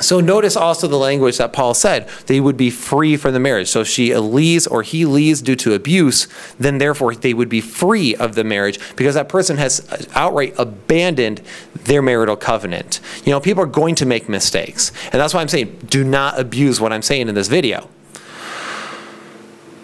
So 0.00 0.20
notice 0.20 0.56
also 0.56 0.88
the 0.88 0.96
language 0.96 1.38
that 1.38 1.52
Paul 1.52 1.74
said 1.74 2.08
they 2.26 2.40
would 2.40 2.56
be 2.56 2.70
free 2.70 3.16
from 3.16 3.34
the 3.34 3.40
marriage. 3.40 3.68
So 3.68 3.82
if 3.82 3.88
she 3.88 4.14
leaves 4.16 4.66
or 4.66 4.82
he 4.82 5.04
leaves 5.04 5.40
due 5.42 5.56
to 5.56 5.74
abuse, 5.74 6.26
then 6.58 6.78
therefore 6.78 7.14
they 7.14 7.34
would 7.34 7.48
be 7.48 7.60
free 7.60 8.14
of 8.16 8.34
the 8.34 8.44
marriage 8.44 8.78
because 8.96 9.14
that 9.14 9.28
person 9.28 9.58
has 9.58 9.86
outright 10.14 10.54
abandoned 10.58 11.42
their 11.84 12.02
marital 12.02 12.36
covenant. 12.36 13.00
You 13.24 13.32
know, 13.32 13.40
people 13.40 13.62
are 13.62 13.66
going 13.66 13.94
to 13.96 14.06
make 14.06 14.28
mistakes. 14.28 14.92
And 15.12 15.20
that's 15.20 15.34
why 15.34 15.40
I'm 15.40 15.48
saying 15.48 15.86
do 15.86 16.04
not 16.04 16.38
abuse 16.38 16.80
what 16.80 16.92
I'm 16.92 17.02
saying 17.02 17.28
in 17.28 17.34
this 17.34 17.48
video 17.48 17.88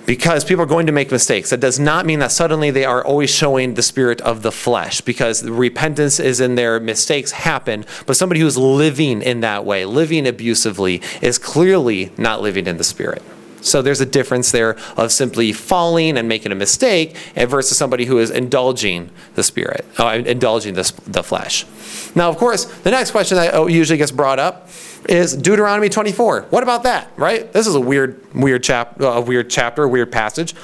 because 0.09 0.43
people 0.43 0.63
are 0.63 0.67
going 0.67 0.87
to 0.87 0.93
make 0.93 1.13
mistakes. 1.13 1.51
That 1.51 1.61
does 1.61 1.79
not 1.79 2.07
mean 2.07 2.21
that 2.21 2.33
suddenly 2.33 2.71
they 2.71 2.87
are 2.87 3.05
always 3.05 3.29
showing 3.29 3.75
the 3.75 3.83
spirit 3.83 4.23
of 4.23 4.41
the 4.41 4.51
flesh 4.51 5.03
because 5.03 5.47
repentance 5.47 6.19
is 6.19 6.41
in 6.41 6.55
their 6.55 6.81
mistakes 6.81 7.33
happen. 7.33 7.85
But 8.07 8.17
somebody 8.17 8.41
who's 8.41 8.57
living 8.57 9.21
in 9.21 9.41
that 9.41 9.67
way, 9.67 9.85
living 9.85 10.27
abusively, 10.27 11.03
is 11.21 11.37
clearly 11.37 12.11
not 12.17 12.41
living 12.41 12.67
in 12.67 12.79
the 12.79 12.85
spirit. 12.85 13.23
So 13.61 13.83
there's 13.83 14.01
a 14.01 14.07
difference 14.07 14.51
there 14.51 14.79
of 14.97 15.13
simply 15.13 15.53
falling 15.53 16.17
and 16.17 16.27
making 16.27 16.53
a 16.53 16.55
mistake 16.55 17.15
versus 17.37 17.77
somebody 17.77 18.07
who 18.07 18.19
is 18.19 18.31
indulging 18.31 19.11
the 19.35 19.43
spirit, 19.43 19.85
uh, 19.99 20.23
indulging 20.25 20.73
the, 20.73 20.91
the 21.07 21.23
flesh. 21.23 21.67
Now, 22.15 22.31
of 22.31 22.39
course, 22.39 22.65
the 22.65 22.93
next 22.93 23.11
question 23.11 23.37
that 23.37 23.71
usually 23.71 23.99
gets 23.99 24.13
brought 24.13 24.39
up 24.39 24.71
is 25.09 25.37
Deuteronomy 25.37 25.89
24. 25.89 26.43
What 26.51 26.63
about 26.63 26.83
that, 26.85 27.11
right? 27.17 27.53
This 27.53 27.67
is 27.67 27.75
a 27.75 27.81
weird, 27.81 28.21
weird 28.35 28.63
chap, 28.63 29.01
a 29.01 29.21
weird 29.21 29.51
chapter, 29.51 29.85
a 29.85 29.89
weird 29.89 30.13
passage. 30.13 30.55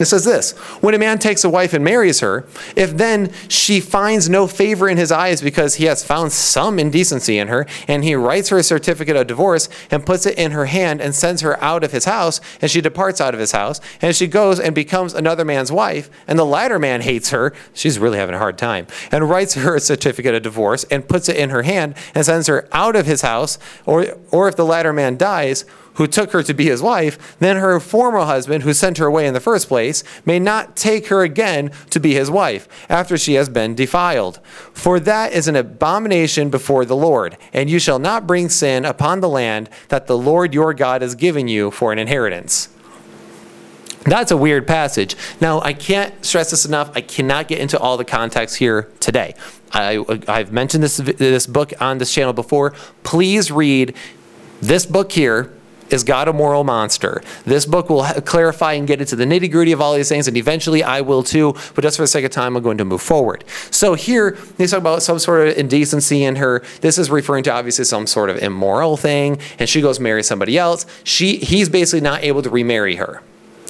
It 0.00 0.06
says 0.06 0.24
this 0.24 0.52
When 0.80 0.94
a 0.94 0.98
man 0.98 1.18
takes 1.18 1.44
a 1.44 1.50
wife 1.50 1.74
and 1.74 1.84
marries 1.84 2.20
her, 2.20 2.46
if 2.74 2.96
then 2.96 3.30
she 3.48 3.80
finds 3.80 4.28
no 4.28 4.46
favor 4.46 4.88
in 4.88 4.96
his 4.96 5.12
eyes 5.12 5.42
because 5.42 5.74
he 5.74 5.84
has 5.84 6.02
found 6.02 6.32
some 6.32 6.78
indecency 6.78 7.38
in 7.38 7.48
her, 7.48 7.66
and 7.86 8.02
he 8.02 8.14
writes 8.14 8.48
her 8.48 8.58
a 8.58 8.62
certificate 8.62 9.14
of 9.14 9.26
divorce 9.26 9.68
and 9.90 10.06
puts 10.06 10.24
it 10.24 10.38
in 10.38 10.52
her 10.52 10.64
hand 10.64 11.02
and 11.02 11.14
sends 11.14 11.42
her 11.42 11.62
out 11.62 11.84
of 11.84 11.92
his 11.92 12.06
house, 12.06 12.40
and 12.62 12.70
she 12.70 12.80
departs 12.80 13.20
out 13.20 13.34
of 13.34 13.40
his 13.40 13.52
house, 13.52 13.80
and 14.00 14.16
she 14.16 14.26
goes 14.26 14.58
and 14.58 14.74
becomes 14.74 15.12
another 15.12 15.44
man's 15.44 15.70
wife, 15.70 16.08
and 16.26 16.38
the 16.38 16.46
latter 16.46 16.78
man 16.78 17.02
hates 17.02 17.28
her, 17.30 17.52
she's 17.74 17.98
really 17.98 18.18
having 18.18 18.34
a 18.34 18.38
hard 18.38 18.56
time, 18.56 18.86
and 19.12 19.28
writes 19.28 19.54
her 19.54 19.76
a 19.76 19.80
certificate 19.80 20.34
of 20.34 20.42
divorce 20.42 20.84
and 20.84 21.08
puts 21.08 21.28
it 21.28 21.36
in 21.36 21.50
her 21.50 21.62
hand 21.62 21.94
and 22.14 22.24
sends 22.24 22.46
her 22.46 22.66
out 22.72 22.96
of 22.96 23.04
his 23.04 23.20
house, 23.20 23.58
or, 23.84 24.16
or 24.30 24.48
if 24.48 24.56
the 24.56 24.64
latter 24.64 24.94
man 24.94 25.18
dies, 25.18 25.66
who 25.94 26.06
took 26.06 26.32
her 26.32 26.42
to 26.42 26.54
be 26.54 26.66
his 26.66 26.82
wife, 26.82 27.36
then 27.38 27.56
her 27.56 27.78
former 27.80 28.20
husband, 28.20 28.62
who 28.62 28.72
sent 28.72 28.98
her 28.98 29.06
away 29.06 29.26
in 29.26 29.34
the 29.34 29.40
first 29.40 29.68
place, 29.68 30.04
may 30.24 30.38
not 30.38 30.76
take 30.76 31.08
her 31.08 31.22
again 31.22 31.70
to 31.90 32.00
be 32.00 32.14
his 32.14 32.30
wife 32.30 32.68
after 32.88 33.18
she 33.18 33.34
has 33.34 33.48
been 33.48 33.74
defiled. 33.74 34.40
For 34.72 35.00
that 35.00 35.32
is 35.32 35.48
an 35.48 35.56
abomination 35.56 36.50
before 36.50 36.84
the 36.84 36.96
Lord, 36.96 37.36
and 37.52 37.68
you 37.68 37.78
shall 37.78 37.98
not 37.98 38.26
bring 38.26 38.48
sin 38.48 38.84
upon 38.84 39.20
the 39.20 39.28
land 39.28 39.68
that 39.88 40.06
the 40.06 40.18
Lord 40.18 40.54
your 40.54 40.74
God 40.74 41.02
has 41.02 41.14
given 41.14 41.48
you 41.48 41.70
for 41.70 41.92
an 41.92 41.98
inheritance. 41.98 42.68
That's 44.04 44.30
a 44.30 44.36
weird 44.36 44.66
passage. 44.66 45.14
Now, 45.40 45.60
I 45.60 45.74
can't 45.74 46.24
stress 46.24 46.50
this 46.50 46.64
enough. 46.64 46.90
I 46.94 47.02
cannot 47.02 47.48
get 47.48 47.58
into 47.58 47.78
all 47.78 47.98
the 47.98 48.04
context 48.04 48.56
here 48.56 48.90
today. 48.98 49.34
I, 49.72 50.04
have 50.26 50.52
mentioned 50.52 50.82
this, 50.82 50.96
this 50.96 51.46
book 51.46 51.72
on 51.80 51.98
this 51.98 52.12
channel 52.12 52.32
before. 52.32 52.72
Please 53.02 53.52
read 53.52 53.94
this 54.60 54.86
book 54.86 55.12
here, 55.12 55.52
is 55.92 56.04
God 56.04 56.28
a 56.28 56.32
moral 56.32 56.64
monster? 56.64 57.22
This 57.44 57.66
book 57.66 57.90
will 57.90 58.04
clarify 58.24 58.74
and 58.74 58.86
get 58.86 59.00
into 59.00 59.16
the 59.16 59.24
nitty 59.24 59.50
gritty 59.50 59.72
of 59.72 59.80
all 59.80 59.94
these 59.94 60.08
things, 60.08 60.28
and 60.28 60.36
eventually 60.36 60.82
I 60.82 61.00
will 61.00 61.22
too, 61.22 61.54
but 61.74 61.82
just 61.82 61.96
for 61.96 62.02
the 62.02 62.08
sake 62.08 62.24
of 62.24 62.30
time, 62.30 62.56
I'm 62.56 62.62
going 62.62 62.78
to 62.78 62.84
move 62.84 63.02
forward. 63.02 63.44
So 63.70 63.94
here, 63.94 64.32
they 64.56 64.66
talk 64.66 64.78
about 64.78 65.02
some 65.02 65.18
sort 65.18 65.48
of 65.48 65.56
indecency 65.56 66.24
in 66.24 66.36
her. 66.36 66.62
This 66.80 66.98
is 66.98 67.10
referring 67.10 67.44
to 67.44 67.52
obviously 67.52 67.84
some 67.84 68.06
sort 68.06 68.30
of 68.30 68.38
immoral 68.38 68.96
thing, 68.96 69.38
and 69.58 69.68
she 69.68 69.80
goes 69.80 70.00
marry 70.00 70.22
somebody 70.22 70.58
else. 70.58 70.86
She, 71.04 71.36
he's 71.36 71.68
basically 71.68 72.00
not 72.00 72.22
able 72.22 72.42
to 72.42 72.50
remarry 72.50 72.96
her. 72.96 73.22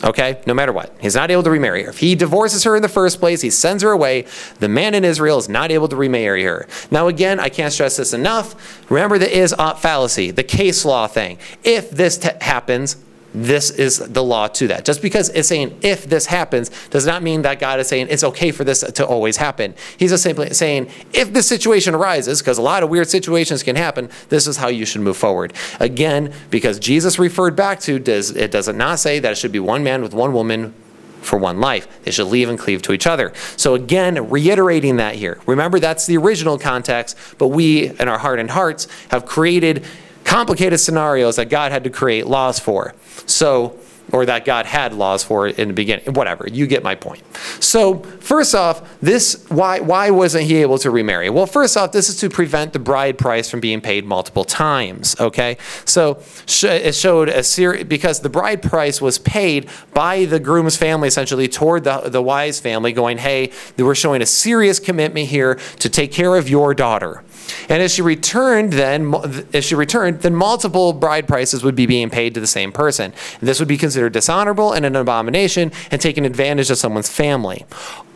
Okay, 0.03 0.41
no 0.47 0.55
matter 0.55 0.73
what. 0.73 0.95
He's 1.01 1.15
not 1.15 1.31
able 1.31 1.43
to 1.43 1.51
remarry 1.51 1.83
her. 1.83 1.91
If 1.91 1.99
he 1.99 2.15
divorces 2.15 2.65
her 2.65 2.75
in 2.75 2.83
the 2.83 2.89
first 2.89 3.21
place, 3.21 3.41
he 3.43 3.51
sends 3.51 3.83
her 3.83 3.91
away. 3.91 4.27
The 4.59 4.69
man 4.69 4.95
in 4.95 5.05
Israel 5.05 5.39
is 5.39 5.49
not 5.49 5.71
able 5.71 5.89
to 5.89 5.97
remarry 5.97 6.45
her. 6.45 6.67
Now, 6.91 7.09
again, 7.09 7.39
I 7.39 7.49
can't 7.49 7.73
stress 7.73 7.97
this 7.97 8.13
enough. 8.13 8.91
Remember 8.91 9.19
the 9.19 9.31
is 9.31 9.53
ought 9.53 9.83
fallacy, 9.83 10.31
the 10.31 10.43
case 10.43 10.85
law 10.85 11.07
thing. 11.07 11.39
If 11.65 11.91
this 11.91 12.17
t- 12.19 12.31
happens, 12.41 12.97
this 13.35 13.71
is 13.71 13.99
the 13.99 14.23
law 14.23 14.49
to 14.49 14.69
that. 14.69 14.85
Just 14.85 15.03
because 15.03 15.29
it's 15.31 15.49
saying 15.49 15.79
if 15.83 16.05
this 16.09 16.27
happens 16.27 16.71
does 16.89 17.07
not 17.07 17.23
mean 17.23 17.43
that 17.43 17.59
God 17.59 17.81
is 17.81 17.89
saying 17.89 18.09
it's 18.11 18.25
okay 18.25 18.51
for 18.51 18.65
this 18.65 18.81
to 18.81 19.07
always 19.07 19.37
happen. 19.37 19.75
He's 19.99 20.11
just 20.11 20.23
simply 20.23 20.53
saying 20.53 20.91
if 21.13 21.33
this 21.33 21.47
situation 21.47 21.95
arises, 21.95 22.41
because 22.41 22.59
a 22.59 22.63
lot 22.63 22.83
of 22.83 22.91
weird 22.91 23.09
situations 23.09 23.63
can 23.63 23.77
happen, 23.77 24.11
this 24.29 24.47
is 24.47 24.57
how 24.57 24.69
you 24.69 24.85
should 24.85 25.03
move 25.03 25.17
forward. 25.17 25.53
Again, 25.79 26.33
because 26.51 26.79
Jesus 26.79 27.19
referred 27.19 27.57
back 27.57 27.81
to, 27.81 27.99
does 27.99 28.31
it 28.31 28.51
does 28.51 28.69
not 28.69 28.99
say 28.99 29.19
that 29.19 29.33
it 29.33 29.39
should 29.39 29.53
be 29.53 29.61
one 29.61 29.85
man 29.85 30.03
with 30.03 30.15
one 30.15 30.33
woman 30.33 30.75
for 31.23 31.39
one 31.39 31.61
life. 31.61 32.03
They 32.03 32.11
should 32.11 32.29
leave 32.29 32.49
and 32.49 32.59
cleave 32.59 32.83
to 32.83 32.93
each 32.93 33.07
other. 33.07 33.33
So, 33.57 33.75
again, 33.75 34.31
reiterating 34.31 34.97
that 34.97 35.15
here. 35.15 35.39
Remember, 35.47 35.79
that's 35.79 36.07
the 36.07 36.17
original 36.17 36.59
context, 36.59 37.17
but 37.39 37.49
we, 37.49 37.91
in 37.91 38.09
our 38.09 38.19
heart 38.19 38.39
and 38.39 38.51
hearts, 38.51 38.89
have 39.11 39.27
created 39.27 39.85
complicated 40.25 40.81
scenarios 40.81 41.37
that 41.37 41.49
God 41.49 41.73
had 41.73 41.85
to 41.85 41.91
create 41.91 42.27
laws 42.27 42.59
for. 42.59 42.95
So 43.27 43.79
or 44.13 44.27
that 44.27 44.45
God 44.45 44.67
had 44.67 44.93
laws 44.93 45.23
for 45.23 45.49
in 45.49 45.69
the 45.69 45.75
beginning. 45.75 46.15
Whatever, 46.15 46.47
you 46.51 46.67
get 46.67 46.83
my 46.83 46.95
point. 46.95 47.23
So, 47.61 48.01
first 48.21 48.55
off, 48.55 48.99
this 49.01 49.45
why 49.49 49.81
why 49.81 50.11
wasn't 50.11 50.45
he 50.45 50.57
able 50.57 50.79
to 50.79 50.91
remarry? 50.91 51.31
Well, 51.31 51.47
first 51.47 51.77
off, 51.77 51.93
this 51.93 52.09
is 52.09 52.17
to 52.17 52.29
prevent 52.29 52.73
the 52.73 52.79
bride 52.79 53.19
price 53.19 53.51
from 53.51 53.61
being 53.61 53.81
paid 53.81 54.05
multiple 54.05 54.45
times. 54.45 55.19
Okay, 55.21 55.57
so 55.85 56.23
it 56.63 56.95
showed 56.95 57.29
a 57.29 57.43
series 57.43 57.85
because 57.85 58.21
the 58.21 58.31
bride 58.31 58.63
price 58.63 59.01
was 59.01 59.19
paid 59.19 59.69
by 59.95 60.25
the 60.25 60.41
groom's 60.41 60.77
family 60.77 61.09
essentially 61.09 61.49
toward 61.49 61.85
the 61.85 62.01
the 62.01 62.23
wise 62.23 62.61
family, 62.61 62.93
going, 62.93 63.19
"Hey, 63.19 63.53
we're 63.79 63.95
showing 63.95 64.23
a 64.23 64.27
serious 64.27 64.79
commitment 64.79 65.29
here 65.29 65.59
to 65.79 65.89
take 65.89 66.13
care 66.13 66.37
of 66.37 66.49
your 66.49 66.75
daughter." 66.75 67.23
And 67.69 67.83
as 67.83 67.95
she 67.95 68.03
returned, 68.03 68.73
then 68.75 69.15
if 69.53 69.65
she 69.65 69.75
returned, 69.75 70.21
then 70.21 70.35
multiple 70.35 70.93
bride 70.93 71.29
prices 71.29 71.63
would 71.63 71.77
be 71.77 71.87
being 71.87 72.11
paid 72.11 72.35
to 72.35 72.41
the 72.41 72.47
same 72.47 72.73
person. 72.73 73.13
This 73.41 73.59
would 73.59 73.69
be 73.69 73.77
considered 73.77 74.13
dishonorable 74.13 74.73
and 74.73 74.85
an 74.85 74.97
abomination 74.97 75.73
and 75.91 76.01
taking 76.01 76.27
advantage 76.27 76.71
of 76.71 76.79
someone's 76.79 77.11
family. 77.11 77.65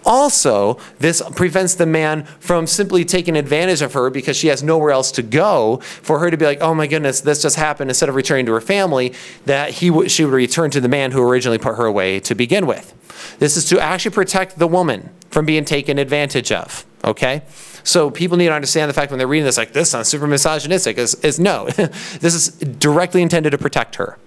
Also, 0.07 0.79
this 0.99 1.23
prevents 1.35 1.75
the 1.75 1.87
man 1.87 2.25
from 2.39 2.67
simply 2.67 3.05
taking 3.05 3.37
advantage 3.37 3.81
of 3.81 3.95
her 3.95 4.11
because 4.11 4.37
she 4.37 4.49
has 4.49 4.63
nowhere 4.63 4.91
else 4.91 5.11
to 5.13 5.23
go. 5.23 5.79
For 6.03 6.19
her 6.19 6.31
to 6.31 6.37
be 6.37 6.45
like, 6.45 6.61
"Oh 6.61 6.75
my 6.75 6.87
goodness, 6.87 7.23
this 7.23 7.41
just 7.41 7.57
happened," 7.57 7.91
instead 7.91 8.11
of 8.11 8.15
returning 8.15 8.45
to 8.47 8.53
her 8.53 8.61
family, 8.61 9.15
that 9.47 9.71
he 9.71 9.89
w- 9.89 10.09
she 10.09 10.25
would 10.25 10.35
return 10.35 10.71
to 10.73 10.81
the 10.81 10.89
man 10.89 11.13
who 11.13 11.23
originally 11.23 11.57
put 11.59 11.77
her 11.77 11.87
away 11.87 12.21
to 12.21 12.35
begin 12.35 12.67
with. 12.67 12.93
This 13.39 13.57
is 13.57 13.65
to 13.71 13.81
actually 13.81 14.11
protect 14.11 14.59
the 14.59 14.69
woman 14.69 15.09
from 15.31 15.47
being 15.47 15.65
taken 15.65 15.99
advantage 15.99 16.53
of. 16.53 16.85
Okay. 17.03 17.43
So 17.85 18.11
people 18.11 18.37
need 18.37 18.47
to 18.47 18.55
understand 18.55 18.89
the 18.89 18.95
fact 18.95 19.13
when 19.13 19.19
they're 19.19 19.29
reading 19.29 19.45
this, 19.45 19.59
like 19.59 19.73
this 19.73 19.91
sounds 19.91 20.09
super 20.09 20.27
misogynistic, 20.27 20.99
is, 20.99 21.15
is 21.17 21.39
no. 21.39 21.67
this 21.69 22.35
is 22.35 22.49
directly 22.49 23.23
intended 23.23 23.51
to 23.51 23.59
protect 23.59 23.97
her. 23.97 24.19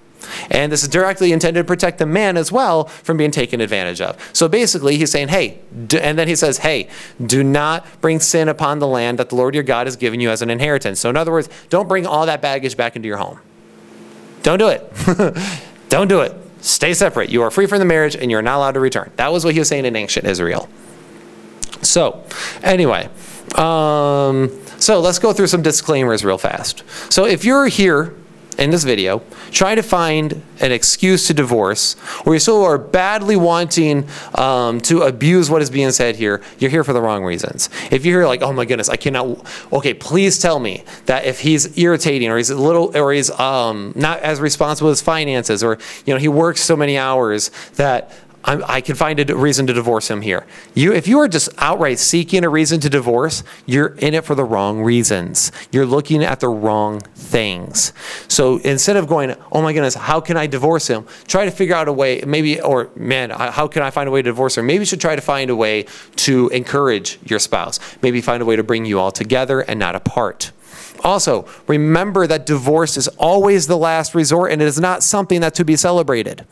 And 0.49 0.71
this 0.71 0.83
is 0.83 0.89
directly 0.89 1.31
intended 1.31 1.61
to 1.61 1.63
protect 1.63 1.99
the 1.99 2.05
man 2.05 2.37
as 2.37 2.51
well 2.51 2.85
from 2.85 3.17
being 3.17 3.31
taken 3.31 3.61
advantage 3.61 4.01
of. 4.01 4.17
So 4.33 4.47
basically, 4.47 4.97
he's 4.97 5.11
saying, 5.11 5.29
hey, 5.29 5.59
and 5.73 6.19
then 6.19 6.27
he 6.27 6.35
says, 6.35 6.59
hey, 6.59 6.89
do 7.25 7.43
not 7.43 7.85
bring 8.01 8.19
sin 8.19 8.47
upon 8.49 8.79
the 8.79 8.87
land 8.87 9.19
that 9.19 9.29
the 9.29 9.35
Lord 9.35 9.55
your 9.55 9.63
God 9.63 9.87
has 9.87 9.95
given 9.95 10.19
you 10.19 10.29
as 10.29 10.41
an 10.41 10.49
inheritance. 10.49 10.99
So, 10.99 11.09
in 11.09 11.17
other 11.17 11.31
words, 11.31 11.49
don't 11.69 11.87
bring 11.87 12.05
all 12.05 12.25
that 12.25 12.41
baggage 12.41 12.77
back 12.77 12.95
into 12.95 13.07
your 13.07 13.17
home. 13.17 13.39
Don't 14.43 14.59
do 14.59 14.67
it. 14.67 14.91
don't 15.89 16.07
do 16.07 16.21
it. 16.21 16.33
Stay 16.61 16.93
separate. 16.93 17.29
You 17.29 17.41
are 17.43 17.51
free 17.51 17.65
from 17.65 17.79
the 17.79 17.85
marriage 17.85 18.15
and 18.15 18.29
you're 18.29 18.41
not 18.41 18.57
allowed 18.57 18.73
to 18.73 18.79
return. 18.79 19.11
That 19.15 19.31
was 19.31 19.45
what 19.45 19.53
he 19.53 19.59
was 19.59 19.67
saying 19.67 19.85
in 19.85 19.95
ancient 19.95 20.25
Israel. 20.25 20.69
So, 21.81 22.23
anyway, 22.63 23.09
um, 23.55 24.51
so 24.77 24.99
let's 24.99 25.19
go 25.19 25.33
through 25.33 25.47
some 25.47 25.61
disclaimers 25.61 26.23
real 26.23 26.37
fast. 26.37 26.83
So 27.11 27.25
if 27.25 27.45
you're 27.45 27.67
here 27.67 28.13
in 28.57 28.71
this 28.71 28.83
video 28.83 29.21
trying 29.51 29.75
to 29.75 29.83
find 29.83 30.41
an 30.59 30.71
excuse 30.71 31.27
to 31.27 31.33
divorce, 31.33 31.95
or 32.25 32.33
you 32.33 32.39
still 32.39 32.63
are 32.63 32.77
badly 32.77 33.35
wanting 33.35 34.07
um, 34.35 34.81
to 34.81 35.03
abuse 35.03 35.49
what 35.49 35.61
is 35.61 35.69
being 35.69 35.91
said 35.91 36.15
here, 36.15 36.41
you're 36.57 36.71
here 36.71 36.83
for 36.83 36.93
the 36.93 37.01
wrong 37.01 37.23
reasons. 37.23 37.69
If 37.91 38.05
you're 38.05 38.21
here 38.21 38.27
like, 38.27 38.41
oh 38.41 38.51
my 38.51 38.65
goodness, 38.65 38.89
I 38.89 38.95
cannot, 38.95 39.45
okay, 39.71 39.93
please 39.93 40.39
tell 40.39 40.59
me 40.59 40.83
that 41.05 41.25
if 41.25 41.39
he's 41.39 41.77
irritating 41.77 42.29
or 42.29 42.37
he's 42.37 42.49
a 42.49 42.59
little, 42.59 42.95
or 42.97 43.13
he's 43.13 43.29
um, 43.31 43.93
not 43.95 44.19
as 44.21 44.41
responsible 44.41 44.89
as 44.89 45.01
finances, 45.01 45.63
or 45.63 45.77
you 46.05 46.13
know 46.13 46.19
he 46.19 46.27
works 46.27 46.61
so 46.61 46.75
many 46.75 46.97
hours 46.97 47.51
that 47.75 48.11
I'm, 48.47 48.63
i 48.67 48.79
can 48.79 48.95
find 48.95 49.19
a 49.19 49.35
reason 49.35 49.67
to 49.67 49.73
divorce 49.73 50.09
him 50.09 50.21
here. 50.21 50.45
You, 50.73 50.93
if 50.93 51.07
you 51.07 51.19
are 51.19 51.27
just 51.27 51.49
outright 51.57 51.99
seeking 51.99 52.45
a 52.45 52.49
reason 52.49 52.79
to 52.79 52.89
divorce, 52.89 53.43
you're 53.65 53.95
in 53.97 54.13
it 54.13 54.23
for 54.23 54.35
the 54.35 54.45
wrong 54.45 54.81
reasons. 54.81 55.51
You're 55.71 55.85
looking 55.85 56.23
at 56.23 56.39
the 56.39 56.47
wrong 56.47 57.01
things. 57.01 57.91
So 58.29 58.57
instead 58.59 58.95
of 58.95 59.07
going, 59.07 59.35
oh 59.51 59.61
my 59.61 59.73
goodness, 59.73 59.95
how 59.95 60.21
can 60.21 60.37
I 60.37 60.47
divorce 60.47 60.87
him? 60.87 61.05
Try 61.27 61.45
to 61.45 61.51
figure 61.51 61.75
out 61.75 61.89
a 61.89 61.93
way, 61.93 62.23
maybe, 62.25 62.61
or 62.61 62.89
man, 62.95 63.31
how 63.31 63.67
can 63.67 63.83
I 63.83 63.89
find 63.89 64.07
a 64.07 64.11
way 64.11 64.21
to 64.21 64.29
divorce 64.29 64.55
her? 64.55 64.63
Maybe 64.63 64.79
you 64.79 64.85
should 64.85 65.01
try 65.01 65.15
to 65.15 65.21
find 65.21 65.49
a 65.49 65.55
way 65.55 65.85
to 66.17 66.47
encourage 66.49 67.19
your 67.25 67.39
spouse. 67.39 67.79
Maybe 68.01 68.21
find 68.21 68.41
a 68.41 68.45
way 68.45 68.55
to 68.55 68.63
bring 68.63 68.85
you 68.85 68.99
all 68.99 69.11
together 69.11 69.59
and 69.59 69.77
not 69.77 69.95
apart. 69.95 70.51
Also, 71.03 71.47
remember 71.67 72.25
that 72.27 72.45
divorce 72.45 72.97
is 72.97 73.07
always 73.09 73.67
the 73.67 73.77
last 73.77 74.15
resort 74.15 74.51
and 74.51 74.61
it 74.61 74.65
is 74.65 74.79
not 74.79 75.03
something 75.03 75.41
that's 75.41 75.57
to 75.57 75.65
be 75.65 75.75
celebrated. 75.75 76.45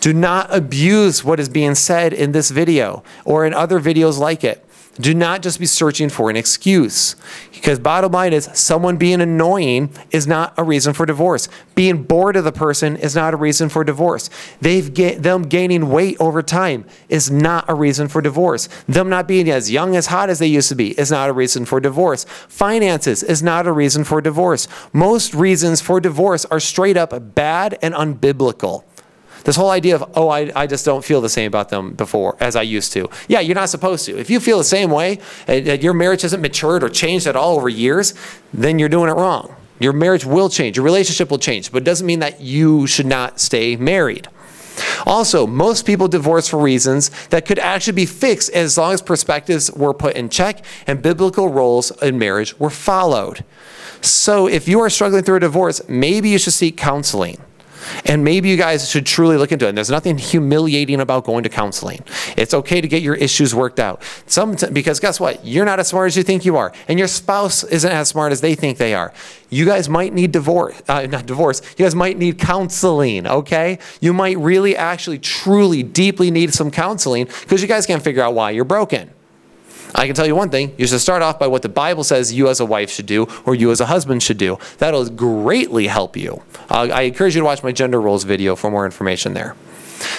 Do 0.00 0.12
not 0.14 0.54
abuse 0.54 1.22
what 1.22 1.38
is 1.38 1.48
being 1.48 1.74
said 1.74 2.12
in 2.12 2.32
this 2.32 2.50
video 2.50 3.04
or 3.24 3.44
in 3.44 3.54
other 3.54 3.78
videos 3.78 4.18
like 4.18 4.42
it. 4.44 4.64
Do 4.96 5.14
not 5.14 5.40
just 5.40 5.60
be 5.60 5.66
searching 5.66 6.08
for 6.08 6.28
an 6.28 6.36
excuse. 6.36 7.16
Because 7.52 7.78
bottom 7.78 8.12
line 8.12 8.32
is 8.32 8.50
someone 8.54 8.96
being 8.96 9.20
annoying 9.20 9.90
is 10.10 10.26
not 10.26 10.52
a 10.58 10.64
reason 10.64 10.92
for 10.92 11.06
divorce. 11.06 11.48
Being 11.74 12.02
bored 12.02 12.36
of 12.36 12.44
the 12.44 12.52
person 12.52 12.96
is 12.96 13.14
not 13.14 13.32
a 13.32 13.36
reason 13.36 13.68
for 13.68 13.84
divorce. 13.84 14.28
They've 14.60 14.92
get, 14.92 15.22
them 15.22 15.42
gaining 15.42 15.90
weight 15.90 16.16
over 16.18 16.42
time 16.42 16.84
is 17.08 17.30
not 17.30 17.66
a 17.68 17.74
reason 17.74 18.08
for 18.08 18.20
divorce. 18.20 18.68
Them 18.88 19.08
not 19.08 19.28
being 19.28 19.48
as 19.48 19.70
young 19.70 19.96
as 19.96 20.08
hot 20.08 20.28
as 20.28 20.38
they 20.38 20.46
used 20.48 20.68
to 20.70 20.74
be 20.74 20.98
is 20.98 21.10
not 21.10 21.30
a 21.30 21.32
reason 21.32 21.64
for 21.64 21.80
divorce. 21.80 22.24
Finances 22.48 23.22
is 23.22 23.42
not 23.42 23.66
a 23.66 23.72
reason 23.72 24.04
for 24.04 24.20
divorce. 24.20 24.66
Most 24.92 25.34
reasons 25.34 25.80
for 25.80 26.00
divorce 26.00 26.44
are 26.46 26.60
straight 26.60 26.96
up 26.96 27.34
bad 27.34 27.78
and 27.80 27.94
unbiblical. 27.94 28.84
This 29.44 29.56
whole 29.56 29.70
idea 29.70 29.96
of, 29.96 30.10
oh, 30.16 30.28
I, 30.28 30.50
I 30.54 30.66
just 30.66 30.84
don't 30.84 31.04
feel 31.04 31.20
the 31.20 31.28
same 31.28 31.46
about 31.46 31.68
them 31.68 31.92
before 31.92 32.36
as 32.40 32.56
I 32.56 32.62
used 32.62 32.92
to. 32.92 33.08
Yeah, 33.28 33.40
you're 33.40 33.54
not 33.54 33.68
supposed 33.68 34.06
to. 34.06 34.18
If 34.18 34.30
you 34.30 34.40
feel 34.40 34.58
the 34.58 34.64
same 34.64 34.90
way, 34.90 35.18
and 35.46 35.82
your 35.82 35.94
marriage 35.94 36.22
hasn't 36.22 36.42
matured 36.42 36.82
or 36.82 36.88
changed 36.88 37.26
at 37.26 37.36
all 37.36 37.56
over 37.56 37.68
years, 37.68 38.14
then 38.52 38.78
you're 38.78 38.88
doing 38.88 39.08
it 39.08 39.14
wrong. 39.14 39.54
Your 39.78 39.94
marriage 39.94 40.26
will 40.26 40.50
change, 40.50 40.76
your 40.76 40.84
relationship 40.84 41.30
will 41.30 41.38
change, 41.38 41.72
but 41.72 41.82
it 41.82 41.84
doesn't 41.84 42.06
mean 42.06 42.18
that 42.18 42.40
you 42.40 42.86
should 42.86 43.06
not 43.06 43.40
stay 43.40 43.76
married. 43.76 44.28
Also, 45.06 45.46
most 45.46 45.86
people 45.86 46.08
divorce 46.08 46.48
for 46.48 46.58
reasons 46.58 47.10
that 47.28 47.46
could 47.46 47.58
actually 47.58 47.94
be 47.94 48.06
fixed 48.06 48.50
as 48.50 48.76
long 48.76 48.92
as 48.92 49.02
perspectives 49.02 49.70
were 49.72 49.94
put 49.94 50.16
in 50.16 50.28
check 50.28 50.64
and 50.86 51.02
biblical 51.02 51.48
roles 51.48 51.90
in 52.02 52.18
marriage 52.18 52.58
were 52.58 52.70
followed. 52.70 53.44
So, 54.02 54.46
if 54.46 54.68
you 54.68 54.80
are 54.80 54.90
struggling 54.90 55.22
through 55.22 55.36
a 55.36 55.40
divorce, 55.40 55.82
maybe 55.88 56.30
you 56.30 56.38
should 56.38 56.54
seek 56.54 56.76
counseling. 56.76 57.38
And 58.04 58.24
maybe 58.24 58.48
you 58.48 58.56
guys 58.56 58.88
should 58.88 59.06
truly 59.06 59.36
look 59.36 59.52
into 59.52 59.66
it. 59.66 59.70
And 59.70 59.78
there's 59.78 59.90
nothing 59.90 60.18
humiliating 60.18 61.00
about 61.00 61.24
going 61.24 61.42
to 61.44 61.48
counseling. 61.48 62.02
It's 62.36 62.54
okay 62.54 62.80
to 62.80 62.88
get 62.88 63.02
your 63.02 63.14
issues 63.14 63.54
worked 63.54 63.80
out. 63.80 64.02
Some, 64.26 64.56
because 64.72 65.00
guess 65.00 65.20
what? 65.20 65.44
You're 65.44 65.64
not 65.64 65.80
as 65.80 65.88
smart 65.88 66.08
as 66.08 66.16
you 66.16 66.22
think 66.22 66.44
you 66.44 66.56
are, 66.56 66.72
and 66.88 66.98
your 66.98 67.08
spouse 67.08 67.64
isn't 67.64 67.90
as 67.90 68.08
smart 68.08 68.32
as 68.32 68.40
they 68.40 68.54
think 68.54 68.78
they 68.78 68.94
are. 68.94 69.12
You 69.50 69.64
guys 69.64 69.88
might 69.88 70.12
need 70.12 70.32
divorce, 70.32 70.80
uh, 70.88 71.06
not 71.06 71.26
divorce. 71.26 71.60
You 71.76 71.84
guys 71.84 71.94
might 71.94 72.18
need 72.18 72.38
counseling. 72.38 73.26
Okay, 73.26 73.78
you 74.00 74.12
might 74.12 74.38
really, 74.38 74.76
actually, 74.76 75.18
truly, 75.18 75.82
deeply 75.82 76.30
need 76.30 76.54
some 76.54 76.70
counseling 76.70 77.26
because 77.26 77.60
you 77.60 77.68
guys 77.68 77.86
can't 77.86 78.02
figure 78.02 78.22
out 78.22 78.34
why 78.34 78.50
you're 78.50 78.64
broken. 78.64 79.10
I 79.94 80.06
can 80.06 80.14
tell 80.14 80.26
you 80.26 80.34
one 80.34 80.50
thing 80.50 80.74
you 80.78 80.86
should 80.86 81.00
start 81.00 81.22
off 81.22 81.38
by 81.38 81.46
what 81.46 81.62
the 81.62 81.68
Bible 81.68 82.04
says 82.04 82.32
you 82.32 82.48
as 82.48 82.60
a 82.60 82.64
wife 82.64 82.90
should 82.90 83.06
do 83.06 83.26
or 83.44 83.54
you 83.54 83.70
as 83.70 83.80
a 83.80 83.86
husband 83.86 84.22
should 84.22 84.38
do. 84.38 84.58
That'll 84.78 85.08
greatly 85.08 85.86
help 85.86 86.16
you. 86.16 86.42
Uh, 86.70 86.88
I 86.92 87.02
encourage 87.02 87.34
you 87.34 87.40
to 87.40 87.44
watch 87.44 87.62
my 87.62 87.72
gender 87.72 88.00
roles 88.00 88.24
video 88.24 88.56
for 88.56 88.70
more 88.70 88.84
information 88.84 89.34
there. 89.34 89.56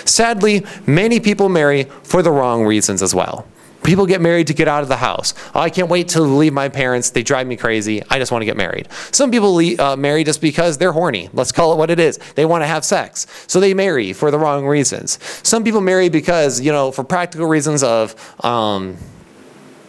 Sadly, 0.05 0.65
many 0.85 1.19
people 1.19 1.49
marry 1.49 1.85
for 2.03 2.21
the 2.21 2.31
wrong 2.31 2.65
reasons 2.65 3.01
as 3.01 3.15
well. 3.15 3.47
People 3.83 4.05
get 4.05 4.21
married 4.21 4.45
to 4.47 4.53
get 4.53 4.67
out 4.67 4.83
of 4.83 4.89
the 4.89 4.97
house. 4.97 5.33
Oh, 5.55 5.59
I 5.59 5.71
can't 5.71 5.89
wait 5.89 6.09
to 6.09 6.21
leave 6.21 6.53
my 6.53 6.69
parents. 6.69 7.09
They 7.09 7.23
drive 7.23 7.47
me 7.47 7.57
crazy. 7.57 8.03
I 8.11 8.19
just 8.19 8.31
want 8.31 8.43
to 8.43 8.45
get 8.45 8.55
married. 8.55 8.87
Some 9.11 9.31
people 9.31 9.57
uh, 9.81 9.95
marry 9.95 10.23
just 10.23 10.39
because 10.39 10.77
they're 10.77 10.91
horny. 10.91 11.29
Let's 11.33 11.51
call 11.51 11.73
it 11.73 11.77
what 11.77 11.89
it 11.89 11.99
is. 11.99 12.19
They 12.35 12.45
want 12.45 12.61
to 12.61 12.67
have 12.67 12.85
sex. 12.85 13.25
So 13.47 13.59
they 13.59 13.73
marry 13.73 14.13
for 14.13 14.29
the 14.29 14.37
wrong 14.37 14.67
reasons. 14.67 15.17
Some 15.43 15.63
people 15.63 15.81
marry 15.81 16.09
because, 16.09 16.61
you 16.61 16.71
know, 16.71 16.91
for 16.91 17.03
practical 17.03 17.47
reasons 17.47 17.81
of, 17.81 18.13
um, 18.45 18.97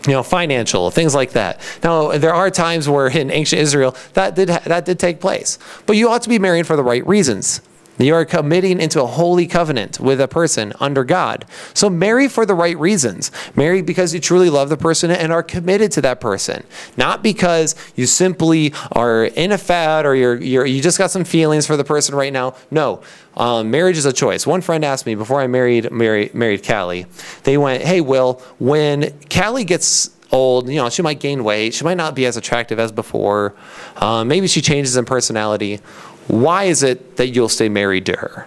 you 0.07 0.13
know, 0.13 0.23
financial 0.23 0.91
things 0.91 1.15
like 1.15 1.33
that. 1.33 1.61
Now, 1.83 2.17
there 2.19 2.35
are 2.35 2.51
times 2.51 2.89
where 2.89 3.09
in 3.09 3.31
ancient 3.31 3.61
Israel 3.61 3.97
that 4.15 4.35
did 4.35 4.49
that 4.49 4.85
did 4.85 4.99
take 4.99 5.21
place, 5.21 5.59
but 5.87 5.97
you 5.97 6.09
ought 6.09 6.23
to 6.23 6.29
be 6.29 6.39
married 6.39 6.67
for 6.67 6.77
the 6.77 6.85
right 6.85 7.07
reasons. 7.07 7.61
You 7.99 8.15
are 8.15 8.25
committing 8.25 8.81
into 8.81 9.03
a 9.03 9.07
holy 9.07 9.47
covenant 9.47 10.01
with 10.01 10.21
a 10.21 10.29
person 10.29 10.73
under 10.81 11.05
God. 11.05 11.45
So 11.75 11.91
marry 11.91 12.29
for 12.29 12.47
the 12.47 12.55
right 12.55 12.77
reasons. 12.79 13.31
Marry 13.55 13.83
because 13.83 14.15
you 14.15 14.21
truly 14.21 14.51
love 14.51 14.69
the 14.71 14.77
person 14.77 15.11
and 15.11 15.33
are 15.33 15.43
committed 15.43 15.93
to 15.93 16.01
that 16.03 16.21
person. 16.21 16.65
Not 16.97 17.23
because 17.23 17.75
you 17.95 18.07
simply 18.07 18.73
are 18.93 19.25
in 19.25 19.53
a 19.53 19.59
fad 19.59 20.07
or 20.07 20.15
you're, 20.15 20.41
you're 20.41 20.67
you 20.67 20.81
just 20.81 20.99
got 20.99 21.11
some 21.11 21.25
feelings 21.25 21.67
for 21.67 21.77
the 21.77 21.85
person 21.85 22.15
right 22.15 22.33
now. 22.33 22.55
No. 22.71 23.03
Um, 23.37 23.71
marriage 23.71 23.97
is 23.97 24.07
a 24.07 24.13
choice. 24.13 24.47
One 24.47 24.61
friend 24.61 24.85
asked 24.85 25.07
me 25.07 25.15
before 25.15 25.41
I 25.41 25.47
married 25.47 25.91
married, 25.91 26.35
married 26.35 26.67
Callie, 26.67 27.07
they 27.45 27.57
went, 27.57 27.83
Hey, 27.83 28.01
Will, 28.01 28.35
when 28.59 29.19
Callie 29.31 29.65
gets 29.65 30.11
old, 30.33 30.69
you 30.69 30.77
know, 30.77 30.89
she 30.89 31.03
might 31.03 31.21
gain 31.21 31.45
weight, 31.45 31.75
she 31.75 31.85
might 31.85 31.97
not 31.97 32.15
be 32.15 32.27
as 32.27 32.37
attractive 32.37 32.79
as 32.79 32.91
before, 32.91 33.55
um, 33.97 34.29
maybe 34.29 34.47
she 34.47 34.63
changes 34.63 34.97
in 34.97 35.05
personality 35.05 35.81
why 36.29 36.65
is 36.65 36.83
it 36.83 37.17
that 37.17 37.29
you'll 37.29 37.49
stay 37.49 37.69
married 37.69 38.07
to 38.07 38.17
her? 38.17 38.47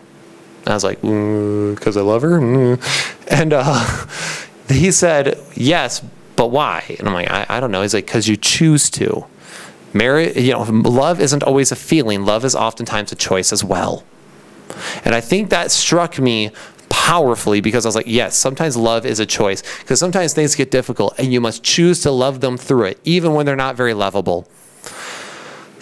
And 0.59 0.69
I 0.69 0.73
was 0.73 0.83
like, 0.83 1.01
because 1.01 1.95
mm, 1.95 1.97
I 1.97 2.01
love 2.01 2.21
her. 2.21 2.39
Mm. 2.39 3.11
And 3.27 3.53
uh, 3.53 4.05
he 4.69 4.91
said, 4.91 5.39
yes, 5.55 6.03
but 6.35 6.51
why? 6.51 6.83
And 6.99 7.07
I'm 7.07 7.13
like, 7.15 7.29
I, 7.29 7.45
I 7.49 7.59
don't 7.59 7.71
know. 7.71 7.81
He's 7.81 7.93
like, 7.93 8.05
because 8.05 8.27
you 8.27 8.37
choose 8.37 8.89
to. 8.91 9.25
Marry, 9.93 10.37
you 10.39 10.51
know, 10.51 10.61
love 10.61 11.19
isn't 11.19 11.41
always 11.41 11.71
a 11.71 11.75
feeling. 11.75 12.23
Love 12.23 12.45
is 12.45 12.55
oftentimes 12.55 13.11
a 13.11 13.15
choice 13.15 13.51
as 13.51 13.63
well. 13.63 14.03
And 15.03 15.15
I 15.15 15.21
think 15.21 15.49
that 15.49 15.71
struck 15.71 16.19
me 16.19 16.51
powerfully 16.89 17.61
because 17.61 17.85
I 17.85 17.87
was 17.87 17.95
like, 17.95 18.07
yes, 18.07 18.35
sometimes 18.35 18.75
love 18.75 19.05
is 19.05 19.19
a 19.19 19.25
choice 19.25 19.63
because 19.79 19.99
sometimes 19.99 20.33
things 20.33 20.55
get 20.55 20.71
difficult 20.71 21.13
and 21.17 21.31
you 21.31 21.39
must 21.39 21.63
choose 21.63 22.01
to 22.01 22.11
love 22.11 22.41
them 22.41 22.57
through 22.57 22.85
it, 22.85 22.99
even 23.03 23.33
when 23.33 23.45
they're 23.45 23.55
not 23.55 23.75
very 23.75 23.93
lovable. 23.93 24.47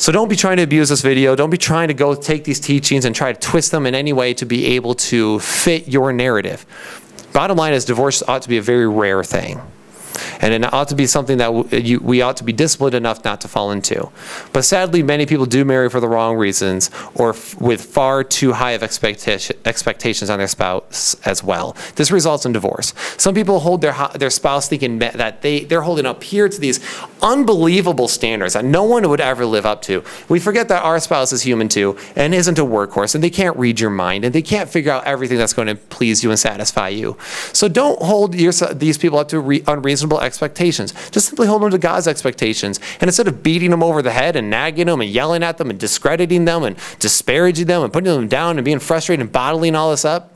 So 0.03 0.11
don't 0.11 0.27
be 0.27 0.35
trying 0.35 0.57
to 0.57 0.63
abuse 0.63 0.89
this 0.89 0.99
video. 0.99 1.33
Don't 1.33 1.49
be 1.49 1.57
trying 1.57 1.87
to 1.87 1.93
go 1.93 2.13
take 2.13 2.43
these 2.43 2.59
teachings 2.59 3.05
and 3.05 3.15
try 3.15 3.31
to 3.31 3.39
twist 3.39 3.71
them 3.71 3.85
in 3.85 3.95
any 3.95 4.11
way 4.11 4.33
to 4.33 4.45
be 4.45 4.65
able 4.75 4.95
to 4.95 5.39
fit 5.39 5.87
your 5.87 6.11
narrative. 6.11 6.65
Bottom 7.31 7.55
line 7.55 7.71
is 7.71 7.85
divorce 7.85 8.21
ought 8.27 8.41
to 8.41 8.49
be 8.49 8.57
a 8.57 8.61
very 8.61 8.85
rare 8.85 9.23
thing. 9.23 9.61
And 10.41 10.53
it 10.53 10.73
ought 10.73 10.87
to 10.89 10.95
be 10.95 11.07
something 11.07 11.37
that 11.37 11.83
you, 11.83 11.99
we 11.99 12.21
ought 12.21 12.37
to 12.37 12.43
be 12.43 12.53
disciplined 12.53 12.95
enough 12.95 13.23
not 13.23 13.41
to 13.41 13.47
fall 13.47 13.71
into. 13.71 14.09
But 14.51 14.63
sadly, 14.63 15.03
many 15.03 15.25
people 15.25 15.45
do 15.45 15.65
marry 15.65 15.89
for 15.89 15.99
the 15.99 16.07
wrong 16.07 16.37
reasons 16.37 16.89
or 17.15 17.29
f- 17.31 17.59
with 17.59 17.81
far 17.83 18.23
too 18.23 18.53
high 18.53 18.71
of 18.71 18.83
expectation, 18.83 19.55
expectations 19.65 20.29
on 20.29 20.39
their 20.39 20.47
spouse 20.47 21.15
as 21.25 21.43
well. 21.43 21.75
This 21.95 22.11
results 22.11 22.45
in 22.45 22.51
divorce. 22.53 22.93
Some 23.17 23.35
people 23.35 23.59
hold 23.59 23.81
their, 23.81 23.95
their 24.15 24.29
spouse 24.29 24.67
thinking 24.67 24.99
that 24.99 25.41
they, 25.41 25.61
they're 25.61 25.81
holding 25.81 26.05
up 26.05 26.23
here 26.23 26.49
to 26.49 26.59
these 26.59 26.79
unbelievable 27.21 28.07
standards 28.07 28.53
that 28.53 28.65
no 28.65 28.83
one 28.83 29.07
would 29.09 29.21
ever 29.21 29.45
live 29.45 29.65
up 29.65 29.81
to. 29.83 30.03
We 30.29 30.39
forget 30.39 30.67
that 30.69 30.83
our 30.83 30.99
spouse 30.99 31.31
is 31.31 31.41
human 31.43 31.69
too 31.69 31.97
and 32.15 32.33
isn't 32.33 32.59
a 32.59 32.65
workhorse 32.65 33.15
and 33.15 33.23
they 33.23 33.29
can't 33.29 33.55
read 33.57 33.79
your 33.79 33.89
mind 33.89 34.25
and 34.25 34.33
they 34.33 34.41
can't 34.41 34.69
figure 34.69 34.91
out 34.91 35.05
everything 35.05 35.37
that's 35.37 35.53
going 35.53 35.67
to 35.67 35.75
please 35.75 36.23
you 36.23 36.29
and 36.29 36.39
satisfy 36.39 36.89
you. 36.89 37.17
So 37.53 37.67
don't 37.67 38.01
hold 38.01 38.35
your, 38.35 38.51
these 38.51 38.97
people 38.97 39.19
up 39.19 39.29
to 39.29 39.39
re, 39.39 39.63
unreasonable 39.67 40.02
expectations. 40.11 40.93
Just 41.11 41.27
simply 41.27 41.47
hold 41.47 41.61
them 41.61 41.71
to 41.71 41.77
God's 41.77 42.07
expectations. 42.07 42.79
And 42.99 43.07
instead 43.07 43.27
of 43.27 43.43
beating 43.43 43.71
them 43.71 43.83
over 43.83 44.01
the 44.01 44.11
head 44.11 44.35
and 44.35 44.49
nagging 44.49 44.87
them 44.87 45.01
and 45.01 45.09
yelling 45.09 45.43
at 45.43 45.57
them 45.57 45.69
and 45.69 45.79
discrediting 45.79 46.45
them 46.45 46.63
and 46.63 46.77
disparaging 46.99 47.67
them 47.67 47.83
and 47.83 47.93
putting 47.93 48.11
them 48.11 48.27
down 48.27 48.57
and 48.57 48.65
being 48.65 48.79
frustrated 48.79 49.21
and 49.21 49.31
bottling 49.31 49.75
all 49.75 49.91
this 49.91 50.05
up, 50.05 50.32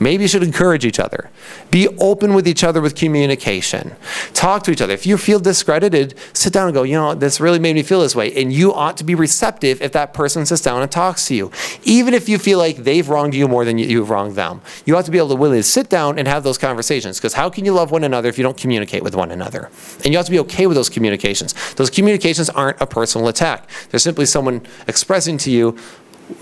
Maybe 0.00 0.24
you 0.24 0.28
should 0.28 0.42
encourage 0.42 0.86
each 0.86 0.98
other. 0.98 1.28
Be 1.70 1.86
open 1.98 2.32
with 2.32 2.48
each 2.48 2.64
other 2.64 2.80
with 2.80 2.94
communication. 2.94 3.94
Talk 4.32 4.62
to 4.62 4.70
each 4.70 4.80
other. 4.80 4.94
If 4.94 5.06
you 5.06 5.18
feel 5.18 5.38
discredited, 5.38 6.14
sit 6.32 6.54
down 6.54 6.68
and 6.68 6.74
go, 6.74 6.82
you 6.84 6.94
know, 6.94 7.14
this 7.14 7.38
really 7.38 7.58
made 7.58 7.74
me 7.74 7.82
feel 7.82 8.00
this 8.00 8.16
way. 8.16 8.32
And 8.32 8.50
you 8.50 8.72
ought 8.72 8.96
to 8.96 9.04
be 9.04 9.14
receptive 9.14 9.82
if 9.82 9.92
that 9.92 10.14
person 10.14 10.46
sits 10.46 10.62
down 10.62 10.80
and 10.80 10.90
talks 10.90 11.28
to 11.28 11.34
you. 11.34 11.52
Even 11.84 12.14
if 12.14 12.30
you 12.30 12.38
feel 12.38 12.58
like 12.58 12.78
they've 12.78 13.06
wronged 13.06 13.34
you 13.34 13.46
more 13.46 13.66
than 13.66 13.76
you've 13.76 14.08
wronged 14.08 14.36
them. 14.36 14.62
You 14.86 14.96
ought 14.96 15.04
to 15.04 15.10
be 15.10 15.18
able 15.18 15.28
to 15.28 15.36
willingly 15.36 15.62
sit 15.62 15.90
down 15.90 16.18
and 16.18 16.26
have 16.26 16.44
those 16.44 16.56
conversations. 16.56 17.18
Because 17.18 17.34
how 17.34 17.50
can 17.50 17.66
you 17.66 17.72
love 17.74 17.90
one 17.90 18.02
another 18.02 18.30
if 18.30 18.38
you 18.38 18.42
don't 18.42 18.56
communicate 18.56 19.02
with 19.02 19.14
one 19.14 19.30
another? 19.30 19.70
And 20.02 20.06
you 20.06 20.16
have 20.16 20.26
to 20.26 20.32
be 20.32 20.38
okay 20.40 20.66
with 20.66 20.76
those 20.76 20.88
communications. 20.88 21.74
Those 21.74 21.90
communications 21.90 22.48
aren't 22.48 22.80
a 22.80 22.86
personal 22.86 23.28
attack. 23.28 23.68
They're 23.90 24.00
simply 24.00 24.24
someone 24.24 24.62
expressing 24.88 25.36
to 25.38 25.50
you 25.50 25.76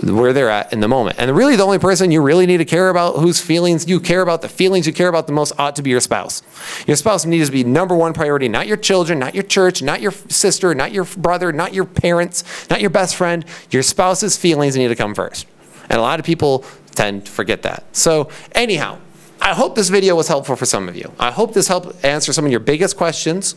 where 0.02 0.32
they're 0.32 0.50
at 0.50 0.72
in 0.72 0.80
the 0.80 0.88
moment. 0.88 1.16
And 1.18 1.34
really, 1.36 1.56
the 1.56 1.64
only 1.64 1.78
person 1.78 2.10
you 2.10 2.22
really 2.22 2.46
need 2.46 2.58
to 2.58 2.64
care 2.64 2.88
about 2.90 3.16
whose 3.16 3.40
feelings 3.40 3.88
you 3.88 4.00
care 4.00 4.22
about, 4.22 4.42
the 4.42 4.48
feelings 4.48 4.86
you 4.86 4.92
care 4.92 5.08
about 5.08 5.26
the 5.26 5.32
most, 5.32 5.52
ought 5.58 5.76
to 5.76 5.82
be 5.82 5.90
your 5.90 6.00
spouse. 6.00 6.42
Your 6.86 6.96
spouse 6.96 7.24
needs 7.24 7.48
to 7.48 7.52
be 7.52 7.64
number 7.64 7.94
one 7.94 8.12
priority, 8.12 8.48
not 8.48 8.66
your 8.66 8.76
children, 8.76 9.18
not 9.18 9.34
your 9.34 9.44
church, 9.44 9.82
not 9.82 10.00
your 10.00 10.12
sister, 10.12 10.74
not 10.74 10.92
your 10.92 11.04
brother, 11.04 11.52
not 11.52 11.74
your 11.74 11.84
parents, 11.84 12.44
not 12.70 12.80
your 12.80 12.90
best 12.90 13.16
friend. 13.16 13.44
Your 13.70 13.82
spouse's 13.82 14.36
feelings 14.36 14.76
need 14.76 14.88
to 14.88 14.96
come 14.96 15.14
first. 15.14 15.46
And 15.90 15.98
a 15.98 16.02
lot 16.02 16.20
of 16.20 16.26
people 16.26 16.64
tend 16.94 17.26
to 17.26 17.32
forget 17.32 17.62
that. 17.62 17.84
So, 17.92 18.28
anyhow, 18.52 18.98
I 19.40 19.54
hope 19.54 19.74
this 19.74 19.88
video 19.88 20.14
was 20.14 20.28
helpful 20.28 20.56
for 20.56 20.66
some 20.66 20.88
of 20.88 20.96
you. 20.96 21.12
I 21.18 21.30
hope 21.30 21.54
this 21.54 21.68
helped 21.68 22.04
answer 22.04 22.32
some 22.32 22.44
of 22.44 22.50
your 22.50 22.60
biggest 22.60 22.96
questions. 22.96 23.54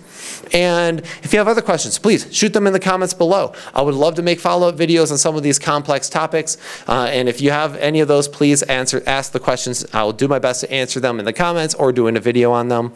And 0.54 1.02
if 1.24 1.34
you 1.34 1.40
have 1.40 1.48
other 1.48 1.62
questions, 1.62 2.00
please 2.00 2.28
shoot 2.32 2.54
them 2.54 2.68
in 2.68 2.74
the 2.74 2.80
comments 2.80 3.14
below. 3.14 3.54
I 3.74 3.82
would 3.82 3.96
love 3.96 4.16
to 4.16 4.22
make 4.22 4.40
follow-up 4.40 4.76
videos 4.76 5.12
on 5.12 5.18
some 5.18 5.36
of 5.36 5.44
these 5.44 5.60
complex 5.60 6.08
topics. 6.10 6.58
Uh, 6.88 7.10
and 7.12 7.28
if 7.28 7.42
you 7.42 7.52
have 7.52 7.76
any 7.78 8.00
of 8.00 8.08
those, 8.08 8.28
please 8.28 8.64
answer, 8.64 9.04
ask 9.06 9.32
the 9.32 9.40
questions. 9.40 9.86
I'll 9.94 10.14
do 10.14 10.28
my 10.28 10.40
best 10.40 10.62
to 10.62 10.72
answer 10.72 11.00
them 11.00 11.20
in 11.20 11.26
the 11.26 11.34
comments 11.34 11.74
or 11.76 11.92
doing 11.92 12.16
a 12.16 12.20
video 12.22 12.52
on 12.52 12.68
them. 12.70 12.94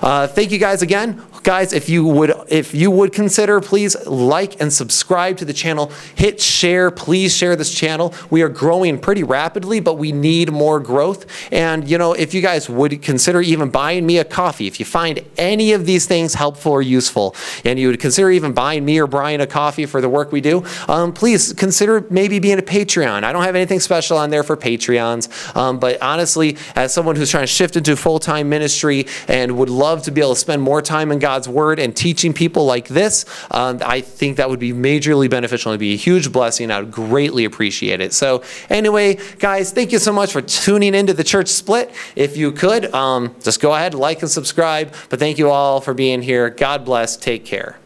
Uh, 0.00 0.26
thank 0.26 0.50
you 0.50 0.58
guys 0.58 0.80
again. 0.80 1.22
Guys, 1.42 1.72
if 1.72 1.88
you 1.88 2.04
would 2.04 2.32
if 2.48 2.74
you 2.74 2.90
would 2.90 3.12
consider, 3.12 3.60
please 3.60 3.96
like 4.06 4.60
and 4.60 4.72
subscribe 4.72 5.36
to 5.38 5.44
the 5.44 5.52
channel. 5.52 5.90
Hit 6.14 6.40
share. 6.40 6.90
Please 6.90 7.34
share 7.34 7.56
this 7.56 7.72
channel. 7.72 8.12
We 8.28 8.42
are 8.42 8.48
growing 8.48 8.98
pretty 8.98 9.22
rapidly, 9.22 9.80
but 9.80 9.94
we 9.94 10.12
need 10.12 10.52
more 10.52 10.80
growth. 10.80 11.26
And 11.52 11.88
you 11.88 11.96
know, 11.96 12.12
if 12.12 12.27
if 12.28 12.34
you 12.34 12.42
guys 12.42 12.68
would 12.68 13.00
consider 13.00 13.40
even 13.40 13.70
buying 13.70 14.04
me 14.04 14.18
a 14.18 14.24
coffee, 14.24 14.66
if 14.66 14.78
you 14.78 14.84
find 14.84 15.18
any 15.38 15.72
of 15.72 15.86
these 15.86 16.04
things 16.04 16.34
helpful 16.34 16.72
or 16.72 16.82
useful, 16.82 17.34
and 17.64 17.78
you 17.78 17.88
would 17.88 17.98
consider 17.98 18.30
even 18.30 18.52
buying 18.52 18.84
me 18.84 18.98
or 18.98 19.06
Brian 19.06 19.40
a 19.40 19.46
coffee 19.46 19.86
for 19.86 20.02
the 20.02 20.10
work 20.10 20.30
we 20.30 20.42
do, 20.42 20.62
um, 20.88 21.10
please 21.10 21.54
consider 21.54 22.06
maybe 22.10 22.38
being 22.38 22.58
a 22.58 22.62
Patreon. 22.62 23.24
I 23.24 23.32
don't 23.32 23.44
have 23.44 23.56
anything 23.56 23.80
special 23.80 24.18
on 24.18 24.28
there 24.28 24.42
for 24.42 24.58
Patreons, 24.58 25.56
um, 25.56 25.78
but 25.78 26.02
honestly, 26.02 26.58
as 26.76 26.92
someone 26.92 27.16
who's 27.16 27.30
trying 27.30 27.44
to 27.44 27.46
shift 27.46 27.76
into 27.76 27.96
full 27.96 28.18
time 28.18 28.50
ministry 28.50 29.06
and 29.26 29.56
would 29.56 29.70
love 29.70 30.02
to 30.02 30.10
be 30.10 30.20
able 30.20 30.34
to 30.34 30.40
spend 30.40 30.60
more 30.60 30.82
time 30.82 31.10
in 31.10 31.18
God's 31.18 31.48
Word 31.48 31.78
and 31.78 31.96
teaching 31.96 32.34
people 32.34 32.66
like 32.66 32.88
this, 32.88 33.24
um, 33.52 33.80
I 33.82 34.02
think 34.02 34.36
that 34.36 34.50
would 34.50 34.60
be 34.60 34.74
majorly 34.74 35.30
beneficial 35.30 35.72
and 35.72 35.80
be 35.80 35.94
a 35.94 35.96
huge 35.96 36.30
blessing. 36.30 36.70
I 36.70 36.80
would 36.80 36.92
greatly 36.92 37.46
appreciate 37.46 38.02
it. 38.02 38.12
So, 38.12 38.42
anyway, 38.68 39.18
guys, 39.38 39.72
thank 39.72 39.92
you 39.92 39.98
so 39.98 40.12
much 40.12 40.30
for 40.30 40.42
tuning 40.42 40.94
into 40.94 41.14
the 41.14 41.24
church 41.24 41.48
split. 41.48 41.90
If 42.18 42.36
you 42.36 42.50
could, 42.50 42.92
um, 42.92 43.36
just 43.44 43.60
go 43.60 43.72
ahead, 43.72 43.94
like 43.94 44.22
and 44.22 44.30
subscribe. 44.30 44.92
But 45.08 45.20
thank 45.20 45.38
you 45.38 45.50
all 45.50 45.80
for 45.80 45.94
being 45.94 46.20
here. 46.20 46.50
God 46.50 46.84
bless. 46.84 47.16
Take 47.16 47.44
care. 47.44 47.78